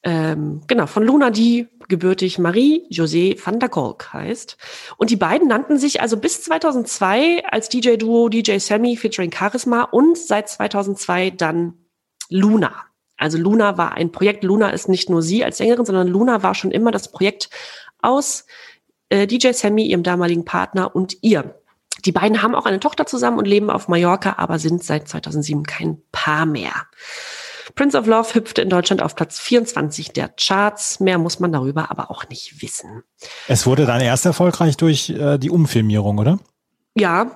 [0.04, 4.56] Ähm, genau, von Luna, die gebürtig Marie-José van der Kolk heißt.
[4.96, 10.18] Und die beiden nannten sich also bis 2002 als DJ-Duo DJ Sammy featuring Charisma und
[10.18, 11.74] seit 2002 dann
[12.28, 12.72] Luna.
[13.16, 14.42] Also Luna war ein Projekt.
[14.42, 17.50] Luna ist nicht nur sie als Sängerin, sondern Luna war schon immer das Projekt
[18.00, 18.46] aus
[19.10, 21.54] äh, DJ Sammy, ihrem damaligen Partner und ihr.
[22.04, 25.64] Die beiden haben auch eine Tochter zusammen und leben auf Mallorca, aber sind seit 2007
[25.64, 26.72] kein Paar mehr.
[27.74, 31.00] Prince of Love hüpfte in Deutschland auf Platz 24 der Charts.
[31.00, 33.02] Mehr muss man darüber aber auch nicht wissen.
[33.48, 36.38] Es wurde dann erst erfolgreich durch äh, die Umfilmierung, oder?
[36.94, 37.30] Ja,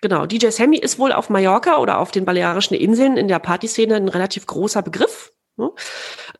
[0.00, 0.26] genau.
[0.26, 4.08] DJ Sammy ist wohl auf Mallorca oder auf den Balearischen Inseln in der Partyszene ein
[4.08, 5.32] relativ großer Begriff.
[5.56, 5.70] Ne?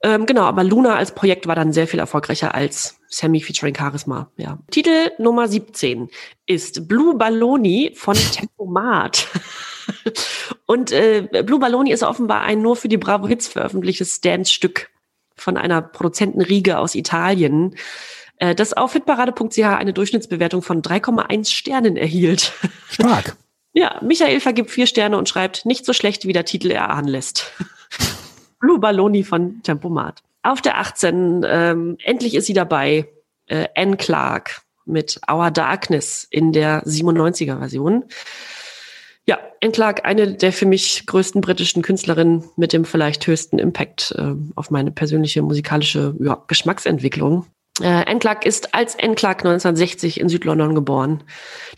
[0.03, 4.31] Ähm, genau, aber Luna als Projekt war dann sehr viel erfolgreicher als Sammy featuring Charisma.
[4.37, 4.59] Ja.
[4.71, 6.09] Titel Nummer 17
[6.47, 9.29] ist Blue Balloni von Tempomat.
[10.71, 14.89] Und äh, Blue Balloni ist offenbar ein nur für die Bravo Hits veröffentlichtes Dance-Stück
[15.35, 17.75] von einer Produzentenriege aus Italien,
[18.37, 22.53] äh, das auf hitparade.ch eine Durchschnittsbewertung von 3,1 Sternen erhielt.
[22.89, 23.37] Stark.
[23.73, 27.51] ja, Michael vergibt vier Sterne und schreibt, nicht so schlecht, wie der Titel erahnen lässt.
[28.61, 30.23] Blue Balloni von Tempomat.
[30.45, 33.09] Auf der 18, ähm, endlich ist sie dabei,
[33.47, 38.05] äh, Anne Clark mit Our Darkness in der 97er Version.
[39.31, 44.13] Ja, Anne Clark, eine der für mich größten britischen Künstlerinnen mit dem vielleicht höchsten Impact
[44.19, 47.47] äh, auf meine persönliche musikalische ja, Geschmacksentwicklung.
[47.81, 51.23] Äh, Anne Clark ist als Anne Clark 1960 in Südlondon geboren.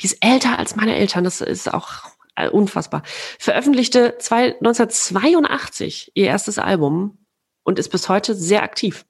[0.00, 2.04] Die ist älter als meine Eltern, das ist auch
[2.36, 3.02] äh, unfassbar.
[3.38, 7.18] Veröffentlichte zwei, 1982 ihr erstes Album
[7.64, 9.04] und ist bis heute sehr aktiv.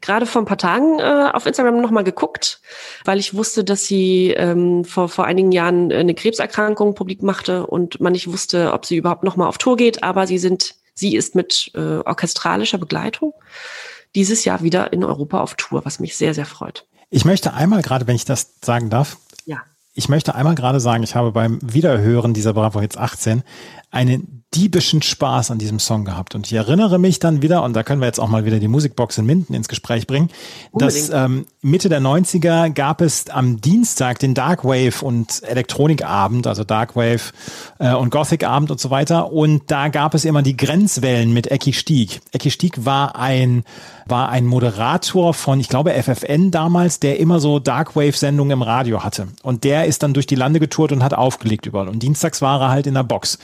[0.00, 2.60] Gerade vor ein paar Tagen äh, auf Instagram nochmal geguckt,
[3.04, 8.00] weil ich wusste, dass sie ähm, vor, vor einigen Jahren eine Krebserkrankung publik machte und
[8.00, 11.34] man nicht wusste, ob sie überhaupt nochmal auf Tour geht, aber sie sind, sie ist
[11.34, 13.34] mit äh, orchestralischer Begleitung
[14.14, 16.86] dieses Jahr wieder in Europa auf Tour, was mich sehr, sehr freut.
[17.10, 19.58] Ich möchte einmal gerade, wenn ich das sagen darf, ja.
[19.94, 23.42] ich möchte einmal gerade sagen, ich habe beim Wiederhören dieser Bravo Hits 18
[23.90, 26.34] einen diebischen Spaß an diesem Song gehabt.
[26.34, 28.66] Und ich erinnere mich dann wieder, und da können wir jetzt auch mal wieder die
[28.66, 30.28] Musikbox in Minden ins Gespräch bringen,
[30.72, 31.08] Unbedingt.
[31.08, 37.32] dass ähm, Mitte der 90er gab es am Dienstag den Darkwave und Elektronikabend, also Darkwave
[37.78, 39.32] äh, und Gothic-Abend und so weiter.
[39.32, 42.20] Und da gab es immer die Grenzwellen mit Ecki Stieg.
[42.32, 43.64] Ecki Stieg war ein
[44.06, 49.28] war ein Moderator von, ich glaube, FFN damals, der immer so Darkwave-Sendungen im Radio hatte.
[49.44, 51.88] Und der ist dann durch die Lande getourt und hat aufgelegt überall.
[51.88, 53.38] Und dienstags war er halt in der Box.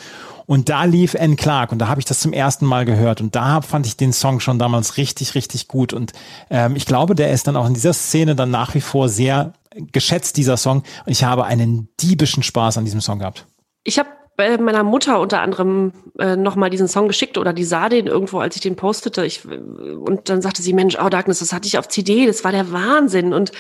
[0.47, 1.36] Und da lief N.
[1.36, 4.12] Clark und da habe ich das zum ersten Mal gehört und da fand ich den
[4.12, 5.92] Song schon damals richtig, richtig gut.
[5.92, 6.12] Und
[6.51, 9.53] ähm, ich glaube, der ist dann auch in dieser Szene dann nach wie vor sehr
[9.92, 10.82] geschätzt, dieser Song.
[11.05, 13.47] Und ich habe einen diebischen Spaß an diesem Song gehabt.
[13.82, 17.88] Ich habe bei meiner Mutter unter anderem äh, nochmal diesen Song geschickt oder die sah
[17.88, 19.24] den irgendwo, als ich den postete.
[19.24, 22.53] Ich, und dann sagte sie, Mensch, oh Darkness, das hatte ich auf CD, das war
[22.53, 23.32] der Wahnsinn.
[23.32, 23.53] Und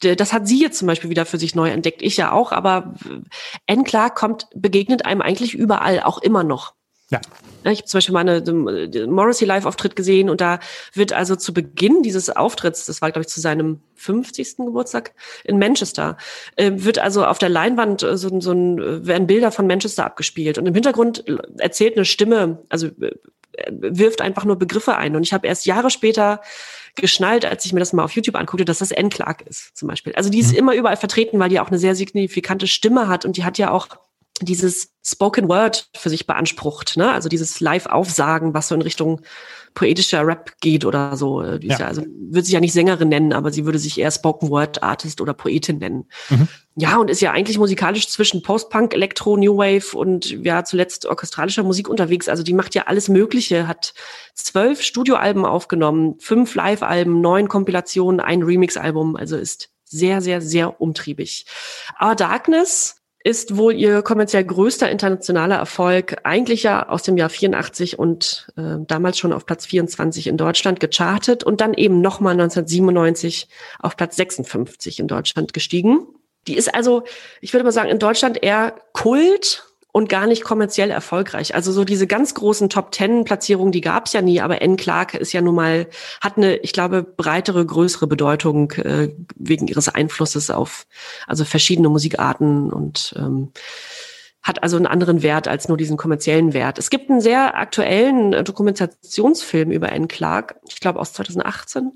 [0.00, 2.02] das hat sie jetzt zum Beispiel wieder für sich neu entdeckt.
[2.02, 2.94] Ich ja auch, aber
[3.66, 3.84] N.
[3.84, 6.74] Clark kommt, begegnet einem eigentlich überall, auch immer noch.
[7.10, 7.20] Ja.
[7.70, 10.58] Ich habe zum Beispiel mal eine Morrissey Live-Auftritt gesehen und da
[10.94, 14.56] wird also zu Beginn dieses Auftritts, das war glaube ich zu seinem 50.
[14.58, 15.12] Geburtstag
[15.44, 16.16] in Manchester,
[16.56, 20.04] äh, wird also auf der Leinwand äh, so, so ein, äh, werden Bilder von Manchester
[20.04, 21.24] abgespielt und im Hintergrund
[21.58, 22.88] erzählt eine Stimme, also
[23.70, 26.40] wirft einfach nur Begriffe ein und ich habe erst Jahre später
[26.94, 29.10] geschnallt, als ich mir das mal auf YouTube anguckte, dass das N.
[29.10, 30.14] Clark ist, zum Beispiel.
[30.14, 30.58] Also die ist mhm.
[30.58, 33.70] immer überall vertreten, weil die auch eine sehr signifikante Stimme hat und die hat ja
[33.70, 33.88] auch
[34.40, 37.12] dieses Spoken Word für sich beansprucht, ne?
[37.12, 39.20] Also dieses Live-Aufsagen, was so in Richtung
[39.74, 41.42] poetischer Rap geht oder so.
[41.58, 41.78] Die ja.
[41.78, 41.86] ja.
[41.86, 45.20] also würde sich ja nicht Sängerin nennen, aber sie würde sich eher Spoken Word Artist
[45.20, 46.06] oder Poetin nennen.
[46.30, 46.48] Mhm.
[46.76, 51.62] Ja, und ist ja eigentlich musikalisch zwischen Post-Punk, Elektro, New Wave und ja zuletzt orchestralischer
[51.62, 52.28] Musik unterwegs.
[52.28, 53.94] Also die macht ja alles Mögliche, hat
[54.34, 59.16] zwölf Studioalben aufgenommen, fünf Live-Alben, neun Kompilationen, ein Remix-Album.
[59.16, 61.46] Also ist sehr, sehr, sehr umtriebig.
[62.00, 67.98] Our Darkness ist wohl ihr kommerziell größter internationaler Erfolg, eigentlich ja aus dem Jahr 84
[67.98, 73.48] und äh, damals schon auf Platz 24 in Deutschland gechartet und dann eben nochmal 1997
[73.80, 76.06] auf Platz 56 in Deutschland gestiegen.
[76.46, 77.04] Die ist also,
[77.40, 79.64] ich würde mal sagen, in Deutschland eher Kult
[79.94, 81.54] und gar nicht kommerziell erfolgreich.
[81.54, 84.76] Also so diese ganz großen Top Ten Platzierungen, die gab es ja nie, aber N.
[84.76, 85.86] Clark ist ja nun mal,
[86.20, 90.88] hat eine, ich glaube, breitere, größere Bedeutung äh, wegen ihres Einflusses auf
[91.28, 93.52] also verschiedene Musikarten und ähm,
[94.42, 96.80] hat also einen anderen Wert als nur diesen kommerziellen Wert.
[96.80, 100.08] Es gibt einen sehr aktuellen äh, Dokumentationsfilm über N.
[100.08, 101.92] Clark, ich glaube aus 2018,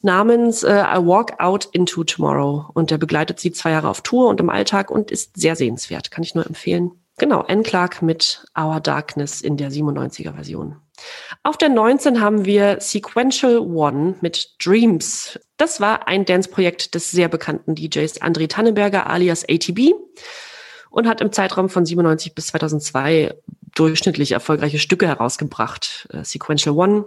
[0.00, 2.70] namens äh, I Walk Out Into Tomorrow.
[2.72, 6.10] Und der begleitet sie zwei Jahre auf Tour und im Alltag und ist sehr sehenswert.
[6.10, 6.92] Kann ich nur empfehlen.
[7.18, 7.62] Genau, N.
[7.62, 10.76] Clark mit Our Darkness in der 97er Version.
[11.42, 15.38] Auf der 19 haben wir Sequential One mit Dreams.
[15.56, 19.92] Das war ein Dance-Projekt des sehr bekannten DJs André Tannenberger alias ATB
[20.90, 23.34] und hat im Zeitraum von 97 bis 2002
[23.74, 26.08] durchschnittlich erfolgreiche Stücke herausgebracht.
[26.12, 27.06] Äh, Sequential One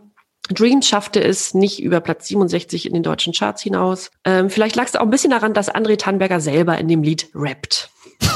[0.49, 4.12] Dreams schaffte es nicht über Platz 67 in den deutschen Charts hinaus.
[4.26, 7.30] Ähm, vielleicht lag es auch ein bisschen daran, dass André Tannenberger selber in dem Lied
[7.34, 7.89] rappt.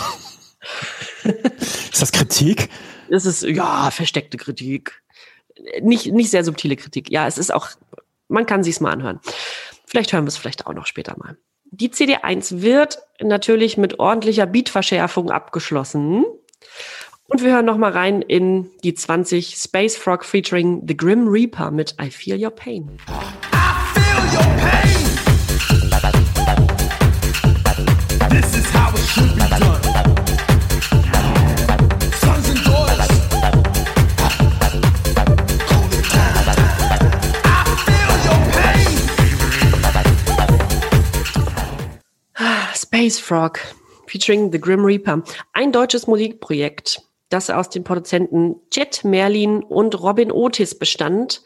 [1.59, 2.69] Ist das Kritik?
[3.09, 5.01] Es ist, ja, versteckte Kritik.
[5.81, 7.09] Nicht, nicht sehr subtile Kritik.
[7.09, 7.69] Ja, es ist auch,
[8.27, 9.19] man kann sich's mal anhören.
[9.85, 11.37] Vielleicht hören wir es vielleicht auch noch später mal.
[11.71, 16.25] Die CD1 wird natürlich mit ordentlicher Beatverschärfung abgeschlossen.
[17.25, 21.69] Und wir hören noch mal rein in die 20 Space Frog featuring The Grim Reaper
[21.69, 22.97] mit I Feel Your Pain.
[23.07, 24.99] I feel your pain.
[28.29, 30.18] This is how it should be done.
[42.99, 43.61] Space Frog
[44.07, 45.23] featuring The Grim Reaper.
[45.53, 51.41] Ein deutsches Musikprojekt, das aus den Produzenten Jet Merlin und Robin Otis bestand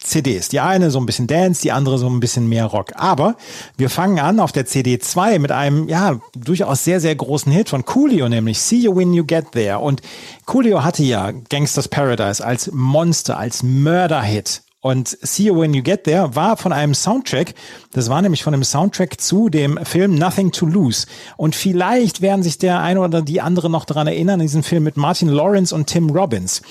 [0.06, 0.50] CDs.
[0.50, 2.92] Die eine so ein bisschen Dance, die andere so ein bisschen mehr Rock.
[2.96, 3.36] Aber
[3.78, 7.70] wir fangen an auf der CD 2 mit einem, ja, durchaus sehr, sehr großen Hit
[7.70, 9.80] von Coolio, nämlich See You When You Get There.
[9.80, 10.02] Und
[10.46, 14.62] Coolio hatte ja Gangsters Paradise als Monster, als Mörder-Hit.
[14.86, 17.56] Und See You When You Get There war von einem Soundtrack,
[17.94, 21.08] das war nämlich von einem Soundtrack zu dem Film Nothing to Lose.
[21.38, 24.96] Und vielleicht werden sich der eine oder die andere noch daran erinnern, diesen Film mit
[24.96, 26.62] Martin Lawrence und Tim Robbins.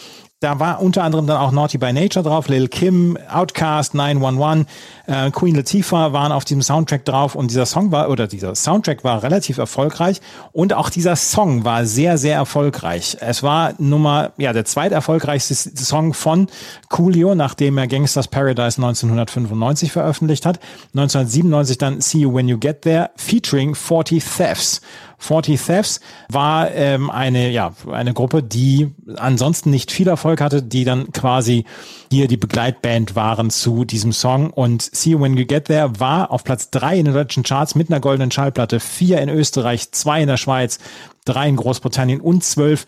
[0.45, 4.66] Da war unter anderem dann auch Naughty by Nature drauf, Lil Kim, Outcast, 911,
[5.07, 9.05] äh, Queen Latifah waren auf diesem Soundtrack drauf und dieser Song war, oder dieser Soundtrack
[9.05, 10.20] war relativ erfolgreich
[10.52, 13.16] und auch dieser Song war sehr, sehr erfolgreich.
[13.20, 16.48] Es war Nummer, ja, der zweiterfolgreichste Song von
[16.88, 20.59] Coolio, nachdem er Gangsters Paradise 1995 veröffentlicht hat.
[20.94, 24.80] 1997 dann See You When You Get There, featuring 40 Thefts.
[25.18, 30.84] 40 Thefts war ähm, eine, ja, eine Gruppe, die ansonsten nicht viel Erfolg hatte, die
[30.84, 31.64] dann quasi
[32.11, 34.50] hier die Begleitband waren zu diesem Song.
[34.50, 37.74] Und See You When You Get There war auf Platz drei in den deutschen Charts
[37.74, 40.78] mit einer goldenen Schallplatte, vier in Österreich, zwei in der Schweiz,
[41.24, 42.86] drei in Großbritannien und zwölf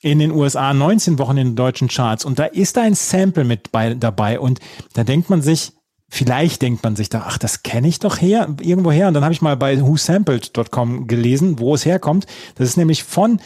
[0.00, 2.24] in den USA, 19 Wochen in den deutschen Charts.
[2.24, 4.38] Und da ist ein Sample mit bei, dabei.
[4.38, 4.60] Und
[4.92, 5.72] da denkt man sich,
[6.10, 9.08] Vielleicht denkt man sich da, ach, das kenne ich doch her, irgendwo her.
[9.08, 12.26] Und dann habe ich mal bei whosampled.com gelesen, wo es herkommt.
[12.54, 13.40] Das ist nämlich von,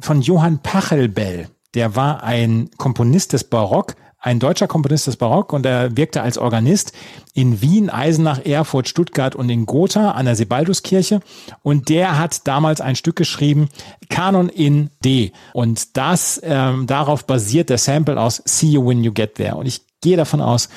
[0.00, 1.48] von Johann Pachelbel.
[1.74, 6.38] Der war ein Komponist des Barock, ein deutscher Komponist des Barock und er wirkte als
[6.38, 6.94] Organist
[7.34, 11.20] in Wien, Eisenach, Erfurt, Stuttgart und in Gotha an der Sebalduskirche.
[11.62, 13.68] Und der hat damals ein Stück geschrieben,
[14.08, 15.32] Kanon in D.
[15.52, 19.56] Und das, ähm, darauf basiert der Sample aus See You When You Get There.
[19.56, 20.70] Und ich gehe davon aus,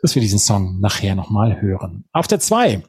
[0.00, 2.04] dass wir diesen Song nachher nochmal hören.
[2.12, 2.84] Auf der zwei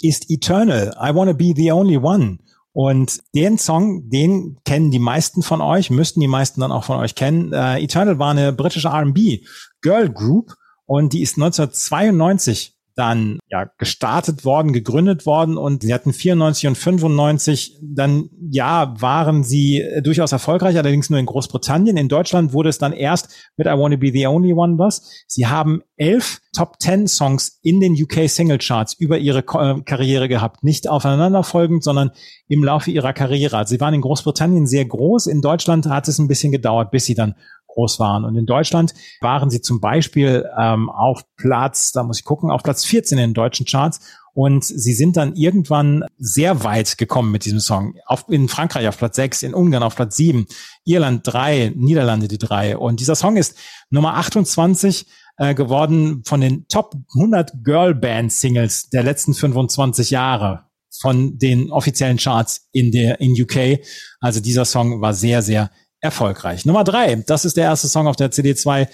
[0.00, 2.38] ist Eternal, I Wanna Be the Only One.
[2.72, 6.98] Und den Song, den kennen die meisten von euch, müssten die meisten dann auch von
[6.98, 7.52] euch kennen.
[7.52, 9.44] Äh, Eternal war eine britische R&B
[9.80, 10.54] Girl Group
[10.86, 16.74] und die ist 1992 dann ja gestartet worden, gegründet worden und sie hatten 94 und
[16.74, 21.96] 95 dann ja waren sie äh, durchaus erfolgreich, allerdings nur in Großbritannien.
[21.96, 25.24] In Deutschland wurde es dann erst mit I Wanna Be the Only One was.
[25.26, 30.28] Sie haben elf Top Ten Songs in den UK Single Charts über ihre äh, Karriere
[30.28, 32.10] gehabt, nicht aufeinanderfolgend, sondern
[32.48, 33.56] im Laufe ihrer Karriere.
[33.56, 35.26] Also sie waren in Großbritannien sehr groß.
[35.26, 37.34] In Deutschland hat es ein bisschen gedauert, bis sie dann
[37.74, 38.24] groß waren.
[38.24, 42.62] Und in Deutschland waren sie zum Beispiel ähm, auf Platz, da muss ich gucken, auf
[42.62, 44.00] Platz 14 in den deutschen Charts.
[44.32, 47.94] Und sie sind dann irgendwann sehr weit gekommen mit diesem Song.
[48.06, 50.46] Auf, in Frankreich auf Platz 6, in Ungarn auf Platz 7,
[50.84, 52.76] Irland 3, Niederlande die 3.
[52.76, 53.56] Und dieser Song ist
[53.90, 55.06] Nummer 28
[55.36, 60.66] äh, geworden von den Top 100 Girl Band Singles der letzten 25 Jahre
[61.00, 63.80] von den offiziellen Charts in der in UK.
[64.20, 66.64] Also dieser Song war sehr sehr erfolgreich.
[66.64, 68.88] Nummer drei, das ist der erste Song auf der CD2,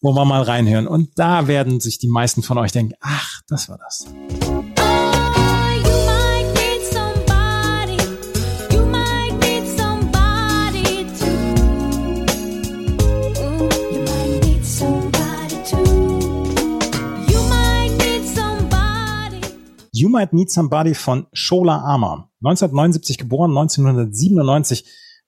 [0.00, 0.86] wo wir mal reinhören.
[0.86, 4.06] Und da werden sich die meisten von euch denken, ach, das war das.
[19.96, 22.28] You Might Need Somebody von Shola Armour.
[22.42, 24.84] 1979 geboren, 1997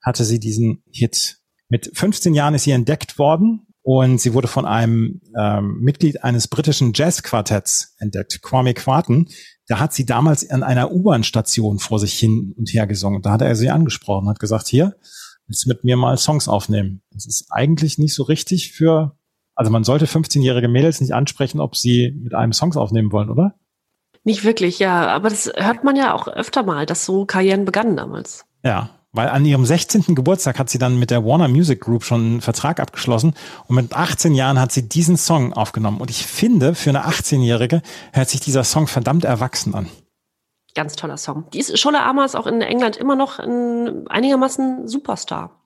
[0.07, 1.39] hatte sie diesen Hit.
[1.69, 6.47] Mit 15 Jahren ist sie entdeckt worden und sie wurde von einem ähm, Mitglied eines
[6.47, 9.29] britischen Jazzquartetts entdeckt, Kwame Quarten.
[9.67, 13.21] Da hat sie damals an einer U-Bahn-Station vor sich hin und her gesungen.
[13.21, 14.95] Da hat er sie angesprochen, hat gesagt, hier,
[15.49, 17.03] willst du mit mir mal Songs aufnehmen?
[17.11, 19.19] Das ist eigentlich nicht so richtig für,
[19.57, 23.57] also man sollte 15-jährige Mädels nicht ansprechen, ob sie mit einem Songs aufnehmen wollen, oder?
[24.23, 25.09] Nicht wirklich, ja.
[25.09, 28.45] Aber das hört man ja auch öfter mal, dass so Karrieren begannen damals.
[28.63, 30.15] Ja, Weil an ihrem 16.
[30.15, 33.35] Geburtstag hat sie dann mit der Warner Music Group schon einen Vertrag abgeschlossen
[33.67, 36.01] und mit 18 Jahren hat sie diesen Song aufgenommen.
[36.01, 39.89] Und ich finde, für eine 18-Jährige hört sich dieser Song verdammt erwachsen an.
[40.75, 41.45] Ganz toller Song.
[41.55, 45.63] Die ist Schola Ama ist auch in England immer noch ein einigermaßen Superstar.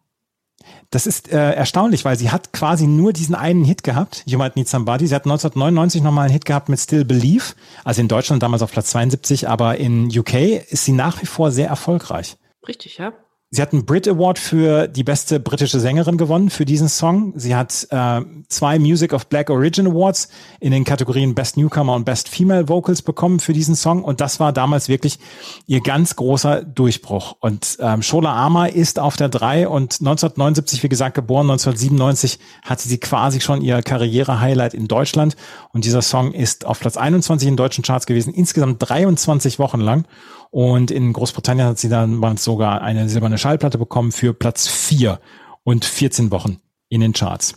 [0.90, 4.57] Das ist äh, erstaunlich, weil sie hat quasi nur diesen einen Hit gehabt, You Might
[4.57, 5.07] Need Somebody.
[5.07, 8.70] Sie hat 1999 nochmal einen Hit gehabt mit Still Believe, also in Deutschland damals auf
[8.70, 10.34] Platz 72, aber in UK
[10.70, 12.36] ist sie nach wie vor sehr erfolgreich.
[12.68, 13.12] Richtig, ja.
[13.53, 17.32] Sie hat einen Brit Award für die beste britische Sängerin gewonnen für diesen Song.
[17.34, 20.28] Sie hat äh, zwei Music of Black Origin Awards
[20.61, 24.05] in den Kategorien Best Newcomer und Best Female Vocals bekommen für diesen Song.
[24.05, 25.18] Und das war damals wirklich
[25.66, 27.38] ihr ganz großer Durchbruch.
[27.40, 31.51] Und ähm, Shola Ama ist auf der drei und 1979, wie gesagt, geboren.
[31.51, 35.34] 1997 hatte sie quasi schon ihr Karriere-Highlight in Deutschland.
[35.72, 40.07] Und dieser Song ist auf Platz 21 in deutschen Charts gewesen, insgesamt 23 Wochen lang.
[40.51, 45.20] Und in Großbritannien hat sie dann sogar eine silberne Schallplatte bekommen für Platz 4
[45.62, 47.55] und 14 Wochen in den Charts.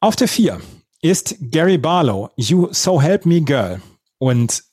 [0.00, 0.60] Auf der 4
[1.00, 3.80] ist Gary Barlow, You So Help Me Girl.
[4.18, 4.64] Und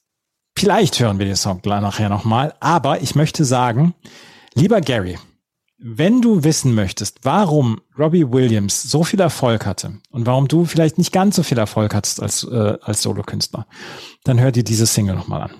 [0.57, 3.93] vielleicht hören wir den Song nachher nochmal, aber ich möchte sagen,
[4.53, 5.17] lieber Gary,
[5.77, 10.97] wenn du wissen möchtest, warum Robbie Williams so viel Erfolg hatte und warum du vielleicht
[10.97, 13.67] nicht ganz so viel Erfolg hattest als, äh, als Solokünstler,
[14.23, 15.51] dann hör dir diese Single nochmal an.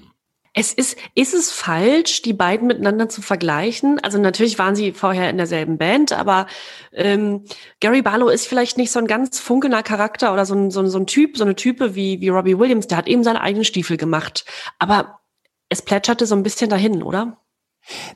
[0.55, 3.99] Es ist, ist es falsch, die beiden miteinander zu vergleichen?
[3.99, 6.45] Also natürlich waren sie vorher in derselben Band, aber
[6.91, 7.45] ähm,
[7.79, 10.89] Gary Barlow ist vielleicht nicht so ein ganz funkelnder Charakter oder so ein, so, ein,
[10.89, 13.65] so ein Typ, so eine Type wie, wie Robbie Williams, der hat eben seine eigenen
[13.65, 14.45] Stiefel gemacht.
[14.77, 15.21] Aber
[15.69, 17.37] es plätscherte so ein bisschen dahin, oder?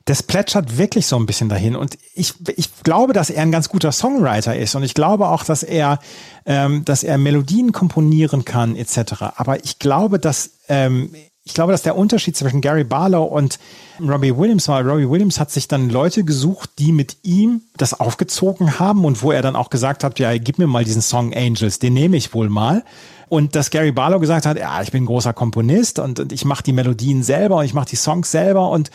[0.05, 1.75] Das plätschert wirklich so ein bisschen dahin.
[1.75, 4.75] Und ich, ich glaube, dass er ein ganz guter Songwriter ist.
[4.75, 5.99] Und ich glaube auch, dass er,
[6.45, 9.23] ähm, dass er Melodien komponieren kann, etc.
[9.35, 11.13] Aber ich glaube, dass ähm,
[11.47, 13.57] ich glaube, dass der Unterschied zwischen Gary Barlow und
[14.01, 18.79] Robbie Williams war, Robbie Williams hat sich dann Leute gesucht, die mit ihm das aufgezogen
[18.79, 21.79] haben und wo er dann auch gesagt hat, ja, gib mir mal diesen Song Angels,
[21.79, 22.83] den nehme ich wohl mal.
[23.29, 26.63] Und dass Gary Barlow gesagt hat, ja, ich bin großer Komponist und, und ich mache
[26.63, 28.91] die Melodien selber und ich mache die Songs selber und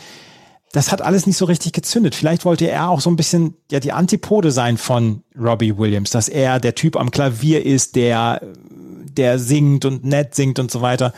[0.71, 2.13] das hat alles nicht so richtig gezündet.
[2.13, 6.29] Vielleicht wollte er auch so ein bisschen ja die Antipode sein von Robbie Williams, dass
[6.29, 8.41] er der Typ am Klavier ist, der
[9.17, 11.13] der singt und nett singt und so weiter.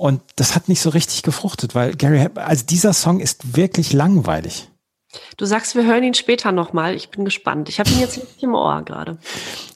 [0.00, 4.70] Und das hat nicht so richtig gefruchtet, weil Gary, also dieser Song ist wirklich langweilig.
[5.36, 6.94] Du sagst, wir hören ihn später nochmal.
[6.94, 7.68] Ich bin gespannt.
[7.68, 9.18] Ich habe ihn jetzt nicht im Ohr gerade.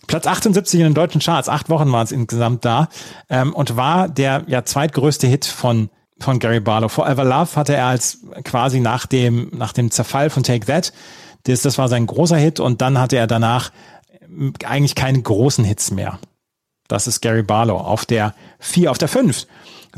[0.07, 1.51] Platz 78 in den deutschen Charts.
[1.51, 2.89] Acht Wochen waren es insgesamt da.
[3.29, 6.89] Ähm, und war der ja zweitgrößte Hit von, von Gary Barlow.
[6.89, 10.95] Forever Love hatte er als quasi nach dem, nach dem Zerfall von Take That.
[11.43, 12.61] Das, das war sein großer Hit.
[12.61, 13.73] Und dann hatte er danach
[14.65, 16.19] eigentlich keine großen Hits mehr.
[16.89, 19.47] Das ist Gary Barlow auf der vier, auf der fünf.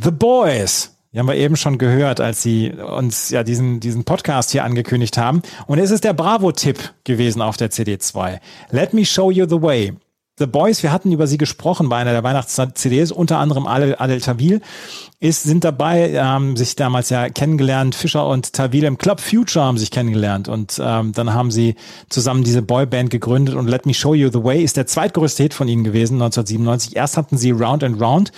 [0.03, 0.93] The Boys.
[1.13, 5.17] Die haben wir eben schon gehört, als sie uns ja diesen, diesen Podcast hier angekündigt
[5.17, 5.41] haben.
[5.67, 8.39] Und es ist der Bravo-Tipp gewesen auf der CD2.
[8.71, 9.95] Let me show you the way.
[10.39, 14.21] The Boys, wir hatten über sie gesprochen bei einer der Weihnachts-CDs, unter anderem Adel, Adel
[14.21, 14.61] Tawil,
[15.19, 19.79] ist, sind dabei, haben sich damals ja kennengelernt, Fischer und Tawil im Club Future haben
[19.79, 21.75] sich kennengelernt und ähm, dann haben sie
[22.11, 25.55] zusammen diese Boyband gegründet und Let Me Show You The Way ist der zweitgrößte Hit
[25.55, 26.97] von ihnen gewesen, 1997.
[26.97, 28.31] Erst hatten sie Round and Round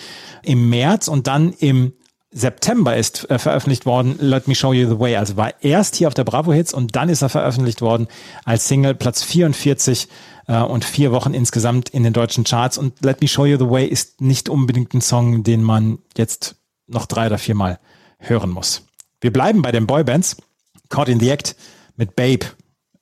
[0.44, 1.94] im März und dann im
[2.30, 5.16] September ist äh, veröffentlicht worden Let Me Show You The Way.
[5.16, 8.06] Also war erst hier auf der Bravo Hits und dann ist er veröffentlicht worden
[8.44, 10.08] als Single Platz 44
[10.48, 12.76] äh, und vier Wochen insgesamt in den deutschen Charts.
[12.76, 16.56] Und Let Me Show You the Way ist nicht unbedingt ein Song, den man jetzt
[16.88, 17.78] noch drei oder viermal
[18.18, 18.82] hören muss.
[19.20, 20.36] Wir bleiben bei den Boybands.
[20.88, 21.54] Caught in the Act
[21.96, 22.46] mit Babe.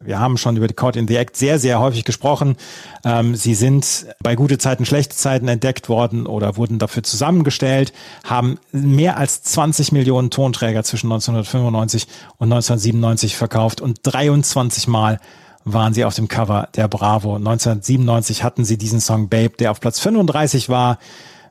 [0.00, 2.56] Wir haben schon über die Caught in the Act sehr, sehr häufig gesprochen.
[3.04, 7.92] Ähm, sie sind bei gute Zeiten, schlechte Zeiten entdeckt worden oder wurden dafür zusammengestellt,
[8.24, 15.18] haben mehr als 20 Millionen Tonträger zwischen 1995 und 1997 verkauft und 23 Mal
[15.66, 17.34] waren sie auf dem Cover der Bravo.
[17.34, 20.98] 1997 hatten sie diesen Song Babe, der auf Platz 35 war,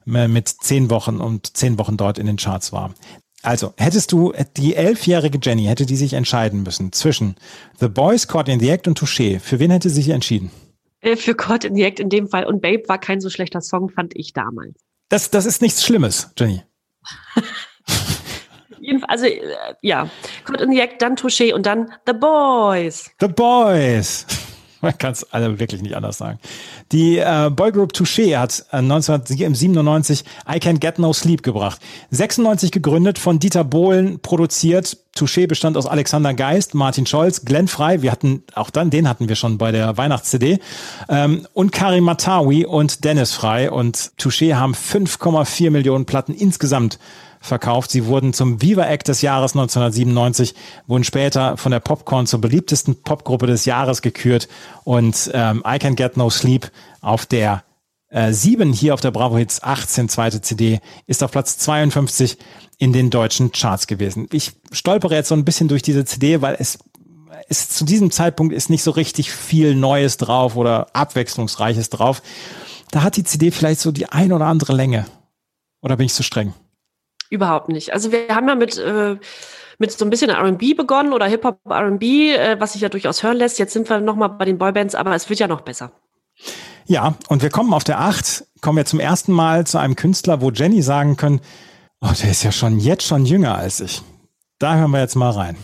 [0.06, 2.94] mit zehn Wochen und zehn Wochen dort in den Charts war.
[3.44, 7.36] Also, hättest du die elfjährige Jenny, hätte die sich entscheiden müssen zwischen
[7.80, 9.40] The Boys, Caught in the Act und Touché.
[9.40, 10.50] Für wen hätte sie sich entschieden?
[11.02, 12.46] Äh, für Caught in the Act in dem Fall.
[12.46, 14.76] Und Babe war kein so schlechter Song, fand ich damals.
[15.10, 16.64] Das, das ist nichts Schlimmes, Jenny.
[19.04, 19.42] also äh,
[19.82, 20.10] ja,
[20.60, 23.12] in the Act, dann Touché und dann The Boys.
[23.20, 24.26] The Boys.
[24.86, 26.38] Man kann es alle wirklich nicht anders sagen.
[26.92, 31.82] Die äh, Boygroup Touché hat äh, 1997 I Can't Get No Sleep gebracht.
[32.12, 34.98] 96 gegründet, von Dieter Bohlen produziert.
[35.18, 39.28] Touché bestand aus Alexander Geist, Martin Scholz, Glenn Frey, wir hatten, auch dann, den hatten
[39.28, 40.60] wir schon bei der Weihnachts-CD,
[41.10, 43.70] ähm, und Karim Matawi und Dennis Frey.
[43.70, 47.00] Und Touché haben 5,4 Millionen Platten insgesamt
[47.46, 47.92] verkauft.
[47.92, 50.56] Sie wurden zum Viva Act des Jahres 1997,
[50.88, 54.48] wurden später von der Popcorn zur beliebtesten Popgruppe des Jahres gekürt
[54.84, 56.72] und ähm, I Can Get No Sleep
[57.02, 57.64] auf der
[58.10, 62.38] äh, 7 hier auf der Bravo Hits 18 zweite CD ist auf Platz 52
[62.78, 64.28] in den deutschen Charts gewesen.
[64.32, 66.80] Ich stolpere jetzt so ein bisschen durch diese CD, weil es
[67.48, 72.22] ist zu diesem Zeitpunkt ist nicht so richtig viel Neues drauf oder abwechslungsreiches drauf.
[72.92, 75.06] Da hat die CD vielleicht so die ein oder andere Länge.
[75.82, 76.54] Oder bin ich zu streng?
[77.30, 77.94] Überhaupt nicht.
[77.94, 79.18] Also wir haben ja mit, äh,
[79.78, 83.38] mit so ein bisschen R&B begonnen oder Hip-Hop R&B, äh, was sich ja durchaus hören
[83.38, 83.60] lässt.
[83.60, 85.92] Jetzt sind wir nochmal bei den Boybands, aber es wird ja noch besser.
[86.86, 90.42] Ja, und wir kommen auf der 8, kommen wir zum ersten Mal zu einem Künstler,
[90.42, 91.42] wo Jenny sagen können,
[92.02, 94.04] oh, der ist ja schon jetzt schon jünger als ich.
[94.60, 95.58] Da hören wir jetzt mal rein.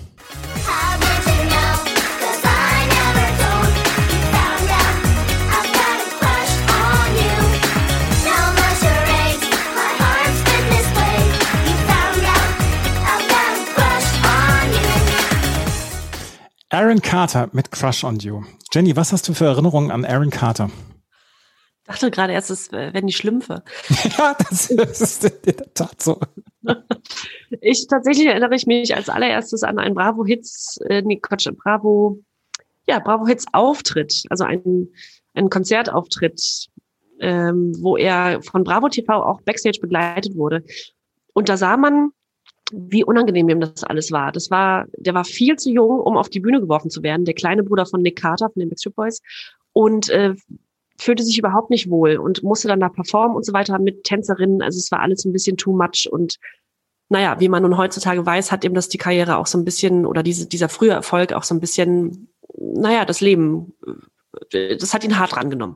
[16.74, 18.44] Aaron Carter mit Crush on You.
[18.72, 20.70] Jenny, was hast du für Erinnerungen an Aaron Carter?
[21.82, 23.62] Ich dachte gerade erst, es wären die Schlümpfe.
[24.18, 26.22] ja, das, das, ist in der Tat so.
[27.62, 32.20] ich tatsächlich erinnere ich mich als allererstes an einen Bravo Hits, äh, nee, Quatsch, Bravo,
[32.88, 34.88] ja, Bravo Hits Auftritt, also ein,
[35.34, 36.70] ein Konzertauftritt,
[37.20, 40.64] ähm, wo er von Bravo TV auch Backstage begleitet wurde.
[41.34, 42.12] Und da sah man
[42.72, 44.32] wie unangenehm ihm das alles war.
[44.32, 47.26] Das war, der war viel zu jung, um auf die Bühne geworfen zu werden.
[47.26, 49.22] Der kleine Bruder von Nick Carter von den Backstreet Boys
[49.74, 50.36] und äh,
[50.98, 54.62] fühlte sich überhaupt nicht wohl und musste dann da performen und so weiter mit Tänzerinnen.
[54.62, 56.38] Also es war alles ein bisschen too much und
[57.10, 60.06] naja, wie man nun heutzutage weiß, hat ihm das die Karriere auch so ein bisschen
[60.06, 63.74] oder diese, dieser frühe Erfolg auch so ein bisschen, naja, das Leben,
[64.54, 65.76] äh, das hat ihn hart rangenommen.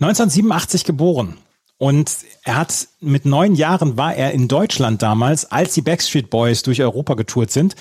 [0.00, 1.36] 1987 geboren.
[1.80, 2.14] Und
[2.44, 6.82] er hat mit neun Jahren war er in Deutschland damals, als die Backstreet Boys durch
[6.82, 7.74] Europa getourt sind.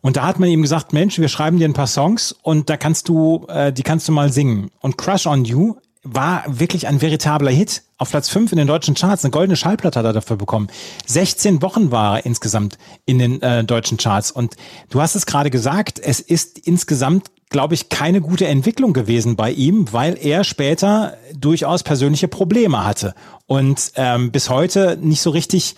[0.00, 2.76] Und da hat man ihm gesagt, Mensch, wir schreiben dir ein paar Songs und da
[2.76, 4.72] kannst du, äh, die kannst du mal singen.
[4.80, 5.76] Und Crush on You
[6.06, 7.82] war wirklich ein veritabler Hit.
[7.98, 9.24] Auf Platz 5 in den deutschen Charts.
[9.24, 10.68] Eine goldene Schallplatte hat er dafür bekommen.
[11.06, 14.30] 16 Wochen war er insgesamt in den äh, deutschen Charts.
[14.30, 14.56] Und
[14.90, 19.50] du hast es gerade gesagt, es ist insgesamt glaube ich, keine gute Entwicklung gewesen bei
[19.52, 23.14] ihm, weil er später durchaus persönliche Probleme hatte
[23.46, 25.76] und ähm, bis heute nicht so richtig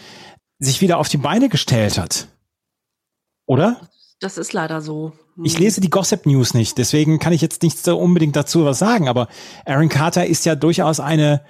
[0.58, 2.28] sich wieder auf die Beine gestellt hat.
[3.46, 3.80] Oder?
[4.20, 5.12] Das ist leider so.
[5.44, 8.80] Ich lese die Gossip News nicht, deswegen kann ich jetzt nicht so unbedingt dazu was
[8.80, 9.28] sagen, aber
[9.64, 11.42] Aaron Carter ist ja durchaus eine,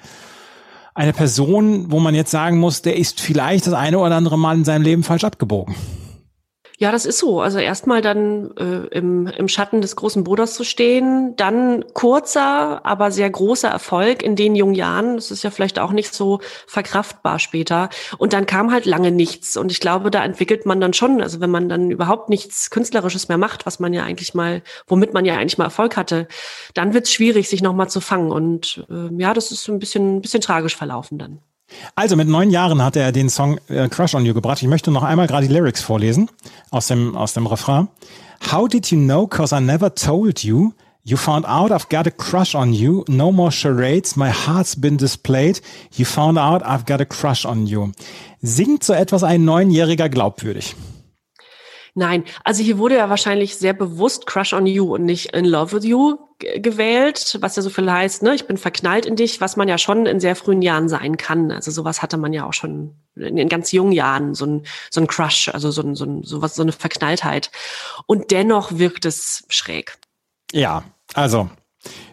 [0.95, 4.59] eine Person, wo man jetzt sagen muss, der ist vielleicht das eine oder andere Mal
[4.59, 5.74] in seinem Leben falsch abgebogen.
[6.81, 7.41] Ja, das ist so.
[7.41, 13.11] Also erstmal dann äh, im, im Schatten des großen Bruders zu stehen, dann kurzer, aber
[13.11, 15.16] sehr großer Erfolg in den jungen Jahren.
[15.16, 17.89] Das ist ja vielleicht auch nicht so verkraftbar später.
[18.18, 19.57] Und dann kam halt lange nichts.
[19.57, 23.26] Und ich glaube, da entwickelt man dann schon, also wenn man dann überhaupt nichts Künstlerisches
[23.26, 26.29] mehr macht, was man ja eigentlich mal, womit man ja eigentlich mal Erfolg hatte,
[26.74, 28.31] dann wird es schwierig, sich nochmal zu fangen.
[28.31, 31.41] Und äh, ja, das ist ein bisschen, ein bisschen tragisch verlaufen dann.
[31.94, 34.62] Also mit neun Jahren hat er den Song äh, Crush on You gebracht.
[34.62, 36.30] Ich möchte noch einmal gerade die Lyrics vorlesen
[36.70, 37.88] aus dem, aus dem Refrain.
[38.52, 40.72] How did you know, cause I never told you?
[41.04, 43.04] You found out I've got a crush on you.
[43.08, 44.14] No more charades.
[44.16, 45.62] My heart's been displayed.
[45.92, 47.92] You found out I've got a crush on you.
[48.42, 50.76] Singt so etwas ein Neunjähriger glaubwürdig?
[51.99, 55.72] Nein, also hier wurde ja wahrscheinlich sehr bewusst Crush on You und nicht In Love
[55.72, 59.57] with You gewählt, was ja so viel heißt, ne, ich bin verknallt in dich, was
[59.57, 61.51] man ja schon in sehr frühen Jahren sein kann.
[61.51, 65.09] Also sowas hatte man ja auch schon in ganz jungen Jahren, so ein, so ein
[65.09, 67.51] Crush, also so ein, so ein, sowas, so eine Verknalltheit.
[68.07, 69.99] Und dennoch wirkt es schräg.
[70.53, 70.84] Ja,
[71.14, 71.51] also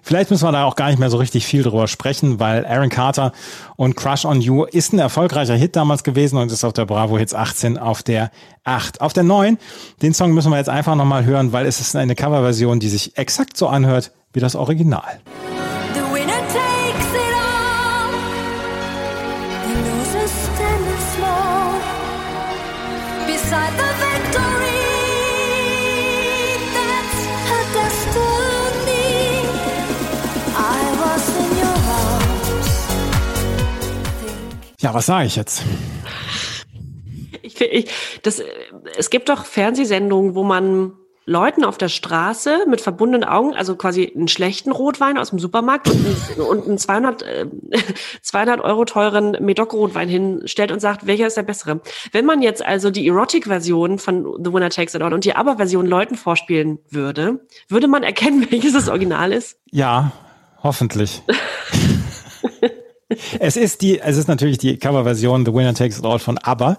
[0.01, 2.89] Vielleicht müssen wir da auch gar nicht mehr so richtig viel drüber sprechen, weil Aaron
[2.89, 3.31] Carter
[3.75, 7.17] und Crush on You ist ein erfolgreicher Hit damals gewesen und ist auf der Bravo
[7.17, 8.31] Hits 18 auf der
[8.63, 9.01] 8.
[9.01, 9.57] Auf der 9,
[10.01, 13.17] den Song müssen wir jetzt einfach nochmal hören, weil es ist eine Coverversion, die sich
[13.17, 15.19] exakt so anhört wie das Original.
[34.85, 35.63] Ja, was sage ich jetzt?
[37.41, 37.89] Ich, ich,
[38.21, 38.39] das,
[38.95, 40.91] es gibt doch Fernsehsendungen, wo man
[41.25, 45.89] Leuten auf der Straße mit verbundenen Augen, also quasi einen schlechten Rotwein aus dem Supermarkt
[45.89, 47.47] und einen, und einen 200, äh,
[48.21, 51.81] 200 Euro teuren Medoc-Rotwein hinstellt und sagt, welcher ist der bessere.
[52.11, 55.87] Wenn man jetzt also die Erotic-Version von The Winner Takes It All und die Aber-Version
[55.87, 59.57] Leuten vorspielen würde, würde man erkennen, welches das Original ist?
[59.71, 60.11] Ja,
[60.61, 61.23] hoffentlich.
[63.39, 66.77] es ist die, es ist natürlich die Coverversion The Winner Takes It All von ABBA.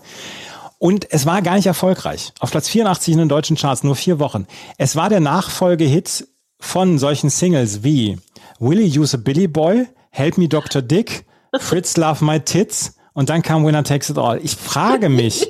[0.79, 2.33] Und es war gar nicht erfolgreich.
[2.41, 4.47] Auf Platz 84 in den deutschen Charts, nur vier Wochen.
[4.77, 8.19] Es war der Nachfolgehit von solchen Singles wie
[8.59, 10.83] Will You Use a Billy Boy, Help Me Dr.
[10.83, 11.25] Dick,
[11.59, 14.41] Fritz Love My Tits und dann kam Winner Takes It All.
[14.43, 15.49] Ich frage mich,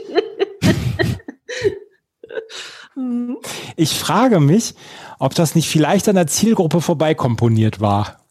[3.76, 4.74] ich frage mich,
[5.18, 8.25] ob das nicht vielleicht an der Zielgruppe vorbeikomponiert war.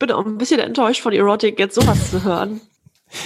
[0.00, 2.60] Bin auch ein bisschen enttäuscht von Erotic, jetzt sowas zu hören.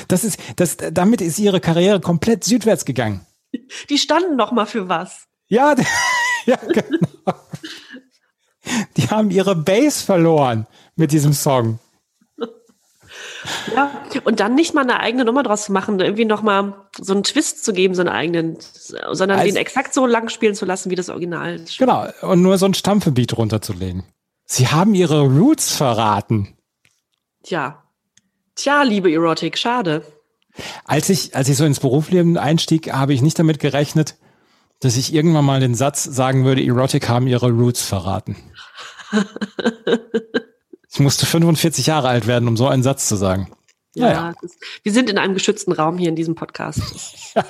[0.08, 3.24] Das ist, das, damit ist ihre Karriere komplett südwärts gegangen.
[3.88, 5.26] Die standen noch mal für was.
[5.46, 5.74] Ja,
[6.46, 7.34] ja, genau.
[8.96, 10.66] Die haben ihre Base verloren
[10.96, 11.78] mit diesem Song.
[13.74, 13.90] Ja,
[14.24, 17.22] und dann nicht mal eine eigene Nummer draus zu machen, irgendwie noch mal so einen
[17.22, 18.56] Twist zu geben, so einen eigenen,
[19.12, 21.60] sondern also, den exakt so lang spielen zu lassen, wie das Original.
[21.78, 24.02] Genau, und nur so ein Stampfebeat runterzulegen.
[24.46, 26.56] Sie haben ihre Roots verraten.
[27.44, 27.84] Tja,
[28.54, 30.02] Tja, liebe Erotik, schade.
[30.84, 34.16] Als ich, als ich so ins Berufsleben einstieg, habe ich nicht damit gerechnet,
[34.80, 38.36] dass ich irgendwann mal den Satz sagen würde, Erotik haben ihre Roots verraten.
[40.90, 43.50] ich musste 45 Jahre alt werden, um so einen Satz zu sagen.
[43.94, 44.34] Ja, ja.
[44.42, 46.80] Ist, wir sind in einem geschützten Raum hier in diesem Podcast.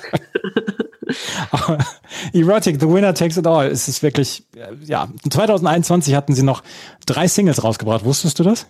[2.33, 3.67] Erotic, The Winner Takes It All.
[3.67, 4.43] Es ist wirklich,
[4.83, 6.63] ja, 2021 hatten sie noch
[7.05, 8.03] drei Singles rausgebracht.
[8.05, 8.67] Wusstest du das?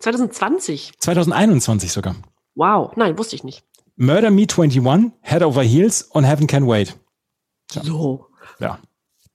[0.00, 0.92] 2020?
[0.98, 2.14] 2021 sogar.
[2.54, 3.64] Wow, nein, wusste ich nicht.
[3.96, 6.96] Murder Me 21, Head Over Heels und Heaven Can Wait.
[7.68, 7.82] Tja.
[7.82, 8.26] So.
[8.60, 8.78] Ja,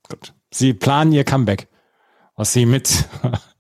[0.09, 0.33] gut.
[0.51, 1.67] Sie planen ihr Comeback,
[2.35, 3.07] was sie mit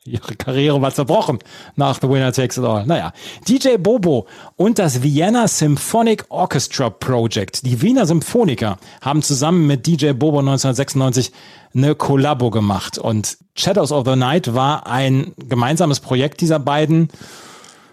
[0.05, 1.39] ihre Karriere war zerbrochen
[1.75, 2.85] nach The Winner Takes It All.
[2.85, 3.13] Naja,
[3.47, 10.11] DJ Bobo und das Vienna Symphonic Orchestra Project, die Wiener Symphoniker, haben zusammen mit DJ
[10.11, 11.31] Bobo 1996
[11.73, 12.97] eine Kollabo gemacht.
[12.97, 17.09] Und Shadows of the Night war ein gemeinsames Projekt dieser beiden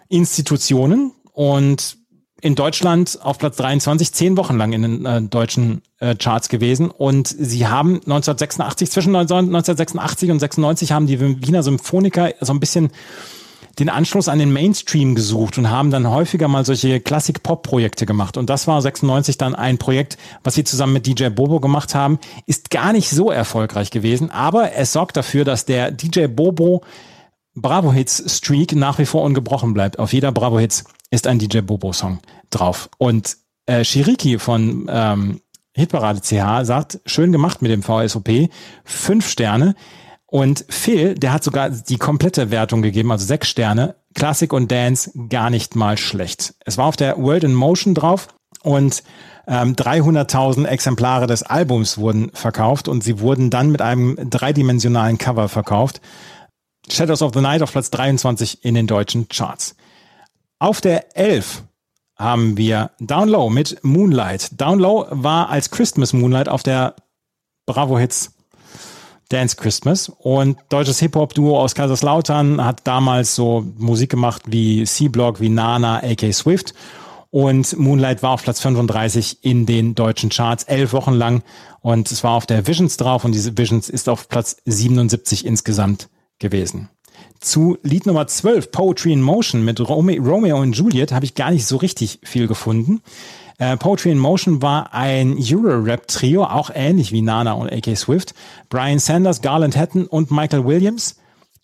[0.09, 1.13] Institutionen.
[1.33, 1.97] Und
[2.41, 6.91] in Deutschland auf Platz 23, zehn Wochen lang in den äh, deutschen äh, Charts gewesen.
[6.91, 12.91] Und sie haben 1986, zwischen 1986 und 96 haben die Wiener Symphoniker so ein bisschen
[13.79, 18.37] den Anschluss an den Mainstream gesucht und haben dann häufiger mal solche Klassik-Pop-Projekte gemacht.
[18.37, 22.19] Und das war 96 dann ein Projekt, was sie zusammen mit DJ Bobo gemacht haben.
[22.47, 26.83] Ist gar nicht so erfolgreich gewesen, aber es sorgt dafür, dass der DJ Bobo
[27.55, 29.99] Bravo Hits Streak nach wie vor ungebrochen bleibt.
[29.99, 32.89] Auf jeder Bravo Hits ist ein DJ Bobo Song drauf.
[32.99, 33.37] Und
[33.67, 35.41] äh, Shiriki von ähm,
[35.75, 38.51] Hitparade CH sagt, schön gemacht mit dem VSOP,
[38.85, 39.75] fünf Sterne.
[40.27, 43.97] Und Phil, der hat sogar die komplette Wertung gegeben, also sechs Sterne.
[44.15, 46.55] Classic und Dance gar nicht mal schlecht.
[46.65, 48.29] Es war auf der World in Motion drauf
[48.63, 49.03] und
[49.47, 55.49] ähm, 300.000 Exemplare des Albums wurden verkauft und sie wurden dann mit einem dreidimensionalen Cover
[55.49, 56.01] verkauft.
[56.89, 59.77] Shadows of the Night auf Platz 23 in den deutschen Charts.
[60.63, 61.65] Auf der 11
[62.17, 64.61] haben wir Down Low mit Moonlight.
[64.61, 66.97] Down Low war als Christmas Moonlight auf der
[67.65, 68.35] Bravo Hits
[69.31, 70.11] Dance Christmas.
[70.11, 76.35] Und deutsches Hip-Hop-Duo aus Kaiserslautern hat damals so Musik gemacht wie C-Block, wie Nana, AK
[76.35, 76.75] Swift.
[77.31, 81.43] Und Moonlight war auf Platz 35 in den deutschen Charts, elf Wochen lang.
[81.81, 86.11] Und es war auf der Visions drauf und diese Visions ist auf Platz 77 insgesamt
[86.39, 86.91] gewesen
[87.41, 91.67] zu Lied Nummer 12, Poetry in Motion mit Romeo und Juliet, habe ich gar nicht
[91.67, 93.03] so richtig viel gefunden.
[93.59, 98.35] Äh, Poetry in Motion war ein Euro-Rap-Trio, auch ähnlich wie Nana und AK Swift.
[98.69, 101.17] Brian Sanders, Garland Hatton und Michael Williams.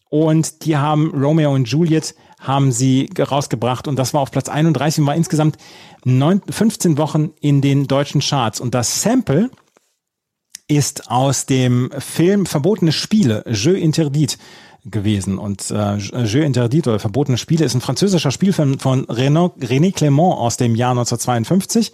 [0.08, 5.00] Und die haben Romeo und Juliet haben sie rausgebracht und das war auf Platz 31
[5.00, 5.56] und war insgesamt
[6.04, 8.60] 9, 15 Wochen in den deutschen Charts.
[8.60, 9.50] Und das Sample
[10.68, 14.38] ist aus dem Film Verbotene Spiele, Jeu Interdit
[14.90, 15.38] gewesen.
[15.38, 20.56] Und äh, Jeu Interdit oder Verbotene Spiele ist ein französischer Spielfilm von René Clément aus
[20.56, 21.92] dem Jahr 1952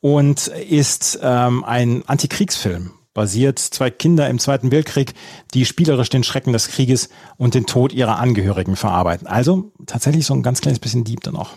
[0.00, 2.90] und ist ähm, ein Antikriegsfilm.
[3.14, 5.12] Basiert zwei Kinder im Zweiten Weltkrieg,
[5.52, 9.26] die spielerisch den Schrecken des Krieges und den Tod ihrer Angehörigen verarbeiten.
[9.26, 11.50] Also tatsächlich so ein ganz kleines bisschen Dieb dann auch.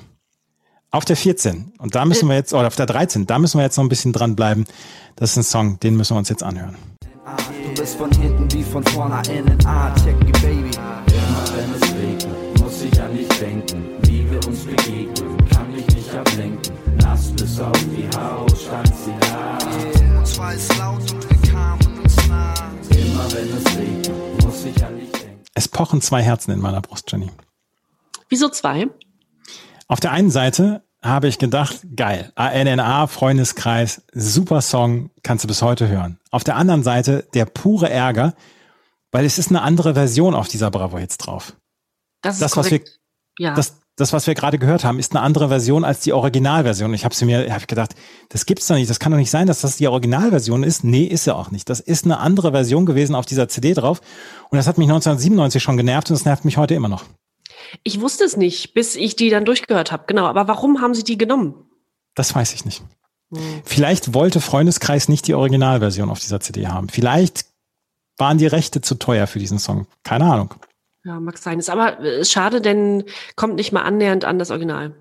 [0.91, 3.63] Auf der 14, und da müssen wir jetzt, oder auf der 13, da müssen wir
[3.63, 4.65] jetzt noch ein bisschen dranbleiben.
[5.15, 6.75] Das ist ein Song, den müssen wir uns jetzt anhören.
[7.01, 9.57] Du bist von hinten wie von vorne innen.
[9.65, 10.71] Ah, check me, baby.
[10.71, 13.83] Immer wenn es regnet, muss ich an dich denken.
[14.03, 16.73] Wie wir uns begegnen, kann mich nicht ablenken.
[16.97, 19.57] Nass bis auf die Haut stand sie da.
[19.99, 22.53] Yeah, uns war es laut und wir kamen uns nah.
[22.89, 23.65] Immer wenn es
[25.53, 27.31] Es pochen zwei Herzen in meiner Brust, Jenny.
[28.29, 28.87] Wieso zwei?
[29.87, 35.61] Auf der einen Seite habe ich gedacht, geil, ANNA, Freundeskreis, super Song, kannst du bis
[35.61, 36.19] heute hören.
[36.31, 38.33] Auf der anderen Seite der pure Ärger,
[39.11, 41.55] weil es ist eine andere Version auf dieser Bravo jetzt drauf.
[42.21, 42.81] Das ist das, was wir,
[43.37, 43.53] ja.
[43.53, 46.93] das, das, was wir gerade gehört haben, ist eine andere Version als die Originalversion.
[46.93, 47.95] Ich habe sie mir, habe gedacht,
[48.29, 48.89] das gibt's doch nicht.
[48.89, 50.83] Das kann doch nicht sein, dass das die Originalversion ist.
[50.83, 51.69] Nee, ist sie auch nicht.
[51.69, 54.01] Das ist eine andere Version gewesen auf dieser CD drauf.
[54.49, 57.05] Und das hat mich 1997 schon genervt und das nervt mich heute immer noch.
[57.83, 60.03] Ich wusste es nicht, bis ich die dann durchgehört habe.
[60.07, 60.25] Genau.
[60.25, 61.55] Aber warum haben sie die genommen?
[62.15, 62.81] Das weiß ich nicht.
[63.33, 63.61] Hm.
[63.63, 66.89] Vielleicht wollte Freundeskreis nicht die Originalversion auf dieser CD haben.
[66.89, 67.45] Vielleicht
[68.17, 69.87] waren die Rechte zu teuer für diesen Song.
[70.03, 70.53] Keine Ahnung.
[71.03, 71.59] Ja, mag sein.
[71.59, 73.03] Ist aber äh, schade, denn
[73.35, 74.95] kommt nicht mal annähernd an das Original.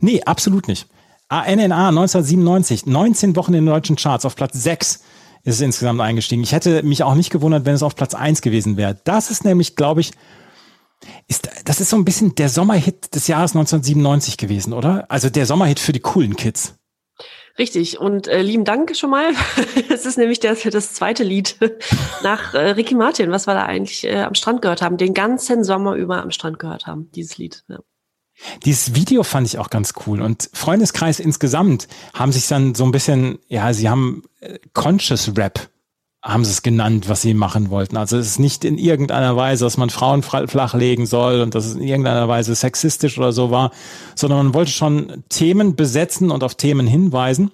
[0.00, 0.88] Nee, absolut nicht.
[1.28, 5.02] ANNA 1997, 19 Wochen in den deutschen Charts, auf Platz 6
[5.42, 6.42] ist es insgesamt eingestiegen.
[6.42, 9.00] Ich hätte mich auch nicht gewundert, wenn es auf Platz 1 gewesen wäre.
[9.04, 10.12] Das ist nämlich, glaube ich,
[11.28, 15.06] ist, das ist so ein bisschen der Sommerhit des Jahres 1997 gewesen, oder?
[15.08, 16.74] Also der Sommerhit für die coolen Kids.
[17.58, 17.98] Richtig.
[17.98, 19.32] Und äh, lieben Dank schon mal.
[19.88, 21.56] Es ist nämlich das, das zweite Lied
[22.22, 25.64] nach äh, Ricky Martin, was wir da eigentlich äh, am Strand gehört haben, den ganzen
[25.64, 27.64] Sommer über am Strand gehört haben, dieses Lied.
[27.68, 27.78] Ja.
[28.64, 32.92] Dieses Video fand ich auch ganz cool und Freundeskreis insgesamt haben sich dann so ein
[32.92, 35.70] bisschen, ja, sie haben äh, Conscious Rap
[36.26, 37.96] haben sie es genannt, was sie machen wollten.
[37.96, 41.76] Also es ist nicht in irgendeiner Weise, dass man Frauen flachlegen soll und dass es
[41.76, 43.70] in irgendeiner Weise sexistisch oder so war,
[44.16, 47.52] sondern man wollte schon Themen besetzen und auf Themen hinweisen.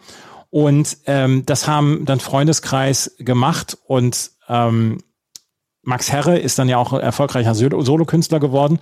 [0.48, 4.98] Und ähm, das haben dann Freundeskreis gemacht und ähm,
[5.82, 8.78] Max Herre ist dann ja auch erfolgreicher Solokünstler geworden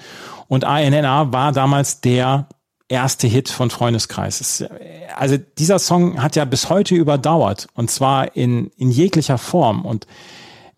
[0.49, 2.47] und ANNA war damals der
[2.91, 4.65] erste Hit von Freundeskreis.
[5.17, 10.07] also dieser Song hat ja bis heute überdauert und zwar in, in jeglicher Form und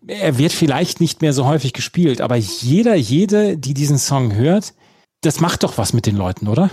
[0.05, 4.73] er wird vielleicht nicht mehr so häufig gespielt, aber jeder, jede, die diesen Song hört,
[5.21, 6.69] das macht doch was mit den Leuten, oder?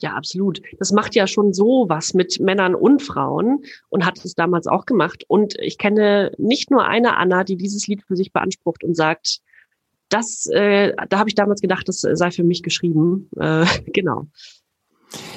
[0.00, 0.60] Ja, absolut.
[0.78, 4.84] Das macht ja schon so was mit Männern und Frauen und hat es damals auch
[4.84, 5.24] gemacht.
[5.26, 9.40] Und ich kenne nicht nur eine Anna, die dieses Lied für sich beansprucht und sagt,
[10.08, 13.28] das, äh, da habe ich damals gedacht, das sei für mich geschrieben.
[13.38, 14.26] Äh, genau.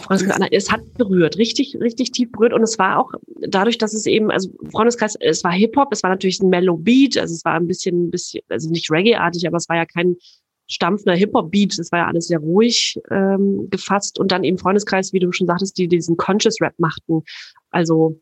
[0.02, 2.54] Freundeskreis, es hat berührt, richtig, richtig tief berührt.
[2.54, 3.14] Und es war auch
[3.48, 7.18] dadurch, dass es eben, also Freundeskreis, es war Hip-Hop, es war natürlich ein Mellow Beat,
[7.18, 10.16] also es war ein bisschen, ein bisschen, also nicht Reggae-artig, aber es war ja kein
[10.68, 14.20] stampfender Hip-Hop-Beat, es war ja alles sehr ruhig ähm, gefasst.
[14.20, 17.24] Und dann eben Freundeskreis, wie du schon sagtest, die diesen Conscious-Rap machten.
[17.70, 18.20] Also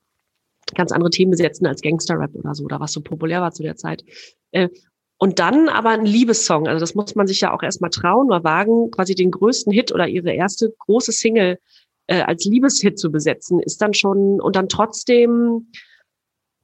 [0.76, 3.78] ganz andere Themen besetzen als Gangster-Rap oder so, oder was so populär war zu der
[3.78, 4.03] Zeit.
[4.52, 4.69] Äh,
[5.18, 6.68] und dann aber ein Liebessong.
[6.68, 9.91] Also das muss man sich ja auch erstmal trauen oder wagen, quasi den größten Hit
[9.91, 11.60] oder ihre erste große Single
[12.07, 15.72] äh, als Liebeshit zu besetzen, ist dann schon und dann trotzdem,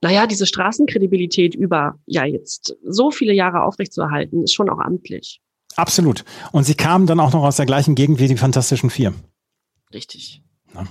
[0.02, 5.42] naja, diese Straßenkredibilität über ja jetzt so viele Jahre aufrechtzuerhalten, ist schon auch amtlich.
[5.76, 6.24] Absolut.
[6.52, 9.14] Und sie kamen dann auch noch aus der gleichen Gegend wie die Fantastischen Vier.
[9.92, 10.44] Richtig.
[10.76, 10.86] Ja.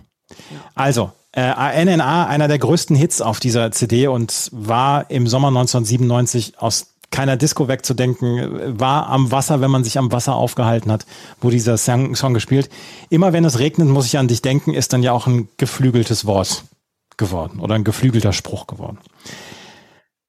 [0.74, 6.58] Also, äh, ANNA, einer der größten Hits auf dieser CD und war im Sommer 1997
[6.58, 11.06] aus keiner Disco wegzudenken, war am Wasser, wenn man sich am Wasser aufgehalten hat,
[11.40, 12.68] wo dieser Song, Song gespielt.
[13.10, 16.24] Immer wenn es regnet, muss ich an dich denken, ist dann ja auch ein geflügeltes
[16.24, 16.64] Wort
[17.16, 18.98] geworden oder ein geflügelter Spruch geworden.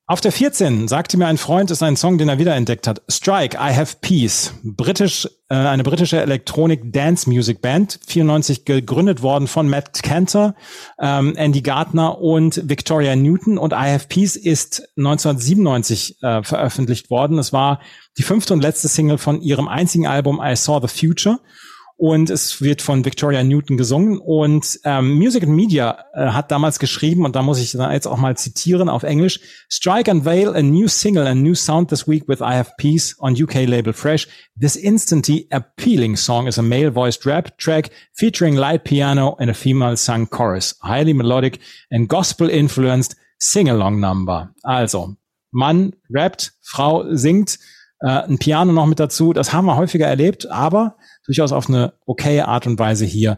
[0.05, 3.01] Auf der 14 sagte mir ein Freund, ist ein Song, den er wiederentdeckt hat.
[3.07, 4.53] Strike, I Have Peace.
[4.61, 8.01] Britisch, äh, eine britische Electronic Dance Music Band.
[8.05, 10.55] 94 gegründet worden von Matt Cantor,
[10.99, 13.57] ähm, Andy Gardner und Victoria Newton.
[13.57, 17.39] Und I Have Peace ist 1997 äh, veröffentlicht worden.
[17.39, 17.79] Es war
[18.17, 21.39] die fünfte und letzte Single von ihrem einzigen Album I Saw the Future
[22.03, 24.17] und es wird von Victoria Newton gesungen.
[24.17, 28.07] Und ähm, Music and Media äh, hat damals geschrieben und da muss ich dann jetzt
[28.07, 29.39] auch mal zitieren auf Englisch
[29.69, 33.41] Strike unveil a new single and new sound this week with I Have Peace on
[33.41, 34.27] UK label Fresh.
[34.59, 39.53] This instantly appealing song is a male voiced rap track featuring light piano and a
[39.53, 40.75] female sung chorus.
[40.83, 41.59] Highly melodic
[41.89, 44.49] and gospel influenced sing-along number.
[44.65, 45.15] Also
[45.53, 47.59] Mann rappt Frau singt
[48.01, 49.31] äh, ein Piano noch mit dazu.
[49.31, 53.37] Das haben wir häufiger erlebt aber durchaus auf eine okaye Art und Weise hier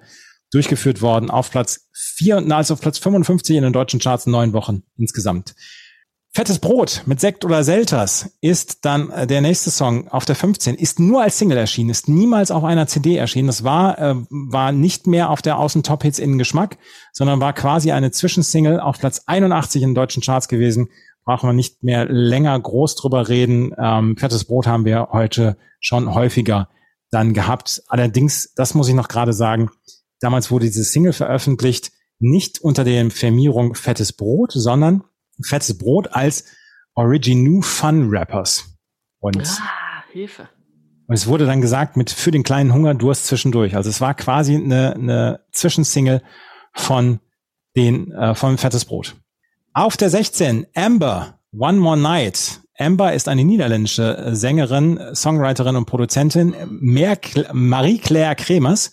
[0.52, 1.30] durchgeführt worden.
[1.30, 5.56] Auf Platz 4, na, also auf Platz 55 in den deutschen Charts neun Wochen insgesamt.
[6.36, 10.76] Fettes Brot mit Sekt oder Selters ist dann äh, der nächste Song auf der 15,
[10.76, 13.48] ist nur als Single erschienen, ist niemals auf einer CD erschienen.
[13.48, 16.78] Das war, äh, war nicht mehr auf der Außen-Top-Hits in Geschmack,
[17.14, 20.90] sondern war quasi eine Zwischensingle auf Platz 81 in den deutschen Charts gewesen.
[21.24, 23.72] Brauchen wir nicht mehr länger groß drüber reden.
[23.78, 26.68] Ähm, Fettes Brot haben wir heute schon häufiger
[27.12, 27.84] dann gehabt.
[27.88, 29.70] Allerdings, das muss ich noch gerade sagen,
[30.20, 35.04] damals wurde diese Single veröffentlicht, nicht unter der Firmierung Fettes Brot, sondern
[35.42, 36.46] Fettes Brot als
[36.94, 38.78] Originu Fun Rappers.
[39.20, 40.50] Und ah, Hilfe.
[41.08, 43.76] Und es wurde dann gesagt mit für den kleinen Hunger Durst zwischendurch.
[43.76, 46.24] Also es war quasi eine, eine Zwischensingle
[46.74, 47.20] von
[47.76, 49.16] den äh, von Fettes Brot.
[49.74, 52.62] Auf der 16 Amber One More Night.
[52.78, 58.92] Amber ist eine niederländische Sängerin, Songwriterin und Produzentin, Marie-Claire Kremers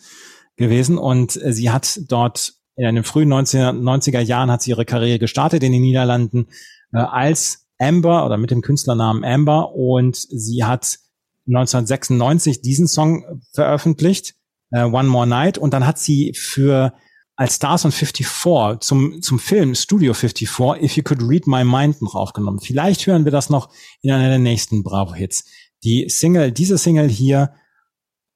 [0.56, 0.98] gewesen.
[0.98, 5.72] Und sie hat dort in den frühen 1990er Jahren hat sie ihre Karriere gestartet in
[5.72, 6.48] den Niederlanden
[6.92, 9.74] äh, als Amber oder mit dem Künstlernamen Amber.
[9.74, 10.98] Und sie hat
[11.46, 14.34] 1996 diesen Song veröffentlicht,
[14.70, 15.58] äh, One More Night.
[15.58, 16.94] Und dann hat sie für
[17.42, 22.00] als Stars on 54 zum, zum Film Studio 54 If You Could Read My Mind
[22.00, 22.60] noch aufgenommen.
[22.60, 23.68] Vielleicht hören wir das noch
[24.00, 25.44] in einer der nächsten Bravo-Hits.
[25.82, 27.52] Die Single, diese Single hier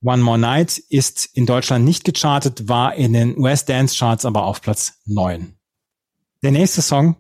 [0.03, 4.45] One More Night ist in Deutschland nicht gechartet, war in den US Dance Charts aber
[4.45, 5.55] auf Platz 9.
[6.43, 7.15] Der nächste Song,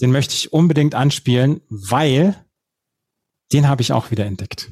[0.00, 2.42] den möchte ich unbedingt anspielen, weil
[3.52, 4.70] den habe ich auch wieder entdeckt.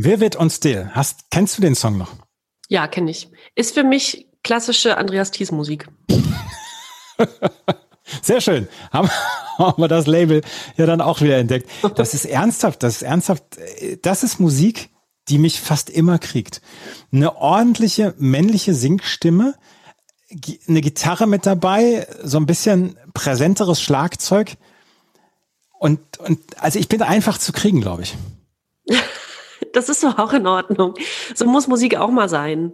[0.00, 0.90] Vivid und Still.
[0.92, 2.12] Hast, kennst du den Song noch?
[2.68, 3.32] Ja, kenne ich.
[3.56, 5.88] Ist für mich klassische Andreas Thies Musik.
[8.22, 8.68] Sehr schön.
[8.92, 9.10] Haben,
[9.58, 10.42] haben wir das Label
[10.76, 11.68] ja dann auch wieder entdeckt.
[11.96, 13.42] Das ist ernsthaft, das ist ernsthaft.
[14.02, 14.90] Das ist Musik,
[15.28, 16.62] die mich fast immer kriegt.
[17.10, 19.56] Eine ordentliche männliche Singstimme,
[20.68, 24.58] eine Gitarre mit dabei, so ein bisschen präsenteres Schlagzeug.
[25.80, 28.14] Und, und also ich bin einfach zu kriegen, glaube ich.
[29.78, 30.94] Das ist doch auch in Ordnung.
[31.36, 32.72] So muss Musik auch mal sein.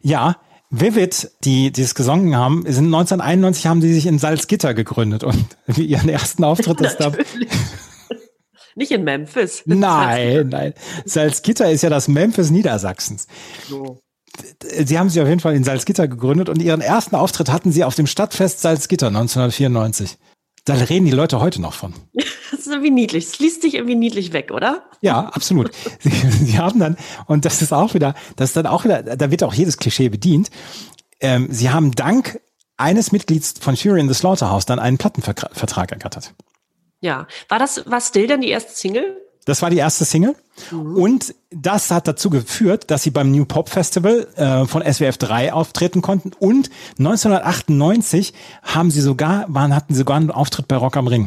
[0.00, 0.36] Ja,
[0.70, 5.44] Vivid, die, die es gesungen haben, sind 1991 haben die sich in Salzgitter gegründet und
[5.76, 7.10] ihren ersten Auftritt ist da.
[8.76, 9.64] Nicht in Memphis.
[9.66, 10.74] Nein, nein.
[11.04, 13.26] Salzgitter ist ja das Memphis Niedersachsens.
[13.68, 13.98] So.
[14.62, 17.82] Sie haben sich auf jeden Fall in Salzgitter gegründet und ihren ersten Auftritt hatten sie
[17.82, 20.16] auf dem Stadtfest Salzgitter 1994.
[20.64, 21.94] Da reden die Leute heute noch von.
[22.50, 23.26] Das ist irgendwie niedlich.
[23.26, 24.82] Es liest sich irgendwie niedlich weg, oder?
[25.00, 25.70] Ja, absolut.
[26.00, 26.96] Sie, sie haben dann,
[27.26, 30.08] und das ist auch wieder, das ist dann auch wieder, da wird auch jedes Klischee
[30.08, 30.50] bedient.
[31.20, 32.40] Ähm, sie haben dank
[32.76, 36.34] eines Mitglieds von Fury in the Slaughterhouse dann einen Plattenvertrag ergattert.
[37.00, 37.28] Ja.
[37.48, 39.16] War das, war Still dann die erste Single?
[39.50, 40.36] Das war die erste Single.
[40.70, 40.94] Mhm.
[40.94, 45.52] Und das hat dazu geführt, dass sie beim New Pop Festival äh, von SWF 3
[45.52, 46.30] auftreten konnten.
[46.38, 46.70] Und
[47.00, 48.32] 1998
[48.62, 51.26] haben sie sogar, waren, hatten sie sogar einen Auftritt bei Rock am Ring.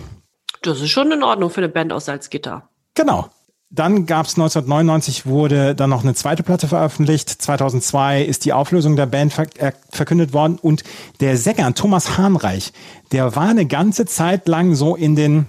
[0.61, 2.69] Das ist schon in Ordnung für eine Band aus Salzgitter.
[2.93, 3.27] Genau.
[3.69, 7.27] Dann gab es 1999 wurde dann noch eine zweite Platte veröffentlicht.
[7.29, 10.85] 2002 ist die Auflösung der Band äh, verkündet worden und
[11.19, 12.71] der Sänger Thomas Hahnreich,
[13.11, 15.47] der war eine ganze Zeit lang so in den,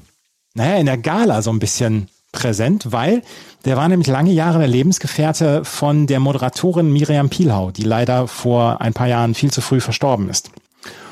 [0.55, 3.23] naja, in der Gala so ein bisschen präsent, weil
[3.65, 8.83] der war nämlich lange Jahre der Lebensgefährte von der Moderatorin Miriam Pielhau, die leider vor
[8.83, 10.51] ein paar Jahren viel zu früh verstorben ist.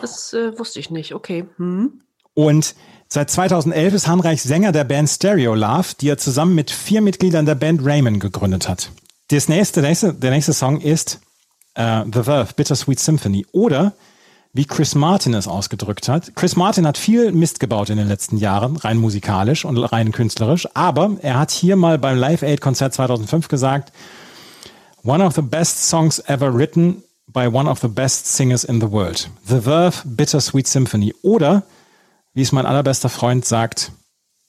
[0.02, 1.46] Das äh, wusste ich nicht, okay.
[1.56, 2.02] Hm.
[2.34, 2.74] Und
[3.08, 7.46] seit 2011 ist Hanreich Sänger der Band Stereo Love, die er zusammen mit vier Mitgliedern
[7.46, 8.90] der Band Raymond gegründet hat.
[9.28, 11.20] Das nächste, der nächste, der nächste Song ist
[11.78, 13.94] uh, The Verve, Bittersweet Symphony oder
[14.54, 16.34] wie Chris Martin es ausgedrückt hat.
[16.34, 20.68] Chris Martin hat viel Mist gebaut in den letzten Jahren, rein musikalisch und rein künstlerisch,
[20.74, 23.92] aber er hat hier mal beim Live Aid Konzert 2005 gesagt,
[25.04, 28.90] One of the best songs ever written by one of the best singers in the
[28.90, 29.28] world.
[29.46, 31.14] The Verve Bittersweet Symphony.
[31.22, 31.64] Oder,
[32.34, 33.90] wie es mein allerbester Freund sagt,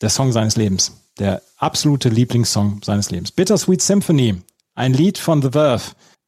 [0.02, 0.92] der Song seines Lebens.
[1.18, 3.32] Der absolute Lieblingssong seines Lebens.
[3.32, 4.42] Bittersweet Symphony.
[4.76, 5.84] Ein Lied von The Verve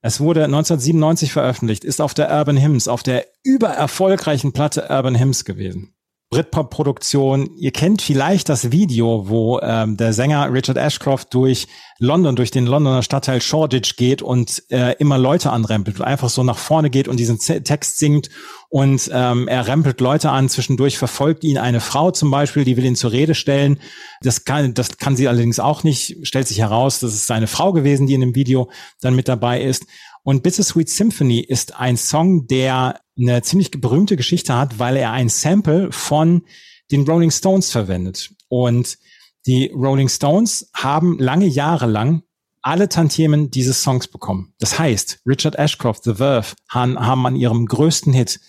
[0.06, 5.46] es wurde 1997 veröffentlicht, ist auf der Urban Hymns, auf der übererfolgreichen Platte Urban Hymns
[5.46, 5.95] gewesen.
[6.36, 7.50] Britpop-Produktion.
[7.56, 11.68] Ihr kennt vielleicht das Video, wo ähm, der Sänger Richard Ashcroft durch
[11.98, 16.58] London, durch den Londoner Stadtteil Shoreditch geht und äh, immer Leute anrempelt, einfach so nach
[16.58, 18.30] vorne geht und diesen Z Text singt
[18.68, 20.50] und ähm, er rempelt Leute an.
[20.50, 23.80] Zwischendurch verfolgt ihn eine Frau zum Beispiel, die will ihn zur Rede stellen.
[24.20, 26.28] Das kann, das kann sie allerdings auch nicht.
[26.28, 29.62] Stellt sich heraus, das ist seine Frau gewesen, die in dem Video dann mit dabei
[29.62, 29.86] ist.
[30.24, 35.30] Und Bittersweet Symphony ist ein Song, der eine ziemlich berühmte Geschichte hat, weil er ein
[35.30, 36.44] Sample von
[36.92, 38.32] den Rolling Stones verwendet.
[38.48, 38.98] Und
[39.46, 42.24] die Rolling Stones haben lange Jahre lang
[42.62, 44.54] alle Tantiemen dieses Songs bekommen.
[44.58, 48.40] Das heißt, Richard Ashcroft, The Verve, haben, an ihrem größten Hit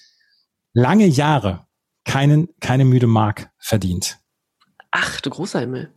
[0.73, 1.67] lange Jahre
[2.05, 4.19] keinen, keine müde Mark verdient.
[4.91, 5.93] Ach, du großer Himmel.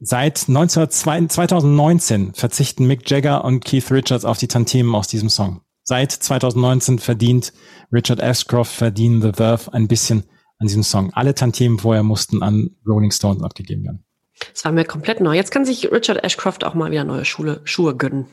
[0.00, 0.90] Seit 19,
[1.28, 5.60] 2019 verzichten Mick Jagger und Keith Richards auf die Tantiemen aus diesem Song.
[5.90, 7.52] Seit 2019 verdient
[7.92, 10.22] Richard Ashcroft, verdienen The Verve ein bisschen
[10.60, 11.10] an diesem Song.
[11.14, 14.04] Alle Tantiemen vorher mussten an Rolling Stones abgegeben werden.
[14.52, 15.34] Das war mir komplett neu.
[15.34, 18.28] Jetzt kann sich Richard Ashcroft auch mal wieder neue Schule, Schuhe gönnen.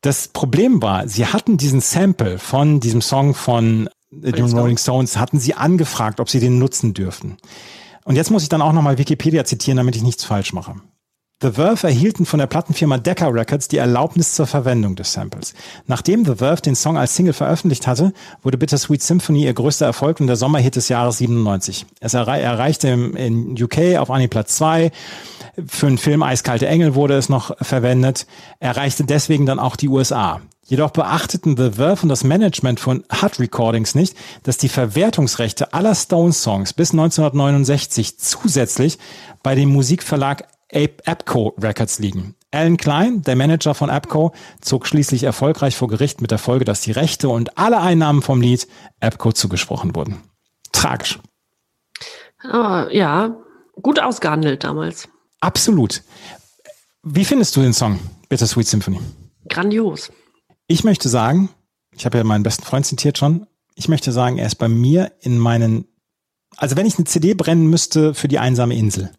[0.00, 5.40] Das Problem war, sie hatten diesen Sample von diesem Song von den Rolling Stones, hatten
[5.40, 7.38] sie angefragt, ob sie den nutzen dürfen.
[8.04, 10.76] Und jetzt muss ich dann auch nochmal Wikipedia zitieren, damit ich nichts falsch mache.
[11.42, 15.52] The Verve erhielten von der Plattenfirma Decca Records die Erlaubnis zur Verwendung des Samples.
[15.86, 20.18] Nachdem The Verve den Song als Single veröffentlicht hatte, wurde Bittersweet Symphony ihr größter Erfolg
[20.20, 21.84] und der Sommerhit des Jahres 97.
[22.00, 24.90] Es erreichte in UK auf Anni Platz 2.
[25.66, 28.26] Für den Film Eiskalte Engel wurde es noch verwendet.
[28.58, 30.40] Erreichte deswegen dann auch die USA.
[30.64, 35.94] Jedoch beachteten The Verve und das Management von Hut Recordings nicht, dass die Verwertungsrechte aller
[35.94, 38.98] Stones-Songs bis 1969 zusätzlich
[39.42, 42.34] bei dem Musikverlag Apco Records liegen.
[42.50, 46.80] Alan Klein, der Manager von Apco, zog schließlich erfolgreich vor Gericht mit der Folge, dass
[46.80, 48.66] die Rechte und alle Einnahmen vom Lied
[49.00, 50.22] Apco zugesprochen wurden.
[50.72, 51.18] Tragisch.
[52.44, 53.36] Oh, ja,
[53.82, 55.08] gut ausgehandelt damals.
[55.40, 56.02] Absolut.
[57.02, 59.00] Wie findest du den Song Bittersweet Symphony?
[59.48, 60.10] Grandios.
[60.66, 61.50] Ich möchte sagen,
[61.92, 65.12] ich habe ja meinen besten Freund zitiert schon, ich möchte sagen, er ist bei mir
[65.20, 65.86] in meinen,
[66.56, 69.12] also wenn ich eine CD brennen müsste für die einsame Insel,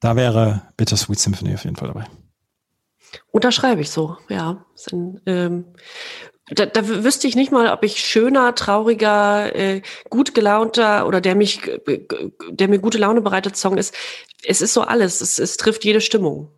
[0.00, 2.06] da wäre Bittersweet Symphony auf jeden Fall dabei.
[3.30, 4.64] Unterschreibe ich so, ja.
[4.92, 5.64] Ein, ähm,
[6.50, 11.34] da, da wüsste ich nicht mal, ob ich schöner, trauriger, äh, gut gelaunter oder der
[11.34, 11.60] mich,
[12.50, 13.94] der mir gute Laune bereitet Song ist.
[14.42, 15.20] Es ist so alles.
[15.20, 16.50] Es, es trifft jede Stimmung.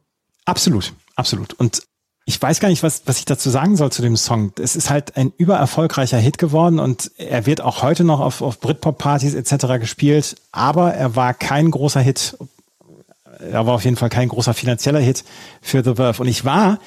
[0.45, 1.53] Absolut, absolut.
[1.55, 1.83] Und
[2.25, 4.53] ich weiß gar nicht, was, was ich dazu sagen soll zu dem Song.
[4.61, 8.61] Es ist halt ein übererfolgreicher Hit geworden und er wird auch heute noch auf, auf
[8.61, 9.81] Britpop-Partys etc.
[9.81, 12.37] gespielt, aber er war kein großer Hit,
[13.51, 15.25] er war auf jeden Fall kein großer finanzieller Hit
[15.61, 16.23] für The Verve.
[16.23, 16.79] Und ich war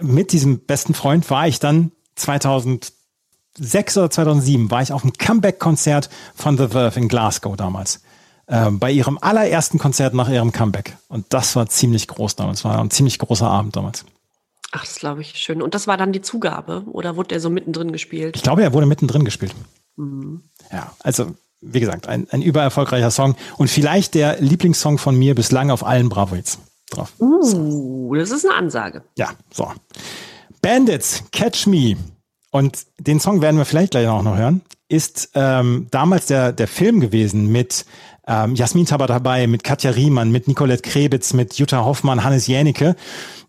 [0.00, 2.92] mit diesem besten Freund, war ich dann 2006
[3.96, 8.00] oder 2007, war ich auf einem Comeback-Konzert von The Verve in Glasgow damals.
[8.46, 10.96] Äh, bei ihrem allerersten Konzert nach ihrem Comeback.
[11.08, 12.64] Und das war ziemlich groß damals.
[12.64, 14.04] War ein ziemlich großer Abend damals.
[14.72, 15.62] Ach, das glaube ich schön.
[15.62, 16.84] Und das war dann die Zugabe?
[16.90, 18.36] Oder wurde der so mittendrin gespielt?
[18.36, 19.54] Ich glaube, er wurde mittendrin gespielt.
[19.96, 20.42] Mhm.
[20.72, 25.70] Ja, also wie gesagt, ein, ein übererfolgreicher Song und vielleicht der Lieblingssong von mir bislang
[25.70, 26.58] auf allen Bravo-Hits
[26.90, 27.12] drauf.
[27.18, 29.02] Uh, das ist eine Ansage.
[29.16, 29.70] Ja, so.
[30.60, 31.96] Bandits, Catch Me.
[32.50, 34.60] Und den Song werden wir vielleicht gleich auch noch hören.
[34.88, 37.86] Ist ähm, damals der, der Film gewesen mit
[38.26, 42.94] ähm, Jasmin dabei, mit Katja Riemann, mit Nicolette Krebitz, mit Jutta Hoffmann, Hannes Jänicke.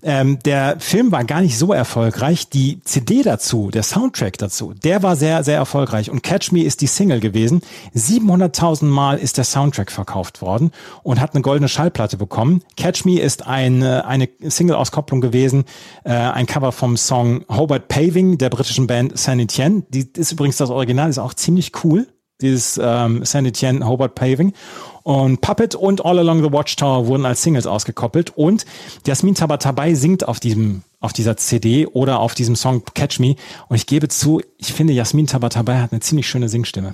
[0.05, 2.49] Ähm, der Film war gar nicht so erfolgreich.
[2.49, 6.09] Die CD dazu, der Soundtrack dazu, der war sehr, sehr erfolgreich.
[6.09, 7.61] Und Catch Me ist die Single gewesen.
[7.95, 10.71] 700.000 Mal ist der Soundtrack verkauft worden
[11.03, 12.63] und hat eine goldene Schallplatte bekommen.
[12.75, 15.65] Catch Me ist eine, eine Single-Auskopplung gewesen,
[16.03, 19.83] äh, ein Cover vom Song Hobart Paving der britischen Band Saint Etienne.
[19.89, 22.07] Die ist übrigens das Original, ist auch ziemlich cool
[22.43, 24.53] dieses ähm, Saint Etienne Hobart Paving.
[25.03, 28.37] Und Puppet und All Along the Watchtower wurden als Singles ausgekoppelt.
[28.37, 28.65] Und
[29.05, 33.35] Jasmin Tabatabai singt auf diesem, auf dieser CD oder auf diesem Song Catch Me.
[33.67, 36.93] Und ich gebe zu, ich finde Jasmin Tabatabai hat eine ziemlich schöne Singstimme.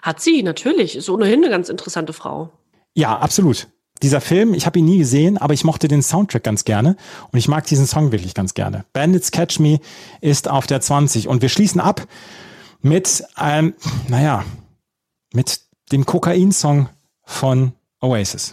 [0.00, 0.96] Hat sie, natürlich.
[0.96, 2.50] Ist ohnehin eine ganz interessante Frau.
[2.94, 3.68] Ja, absolut.
[4.02, 6.96] Dieser Film, ich habe ihn nie gesehen, aber ich mochte den Soundtrack ganz gerne
[7.30, 8.84] und ich mag diesen Song wirklich ganz gerne.
[8.92, 9.80] Bandits Catch Me
[10.20, 12.06] ist auf der 20 und wir schließen ab
[12.84, 13.74] mit einem,
[14.08, 14.44] naja,
[15.32, 16.90] mit dem Kokain-Song
[17.24, 18.52] von Oasis.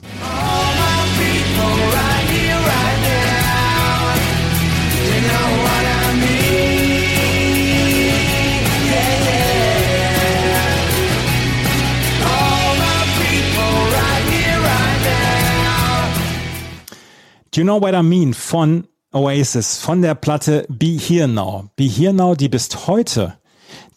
[17.52, 21.70] Do you know what I mean von Oasis, von der Platte Be Here Now.
[21.76, 23.41] Be Here Now, die bis heute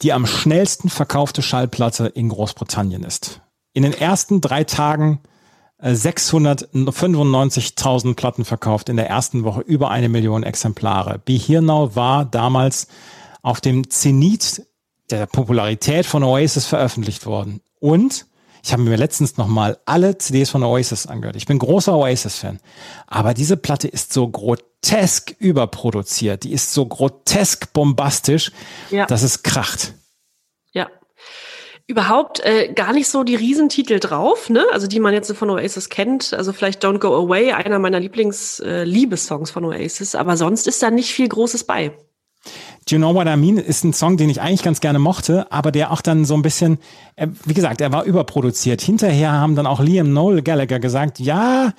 [0.03, 3.41] die am schnellsten verkaufte Schallplatte in Großbritannien ist.
[3.73, 5.21] In den ersten drei Tagen
[5.83, 11.19] 695.000 äh, Platten verkauft, in der ersten Woche über eine Million Exemplare.
[11.19, 12.89] Be Here Now war damals
[13.43, 14.67] auf dem Zenit
[15.11, 17.61] der Popularität von Oasis veröffentlicht worden.
[17.81, 18.27] Und
[18.65, 21.37] ich habe mir letztens nochmal alle CDs von Oasis angehört.
[21.37, 22.61] Ich bin großer Oasis-Fan.
[23.07, 26.45] Aber diese Platte ist so grotesk überproduziert.
[26.45, 28.53] Die ist so grotesk bombastisch,
[28.91, 29.05] ja.
[29.05, 29.93] dass es kracht.
[30.73, 30.89] Ja.
[31.87, 34.65] Überhaupt äh, gar nicht so die Riesentitel drauf, ne?
[34.73, 36.33] Also die man jetzt von Oasis kennt.
[36.33, 40.15] Also vielleicht Don't Go Away, einer meiner Lieblings-Liebessongs äh, von Oasis.
[40.15, 41.93] Aber sonst ist da nicht viel Großes bei.
[42.87, 45.51] Do You Know What I Mean ist ein Song, den ich eigentlich ganz gerne mochte,
[45.51, 46.79] aber der auch dann so ein bisschen,
[47.17, 48.83] äh, wie gesagt, er war überproduziert.
[48.83, 51.73] Hinterher haben dann auch Liam Noel Gallagher gesagt, ja,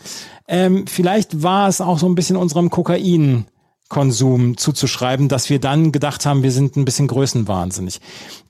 [0.47, 3.45] ähm, vielleicht war es auch so ein bisschen unserem Kokain
[3.87, 8.01] Konsum zuzuschreiben, dass wir dann gedacht haben, wir sind ein bisschen größenwahnsinnig.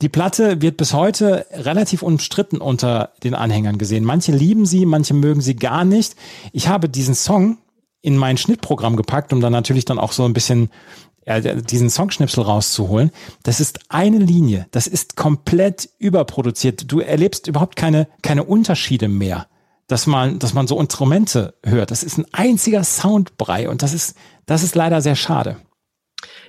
[0.01, 4.05] Die Platte wird bis heute relativ umstritten unter den Anhängern gesehen.
[4.05, 6.15] Manche lieben sie, manche mögen sie gar nicht.
[6.53, 7.57] Ich habe diesen Song
[8.01, 10.69] in mein Schnittprogramm gepackt, um dann natürlich dann auch so ein bisschen
[11.25, 13.11] ja, diesen Songschnipsel rauszuholen.
[13.43, 14.67] Das ist eine Linie.
[14.71, 16.91] Das ist komplett überproduziert.
[16.91, 19.47] Du erlebst überhaupt keine, keine Unterschiede mehr,
[19.87, 21.91] dass man, dass man so Instrumente hört.
[21.91, 24.15] Das ist ein einziger Soundbrei und das ist,
[24.45, 25.57] das ist leider sehr schade.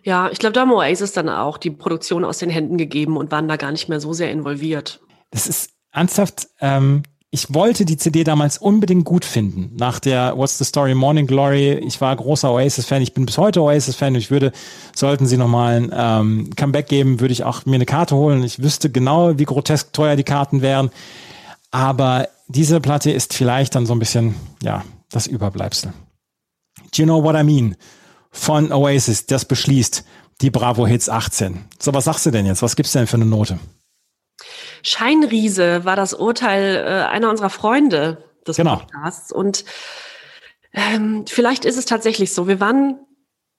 [0.03, 3.33] Ja, ich glaube, da haben Oasis dann auch die Produktion aus den Händen gegeben und
[3.33, 5.01] waren da gar nicht mehr so sehr involviert.
[5.31, 9.73] Das ist ernsthaft, ähm, ich wollte die CD damals unbedingt gut finden.
[9.77, 11.73] Nach der What's the Story Morning Glory.
[11.73, 13.03] Ich war großer Oasis-Fan.
[13.03, 14.15] Ich bin bis heute Oasis-Fan.
[14.15, 14.53] Ich würde,
[14.95, 18.45] sollten sie nochmal ein ähm, Comeback geben, würde ich auch mir eine Karte holen.
[18.45, 20.91] Ich wüsste genau, wie grotesk teuer die Karten wären.
[21.73, 25.93] Aber diese Platte ist vielleicht dann so ein bisschen, ja, das Überbleibsel.
[26.97, 27.77] Do you know what I mean?
[28.31, 30.05] Von Oasis, das beschließt
[30.43, 31.65] die Bravo Hits 18.
[31.79, 32.63] So, was sagst du denn jetzt?
[32.63, 33.59] Was gibt's denn für eine Note?
[34.83, 38.77] Scheinriese war das Urteil äh, einer unserer Freunde des genau.
[38.77, 39.33] Podcasts.
[39.33, 39.65] Und
[40.73, 42.49] ähm, vielleicht ist es tatsächlich so.
[42.49, 42.99] Wir waren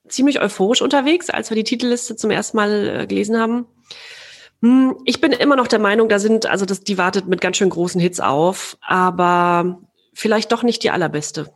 [0.07, 3.65] ziemlich euphorisch unterwegs, als wir die Titelliste zum ersten Mal äh, gelesen haben.
[4.61, 7.57] Hm, ich bin immer noch der Meinung, da sind, also das, die wartet mit ganz
[7.57, 9.79] schön großen Hits auf, aber
[10.13, 11.53] vielleicht doch nicht die allerbeste.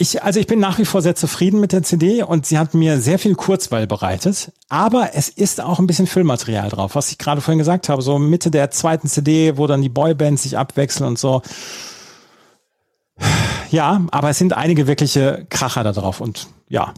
[0.00, 2.72] Ich, also ich bin nach wie vor sehr zufrieden mit der CD und sie hat
[2.72, 4.52] mir sehr viel Kurzweil bereitet.
[4.68, 8.00] Aber es ist auch ein bisschen Füllmaterial drauf, was ich gerade vorhin gesagt habe.
[8.00, 11.42] So Mitte der zweiten CD, wo dann die Boybands sich abwechseln und so.
[13.70, 16.94] Ja, aber es sind einige wirkliche Kracher da drauf und ja.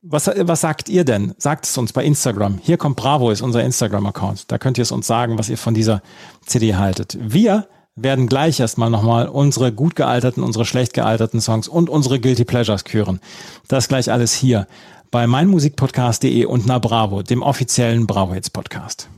[0.00, 1.34] Was, was sagt ihr denn?
[1.38, 2.60] Sagt es uns bei Instagram.
[2.62, 4.52] Hier kommt Bravo, ist unser Instagram-Account.
[4.52, 6.02] Da könnt ihr es uns sagen, was ihr von dieser
[6.46, 7.16] CD haltet.
[7.20, 12.44] Wir werden gleich erstmal nochmal unsere gut gealterten, unsere schlecht gealterten Songs und unsere Guilty
[12.44, 13.20] Pleasures küren.
[13.68, 14.66] Das gleich alles hier
[15.10, 19.08] bei meinmusikpodcast.de und na Bravo, dem offiziellen Bravo Hits Podcast.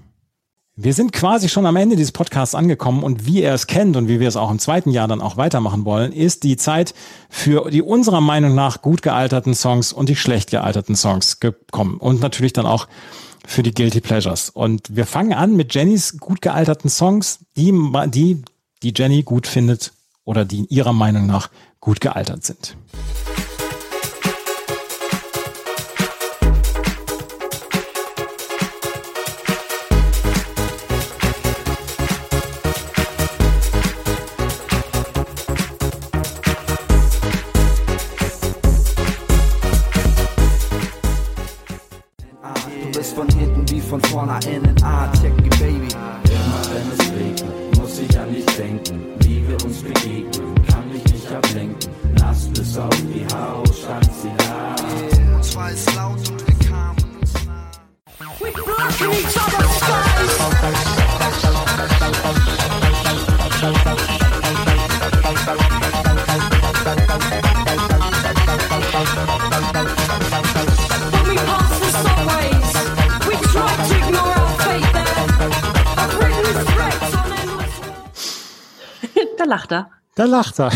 [0.79, 4.09] Wir sind quasi schon am Ende dieses Podcasts angekommen und wie ihr es kennt und
[4.09, 6.93] wie wir es auch im zweiten Jahr dann auch weitermachen wollen, ist die Zeit
[7.31, 12.21] für die unserer Meinung nach gut gealterten Songs und die schlecht gealterten Songs gekommen und
[12.21, 12.89] natürlich dann auch
[13.47, 14.51] für die Guilty Pleasures.
[14.51, 17.73] Und wir fangen an mit Jennys gut gealterten Songs, die,
[18.09, 18.43] die
[18.83, 19.93] die Jenny gut findet
[20.25, 21.51] oder die ihrer Meinung nach
[21.81, 22.77] gut gealtert sind.
[42.93, 44.75] Bist von hinten wie von vorne innen.
[44.83, 45.36] Ah, check
[55.67, 57.71] war es laut und wir kamen uns nah.
[58.41, 59.77] We blocking each other's
[71.13, 72.73] When we pass the subways,
[73.27, 75.17] we try to ignore our fate there.
[76.01, 77.29] I've written threats on
[79.39, 79.91] da lacht er.
[80.15, 80.71] Da lacht er.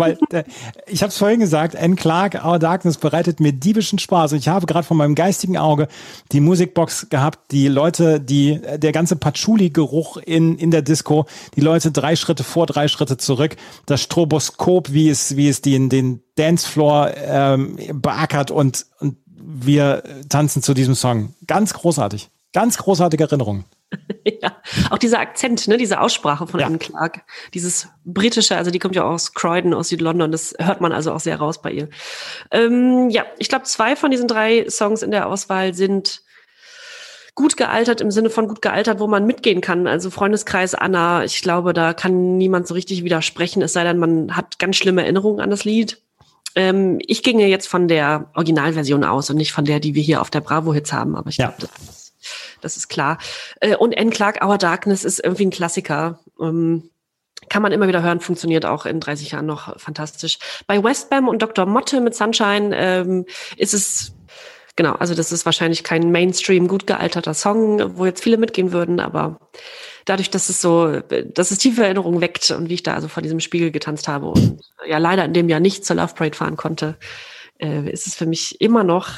[0.00, 0.44] Weil der,
[0.86, 1.96] ich habe es vorhin gesagt, N.
[1.96, 4.32] Clark, Our Darkness bereitet mir diebischen Spaß.
[4.32, 5.88] Und ich habe gerade von meinem geistigen Auge
[6.32, 11.92] die Musikbox gehabt, die Leute, die der ganze Patchouli-Geruch in in der Disco, die Leute
[11.92, 13.56] drei Schritte vor, drei Schritte zurück,
[13.86, 20.62] das Stroboskop, wie es wie es den den Dancefloor ähm, beackert und und wir tanzen
[20.62, 21.34] zu diesem Song.
[21.46, 23.64] Ganz großartig, ganz großartige Erinnerungen.
[24.42, 24.56] ja,
[24.90, 26.66] auch dieser Akzent, ne, diese Aussprache von ja.
[26.66, 27.22] Anne Clark,
[27.54, 31.20] dieses britische, also die kommt ja aus Croydon, aus Südlondon, das hört man also auch
[31.20, 31.88] sehr raus bei ihr.
[32.50, 36.22] Ähm, ja, ich glaube, zwei von diesen drei Songs in der Auswahl sind
[37.34, 39.86] gut gealtert im Sinne von gut gealtert, wo man mitgehen kann.
[39.86, 44.36] Also Freundeskreis Anna, ich glaube, da kann niemand so richtig widersprechen, es sei denn, man
[44.36, 46.02] hat ganz schlimme Erinnerungen an das Lied.
[46.56, 50.20] Ähm, ich ginge jetzt von der Originalversion aus und nicht von der, die wir hier
[50.20, 51.48] auf der Bravo Hits haben, aber ich ja.
[51.48, 51.99] glaube, das
[52.60, 53.18] das ist klar.
[53.60, 54.10] Äh, und N.
[54.10, 56.20] Clark, Our Darkness ist irgendwie ein Klassiker.
[56.40, 56.90] Ähm,
[57.48, 60.38] kann man immer wieder hören, funktioniert auch in 30 Jahren noch fantastisch.
[60.66, 61.66] Bei Westbam und Dr.
[61.66, 63.26] Motte mit Sunshine ähm,
[63.56, 64.12] ist es
[64.76, 69.00] genau, also das ist wahrscheinlich kein Mainstream gut gealterter Song, wo jetzt viele mitgehen würden,
[69.00, 69.50] aber
[70.04, 73.22] dadurch, dass es so, dass es tiefe Erinnerungen weckt und wie ich da also vor
[73.22, 76.56] diesem Spiegel getanzt habe und ja leider in dem Jahr nicht zur Love Parade fahren
[76.56, 76.96] konnte,
[77.58, 79.08] äh, ist es für mich immer noch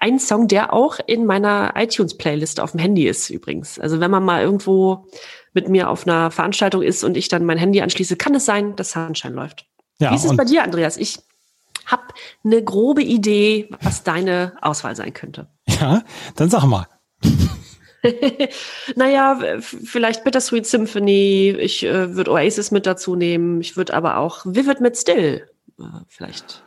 [0.00, 3.78] ein Song, der auch in meiner iTunes-Playlist auf dem Handy ist übrigens.
[3.78, 5.06] Also wenn man mal irgendwo
[5.52, 8.76] mit mir auf einer Veranstaltung ist und ich dann mein Handy anschließe, kann es sein,
[8.76, 9.66] dass Sunshine läuft.
[9.98, 10.96] Ja, Wie ist es bei dir, Andreas?
[10.96, 11.18] Ich
[11.86, 12.04] habe
[12.44, 15.48] eine grobe Idee, was deine Auswahl sein könnte.
[15.66, 16.02] Ja,
[16.36, 16.86] dann sag mal.
[18.94, 21.56] naja, vielleicht Bittersweet Symphony.
[21.58, 23.60] Ich äh, würde Oasis mit dazu nehmen.
[23.60, 25.48] Ich würde aber auch Vivid mit Still
[25.78, 26.62] äh, vielleicht.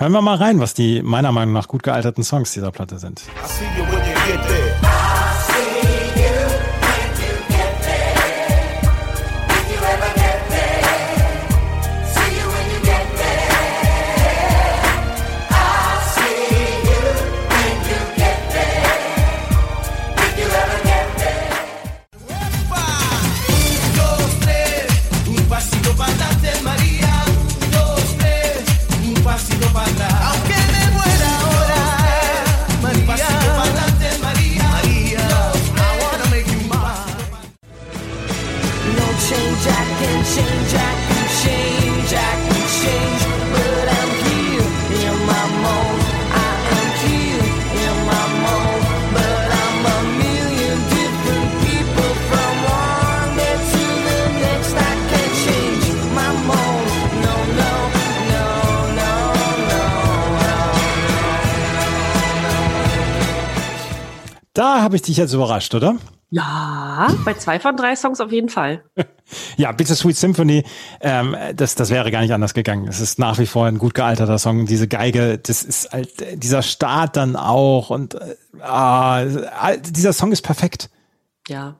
[0.00, 3.20] Hören wir mal rein, was die meiner Meinung nach gut gealterten Songs dieser Platte sind.
[64.60, 65.96] Da habe ich dich jetzt überrascht, oder?
[66.28, 68.84] Ja, bei zwei von drei Songs auf jeden Fall.
[69.56, 70.64] ja, Bittersweet Symphony,
[71.00, 72.86] ähm, das, das wäre gar nicht anders gegangen.
[72.86, 74.66] Es ist nach wie vor ein gut gealterter Song.
[74.66, 79.24] Diese Geige, das ist halt, dieser Start dann auch und äh, ah,
[79.76, 80.90] dieser Song ist perfekt.
[81.48, 81.76] Ja.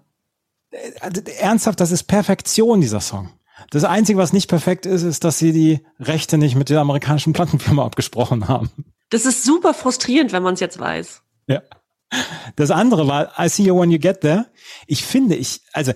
[1.03, 3.29] Also, ernsthaft, das ist Perfektion, dieser Song.
[3.73, 7.35] Das Einzige, was nicht perfekt ist, ist, dass sie die Rechte nicht mit der amerikanischen
[7.35, 8.71] Plattenfirma abgesprochen haben.
[9.11, 11.21] Das ist super frustrierend, wenn man es jetzt weiß.
[11.47, 11.61] Ja.
[12.57, 14.47] Das andere war I See You When You Get There.
[14.87, 15.93] Ich finde, ich, also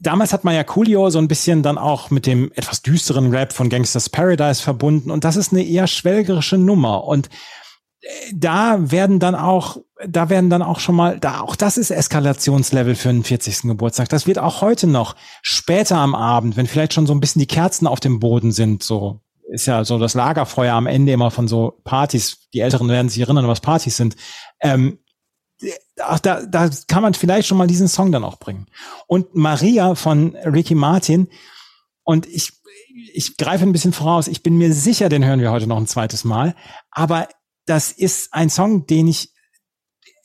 [0.00, 3.52] damals hat man ja Coolio so ein bisschen dann auch mit dem etwas düsteren Rap
[3.52, 7.28] von Gangsters Paradise verbunden und das ist eine eher schwelgerische Nummer und
[8.00, 11.90] äh, da werden dann auch, da werden dann auch schon mal, da auch das ist
[11.90, 13.62] Eskalationslevel für den 40.
[13.62, 14.08] Geburtstag.
[14.08, 17.46] Das wird auch heute noch später am Abend, wenn vielleicht schon so ein bisschen die
[17.46, 19.20] Kerzen auf dem Boden sind, so
[19.52, 22.48] ist ja so das Lagerfeuer am Ende immer von so Partys.
[22.54, 24.16] Die Älteren werden sich erinnern, was Partys sind.
[24.60, 24.98] Ähm,
[26.00, 28.66] ach, da, da kann man vielleicht schon mal diesen Song dann auch bringen.
[29.06, 31.28] Und Maria von Ricky Martin,
[32.04, 32.52] und ich,
[33.12, 35.86] ich greife ein bisschen voraus, ich bin mir sicher, den hören wir heute noch ein
[35.86, 36.54] zweites Mal,
[36.90, 37.28] aber
[37.66, 39.32] das ist ein Song, den ich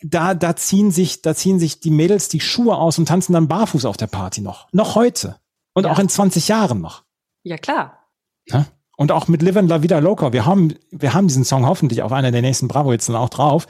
[0.02, 3.48] da, da ziehen sich, da ziehen sich die Mädels die Schuhe aus und tanzen dann
[3.48, 4.68] barfuß auf der Party noch.
[4.72, 5.40] Noch heute.
[5.74, 5.92] Und ja.
[5.92, 7.04] auch in 20 Jahren noch.
[7.44, 8.00] Ja, klar.
[8.46, 8.66] Ja?
[8.96, 10.34] Und auch mit Live and La Vida Loca.
[10.34, 13.30] Wir haben, wir haben diesen Song hoffentlich auf einer der nächsten Bravo jetzt dann auch
[13.30, 13.68] drauf.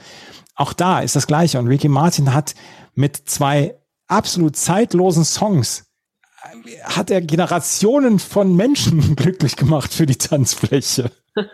[0.58, 1.58] Auch da ist das Gleiche.
[1.58, 2.54] Und Ricky Martin hat
[2.94, 3.76] mit zwei
[4.08, 5.84] absolut zeitlosen Songs
[6.82, 11.10] hat er Generationen von Menschen glücklich gemacht für die Tanzfläche.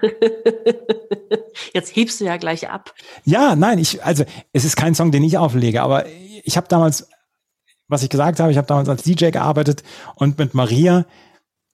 [1.73, 2.95] Jetzt hebst du ja gleich ab.
[3.25, 6.07] Ja, nein, ich, also es ist kein Song, den ich auflege, aber
[6.45, 7.09] ich habe damals,
[7.89, 9.83] was ich gesagt habe, ich habe damals als DJ gearbeitet
[10.15, 11.05] und mit Maria,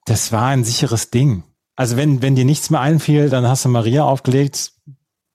[0.05, 1.43] das war ein sicheres Ding.
[1.75, 4.73] Also wenn, wenn dir nichts mehr einfiel, dann hast du Maria aufgelegt,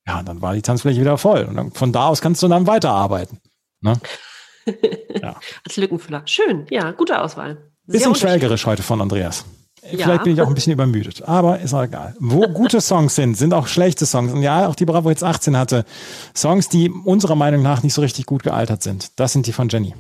[0.07, 1.45] ja, dann war die Tanzfläche wieder voll.
[1.45, 3.41] Und dann, von da aus kannst du dann weiterarbeiten.
[3.81, 3.95] Ne?
[5.23, 5.37] ja.
[5.65, 6.23] Als Lückenfüller.
[6.27, 7.57] Schön, ja, gute Auswahl.
[7.87, 9.45] Sehr bisschen schwelgerisch heute von Andreas.
[9.93, 10.07] Ja.
[10.07, 12.17] Vielleicht bin ich auch ein bisschen übermüdet, aber ist auch egal.
[12.19, 14.33] Wo gute Songs sind, sind auch schlechte Songs.
[14.33, 15.85] Und ja, auch die Bravo jetzt 18 hatte
[16.35, 19.19] Songs, die unserer Meinung nach nicht so richtig gut gealtert sind.
[19.21, 19.95] Das sind die von Jenny.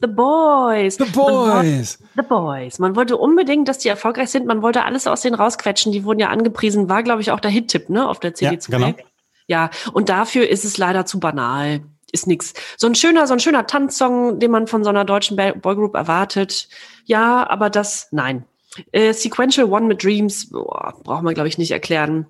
[0.00, 0.96] The Boys.
[0.96, 1.98] The Boys.
[2.00, 2.78] Man, the Boys.
[2.78, 4.46] Man wollte unbedingt, dass die erfolgreich sind.
[4.46, 5.92] Man wollte alles aus denen rausquetschen.
[5.92, 6.88] Die wurden ja angepriesen.
[6.88, 8.70] War, glaube ich, auch der Hit-Tipp, ne, auf der CD2.
[8.70, 8.94] Ja, genau.
[9.46, 11.82] ja, und dafür ist es leider zu banal.
[12.14, 12.54] Ist nix.
[12.76, 16.68] So ein schöner, so ein schöner Tanzsong, den man von so einer deutschen Boygroup erwartet.
[17.06, 18.44] Ja, aber das, nein.
[18.92, 22.26] Äh, Sequential One mit Dreams, boah, braucht man, glaube ich, nicht erklären.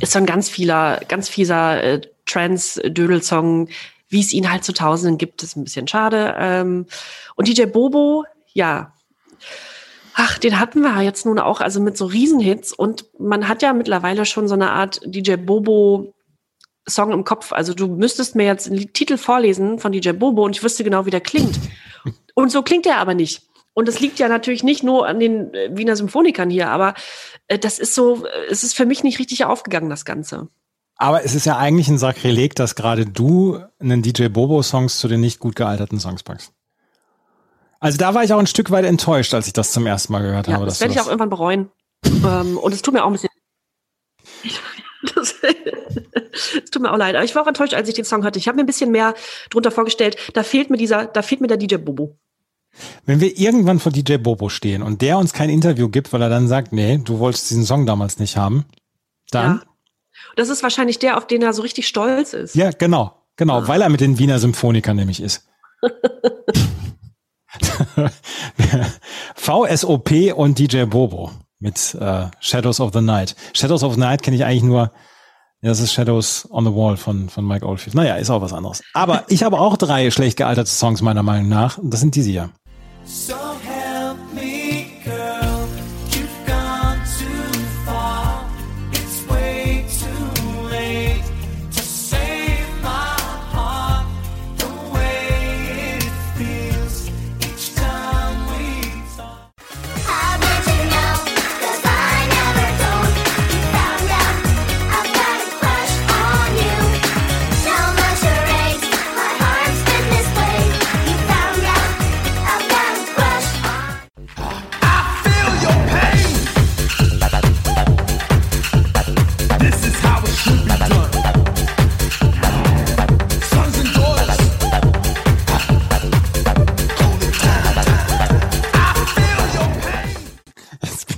[0.00, 3.68] Ist so ein ganz vieler, ganz fieser äh, Trans-Dödel-Song
[4.10, 6.34] wie es ihn halt zu Tausenden gibt, ist ein bisschen schade.
[6.38, 6.86] Ähm,
[7.34, 8.24] und DJ Bobo,
[8.54, 8.94] ja,
[10.20, 12.72] Ach, den hatten wir jetzt nun auch, also mit so Riesenhits.
[12.72, 16.12] Und man hat ja mittlerweile schon so eine Art DJ Bobo
[16.88, 17.52] Song im Kopf.
[17.52, 21.06] Also du müsstest mir jetzt einen Titel vorlesen von DJ Bobo und ich wüsste genau,
[21.06, 21.58] wie der klingt.
[22.34, 23.42] Und so klingt er aber nicht.
[23.74, 26.94] Und das liegt ja natürlich nicht nur an den äh, Wiener Symphonikern hier, aber
[27.46, 30.48] äh, das ist so, äh, es ist für mich nicht richtig aufgegangen, das Ganze.
[30.96, 35.20] Aber es ist ja eigentlich ein Sakrileg, dass gerade du einen DJ Bobo-Songs zu den
[35.20, 36.52] nicht gut gealterten Songs packst.
[37.78, 40.22] Also da war ich auch ein Stück weit enttäuscht, als ich das zum ersten Mal
[40.22, 40.64] gehört ja, habe.
[40.64, 41.70] Das werde ich auch irgendwann bereuen.
[42.04, 43.30] ähm, und es tut mir auch ein bisschen.
[45.14, 45.34] Das,
[46.64, 47.14] es tut mir auch leid.
[47.14, 48.38] Aber ich war auch enttäuscht, als ich den Song hatte.
[48.38, 49.14] Ich habe mir ein bisschen mehr
[49.50, 50.16] drunter vorgestellt.
[50.34, 52.18] Da fehlt mir dieser, da fehlt mir der DJ Bobo.
[53.06, 56.28] Wenn wir irgendwann vor DJ Bobo stehen und der uns kein Interview gibt, weil er
[56.28, 58.66] dann sagt, nee, du wolltest diesen Song damals nicht haben,
[59.30, 59.56] dann.
[59.56, 59.62] Ja.
[60.36, 62.54] Das ist wahrscheinlich der, auf den er so richtig stolz ist.
[62.54, 63.68] Ja, genau, genau, ah.
[63.68, 65.48] weil er mit den Wiener Symphonikern nämlich ist.
[69.34, 73.34] VSOP und DJ Bobo mit äh, Shadows of the Night.
[73.54, 74.92] Shadows of the Night kenne ich eigentlich nur,
[75.60, 77.94] ja, das ist Shadows on the Wall von, von Mike Oldfield.
[77.94, 78.82] Naja, ist auch was anderes.
[78.94, 81.78] Aber ich habe auch drei schlecht gealterte Songs meiner Meinung nach.
[81.82, 82.50] Das sind diese hier.
[83.04, 83.34] So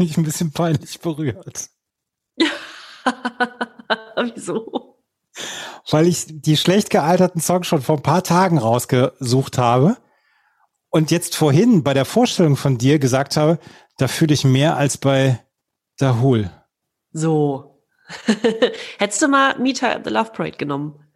[0.00, 1.68] bin ich ein bisschen peinlich berührt.
[4.16, 4.96] Wieso?
[5.90, 9.98] Weil ich die schlecht gealterten Songs schon vor ein paar Tagen rausgesucht habe
[10.88, 13.58] und jetzt vorhin bei der Vorstellung von dir gesagt habe,
[13.98, 15.44] da fühle ich mehr als bei
[15.98, 16.50] Dahul.
[17.12, 17.84] So.
[18.96, 21.09] Hättest du mal Meter the Love Parade genommen?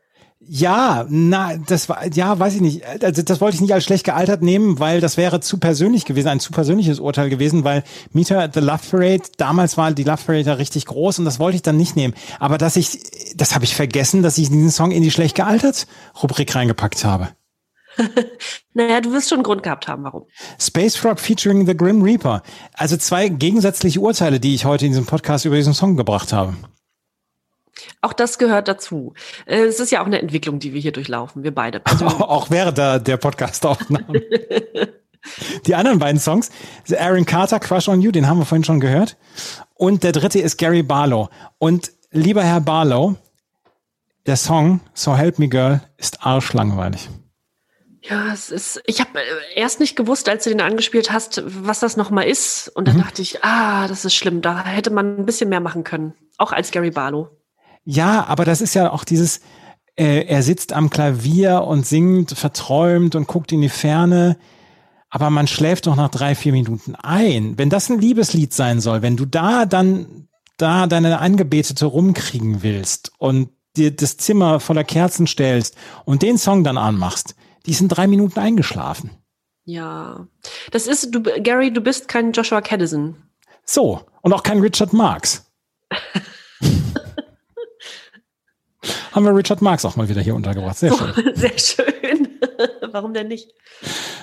[0.47, 2.83] Ja, na, das war, ja, weiß ich nicht.
[3.03, 6.29] Also das wollte ich nicht als schlecht gealtert nehmen, weil das wäre zu persönlich gewesen,
[6.29, 10.23] ein zu persönliches Urteil gewesen, weil Meter at the Love Parade, damals war die Love
[10.27, 12.15] Parade ja richtig groß und das wollte ich dann nicht nehmen.
[12.41, 13.01] Aber dass ich,
[13.37, 15.87] das habe ich vergessen, dass ich diesen Song in die schlecht gealtert
[16.23, 17.29] Rubrik reingepackt habe.
[18.75, 20.25] naja, du wirst schon einen Grund gehabt haben, warum.
[20.59, 22.43] Space Rock featuring The Grim Reaper.
[22.75, 26.55] Also zwei gegensätzliche Urteile, die ich heute in diesem Podcast über diesen Song gebracht habe.
[28.01, 29.15] Auch das gehört dazu.
[29.47, 31.81] Äh, es ist ja auch eine Entwicklung, die wir hier durchlaufen, wir beide.
[31.81, 32.15] Persönlich.
[32.21, 34.23] Auch während der, der Podcast-Aufnahmen.
[35.67, 36.51] die anderen beiden Songs,
[36.97, 39.17] Aaron Carter, Crush on You, den haben wir vorhin schon gehört.
[39.75, 41.29] Und der dritte ist Gary Barlow.
[41.59, 43.17] Und lieber Herr Barlow,
[44.27, 47.09] der Song So Help Me Girl ist arschlangweilig.
[48.03, 51.81] Ja, es ist, ich habe äh, erst nicht gewusst, als du den angespielt hast, was
[51.81, 52.69] das nochmal ist.
[52.69, 53.03] Und dann mhm.
[53.03, 54.43] dachte ich, ah, das ist schlimm.
[54.43, 56.15] Da hätte man ein bisschen mehr machen können.
[56.37, 57.31] Auch als Gary Barlow.
[57.85, 59.41] Ja, aber das ist ja auch dieses,
[59.97, 64.37] äh, er sitzt am Klavier und singt verträumt und guckt in die Ferne.
[65.11, 67.57] Aber man schläft doch nach drei, vier Minuten ein.
[67.57, 73.13] Wenn das ein Liebeslied sein soll, wenn du da dann da deine Angebetete rumkriegen willst
[73.19, 77.35] und dir das Zimmer voller Kerzen stellst und den Song dann anmachst,
[77.67, 79.11] die sind drei Minuten eingeschlafen.
[79.65, 80.29] Ja,
[80.71, 83.17] das ist, du, Gary, du bist kein Joshua Caddison.
[83.65, 85.51] So, und auch kein Richard Marx.
[89.15, 90.77] haben wir Richard Marx auch mal wieder hier untergebracht.
[90.77, 91.13] Sehr schön.
[91.17, 92.29] Oh, sehr schön.
[92.93, 93.51] Warum denn nicht?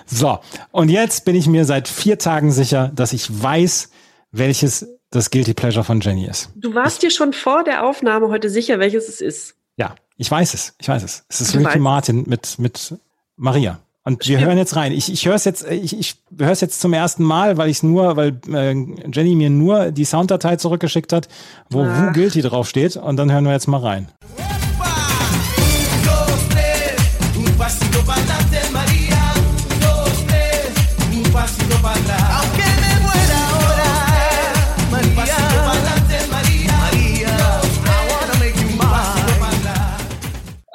[0.05, 0.39] So,
[0.71, 3.89] und jetzt bin ich mir seit vier Tagen sicher, dass ich weiß,
[4.31, 6.49] welches das Guilty Pleasure von Jenny ist.
[6.55, 9.55] Du warst dir schon vor der Aufnahme heute sicher, welches es ist.
[9.77, 10.75] Ja, ich weiß es.
[10.79, 11.25] Ich weiß es.
[11.29, 12.95] Es ist Ricky Martin mit, mit
[13.35, 13.79] Maria.
[14.03, 14.93] Und wir hören jetzt rein.
[14.93, 17.83] Ich, ich höre es jetzt, ich, ich höre es jetzt zum ersten Mal, weil ich
[17.83, 18.73] nur, weil äh,
[19.11, 21.27] Jenny mir nur die Sounddatei zurückgeschickt hat,
[21.69, 22.07] wo Ach.
[22.07, 22.97] Who Guilty draufsteht.
[22.97, 24.09] Und dann hören wir jetzt mal rein.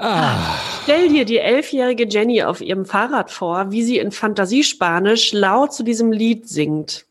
[0.07, 0.55] Ah.
[0.85, 5.83] Stell dir die elfjährige Jenny auf ihrem Fahrrad vor, wie sie in Fantasiespanisch laut zu
[5.83, 7.07] diesem Lied singt.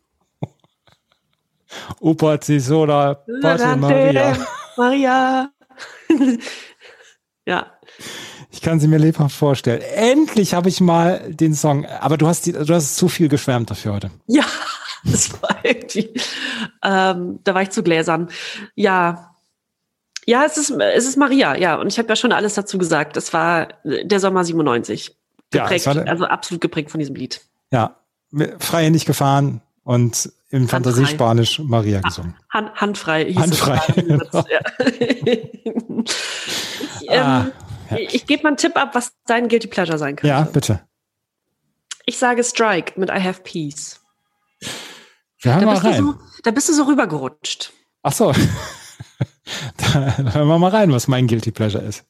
[1.99, 4.37] Opa Cisora, Maria.
[4.77, 5.49] Maria.
[7.45, 7.65] ja.
[8.49, 9.81] Ich kann sie mir lebhaft vorstellen.
[9.81, 13.69] Endlich habe ich mal den Song, aber du hast, die, du hast zu viel geschwärmt
[13.71, 14.11] dafür heute.
[14.27, 14.45] Ja,
[15.05, 16.13] Das war irgendwie,
[16.83, 18.29] ähm, da war ich zu gläsern.
[18.75, 19.34] Ja.
[20.25, 21.75] Ja, es ist, es ist Maria, ja.
[21.75, 23.15] Und ich habe ja schon alles dazu gesagt.
[23.15, 25.15] Es war der Sommer 97.
[25.51, 27.41] Geprägt, ja, also absolut geprägt von diesem Lied.
[27.71, 27.97] Ja,
[28.59, 32.35] freihändig gefahren und in Fantasiespanisch Maria gesungen.
[32.49, 33.25] Hand, handfrei.
[33.25, 33.79] Hieß handfrei.
[33.95, 34.45] Genau.
[37.01, 37.45] ich, ähm, ah,
[37.97, 40.27] ich gebe mal einen Tipp ab, was dein Guilty Pleasure sein könnte.
[40.27, 40.81] Ja, bitte.
[42.05, 44.01] Ich sage Strike mit I Have Peace.
[45.41, 45.97] Wir da, bist rein.
[45.97, 47.71] So, da bist du so rübergerutscht.
[48.01, 48.33] Ach so.
[49.77, 52.05] da hören wir mal rein, was mein Guilty Pleasure ist.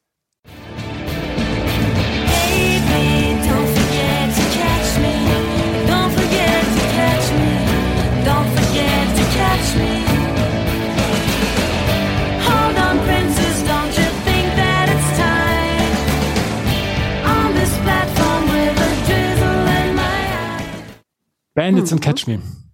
[21.55, 21.95] Bandits mhm.
[21.95, 22.64] and Catch Me.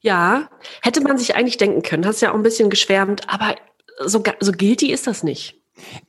[0.00, 0.48] Ja,
[0.82, 2.06] hätte man sich eigentlich denken können.
[2.06, 3.56] Hast ja auch ein bisschen geschwärmt, aber
[4.04, 5.60] so, so guilty ist das nicht.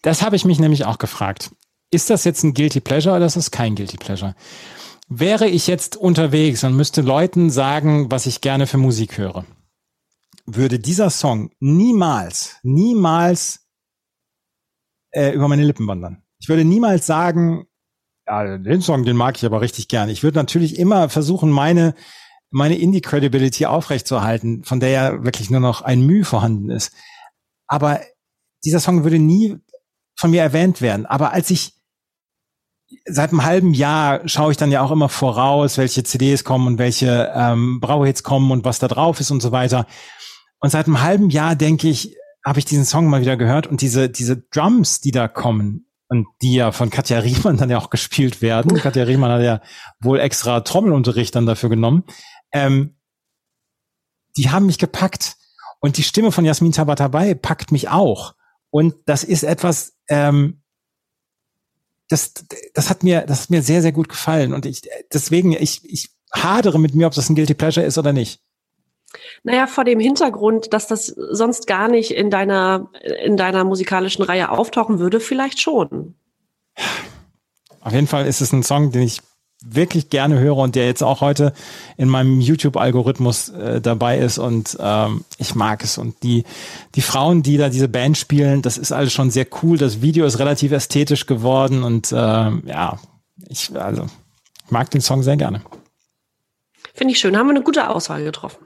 [0.01, 1.51] Das habe ich mich nämlich auch gefragt.
[1.91, 4.35] Ist das jetzt ein Guilty Pleasure oder ist das kein Guilty Pleasure?
[5.09, 9.45] Wäre ich jetzt unterwegs und müsste Leuten sagen, was ich gerne für Musik höre,
[10.45, 13.67] würde dieser Song niemals, niemals
[15.11, 16.23] äh, über meine Lippen wandern.
[16.39, 17.67] Ich würde niemals sagen,
[18.25, 20.13] ja, den Song, den mag ich aber richtig gerne.
[20.13, 21.93] Ich würde natürlich immer versuchen, meine,
[22.51, 26.93] meine Indie-Credibility aufrechtzuerhalten, von der ja wirklich nur noch ein Mühe vorhanden ist.
[27.67, 28.01] Aber
[28.63, 29.57] dieser Song würde nie
[30.17, 31.05] von mir erwähnt werden.
[31.05, 31.73] Aber als ich
[33.05, 36.77] seit einem halben Jahr schaue ich dann ja auch immer voraus, welche CDs kommen und
[36.77, 39.87] welche ähm, Brauhits kommen und was da drauf ist und so weiter.
[40.59, 42.15] Und seit einem halben Jahr denke ich,
[42.45, 46.27] habe ich diesen Song mal wieder gehört und diese, diese Drums, die da kommen, und
[46.41, 48.77] die ja von Katja Riemann dann ja auch gespielt werden.
[48.77, 49.61] Katja Riemann hat ja
[50.01, 52.03] wohl extra Trommelunterricht dann dafür genommen.
[52.51, 52.95] Ähm,
[54.37, 55.35] die haben mich gepackt.
[55.79, 58.35] Und die Stimme von Jasmin Tabatabai packt mich auch.
[58.69, 60.61] Und das ist etwas, ähm,
[62.07, 62.33] das,
[62.73, 64.53] das hat mir, das hat mir sehr, sehr gut gefallen.
[64.53, 68.13] Und ich, deswegen, ich, ich hadere mit mir, ob das ein Guilty Pleasure ist oder
[68.13, 68.41] nicht.
[69.43, 72.89] Naja, vor dem Hintergrund, dass das sonst gar nicht in deiner,
[73.23, 76.15] in deiner musikalischen Reihe auftauchen würde, vielleicht schon.
[77.81, 79.21] Auf jeden Fall ist es ein Song, den ich
[79.63, 81.53] wirklich gerne höre und der jetzt auch heute
[81.95, 85.97] in meinem YouTube-Algorithmus äh, dabei ist und ähm, ich mag es.
[85.97, 86.43] Und die,
[86.95, 89.77] die Frauen, die da diese Band spielen, das ist alles schon sehr cool.
[89.77, 92.99] Das Video ist relativ ästhetisch geworden und äh, ja,
[93.47, 94.07] ich, also,
[94.65, 95.61] ich mag den Song sehr gerne.
[96.93, 97.37] Finde ich schön.
[97.37, 98.65] Haben wir eine gute Auswahl getroffen.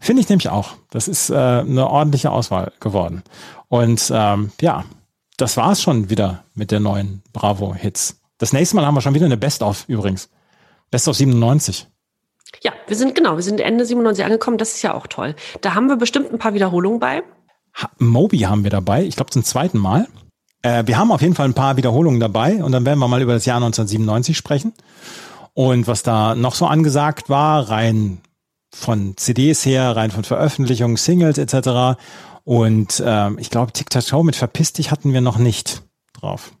[0.00, 0.76] Finde ich nämlich auch.
[0.90, 3.22] Das ist äh, eine ordentliche Auswahl geworden.
[3.68, 4.84] Und ähm, ja,
[5.36, 8.17] das war es schon wieder mit der neuen Bravo-Hits.
[8.38, 10.30] Das nächste Mal haben wir schon wieder eine Best-of übrigens.
[10.90, 11.86] Best-of 97.
[12.62, 14.58] Ja, wir sind genau, wir sind Ende 97 angekommen.
[14.58, 15.34] Das ist ja auch toll.
[15.60, 17.22] Da haben wir bestimmt ein paar Wiederholungen bei.
[17.74, 19.04] Ha Moby haben wir dabei.
[19.04, 20.08] Ich glaube zum zweiten Mal.
[20.62, 23.22] Äh, wir haben auf jeden Fall ein paar Wiederholungen dabei und dann werden wir mal
[23.22, 24.72] über das Jahr 1997 sprechen.
[25.54, 28.20] Und was da noch so angesagt war, rein
[28.72, 32.00] von CDs her, rein von Veröffentlichungen, Singles etc.
[32.44, 35.82] Und ähm, ich glaube, Tic-Tac-Toe mit Verpiss dich hatten wir noch nicht
[36.12, 36.52] drauf.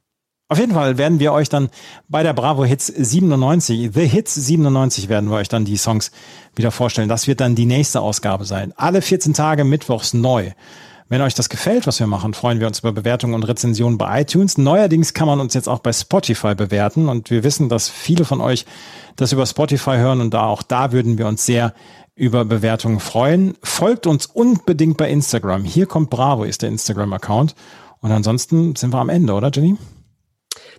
[0.50, 1.68] Auf jeden Fall werden wir euch dann
[2.08, 6.10] bei der Bravo Hits 97, The Hits 97 werden wir euch dann die Songs
[6.54, 7.10] wieder vorstellen.
[7.10, 8.72] Das wird dann die nächste Ausgabe sein.
[8.76, 10.52] Alle 14 Tage mittwochs neu.
[11.10, 14.22] Wenn euch das gefällt, was wir machen, freuen wir uns über Bewertungen und Rezensionen bei
[14.22, 14.56] iTunes.
[14.56, 18.40] Neuerdings kann man uns jetzt auch bei Spotify bewerten und wir wissen, dass viele von
[18.40, 18.64] euch
[19.16, 21.74] das über Spotify hören und da auch da würden wir uns sehr
[22.14, 23.54] über Bewertungen freuen.
[23.62, 25.64] Folgt uns unbedingt bei Instagram.
[25.64, 27.54] Hier kommt Bravo, ist der Instagram-Account.
[28.00, 29.76] Und ansonsten sind wir am Ende, oder Jenny?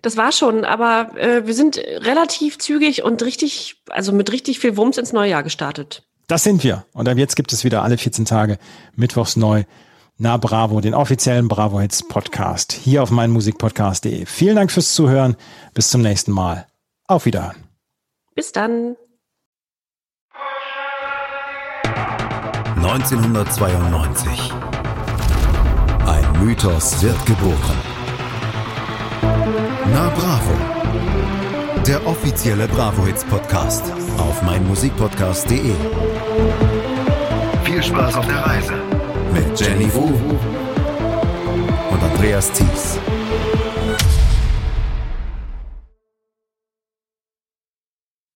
[0.02, 4.78] Das war schon, aber äh, wir sind relativ zügig und richtig, also mit richtig viel
[4.78, 6.04] Wumms ins neue Jahr gestartet.
[6.28, 6.86] Das sind wir.
[6.94, 8.60] Und ab jetzt gibt es wieder alle 14 Tage
[8.96, 9.64] mittwochs neu.
[10.18, 14.26] Na Bravo, den offiziellen Bravo Hits Podcast hier auf meinmusikpodcast.de.
[14.26, 15.36] Vielen Dank fürs Zuhören.
[15.74, 16.68] Bis zum nächsten Mal.
[17.08, 17.56] Auf Wiederhören.
[18.36, 18.96] Bis dann.
[22.76, 24.52] 1992.
[26.06, 27.89] Ein Mythos wird geboren.
[29.94, 30.54] Na Bravo.
[31.88, 33.84] Der offizielle Bravo Hits Podcast
[34.18, 35.74] auf meinmusikpodcast.de.
[37.64, 38.74] Viel Spaß auf der Reise
[39.34, 40.06] mit Jenny Wu
[41.92, 43.00] und Andreas Thies.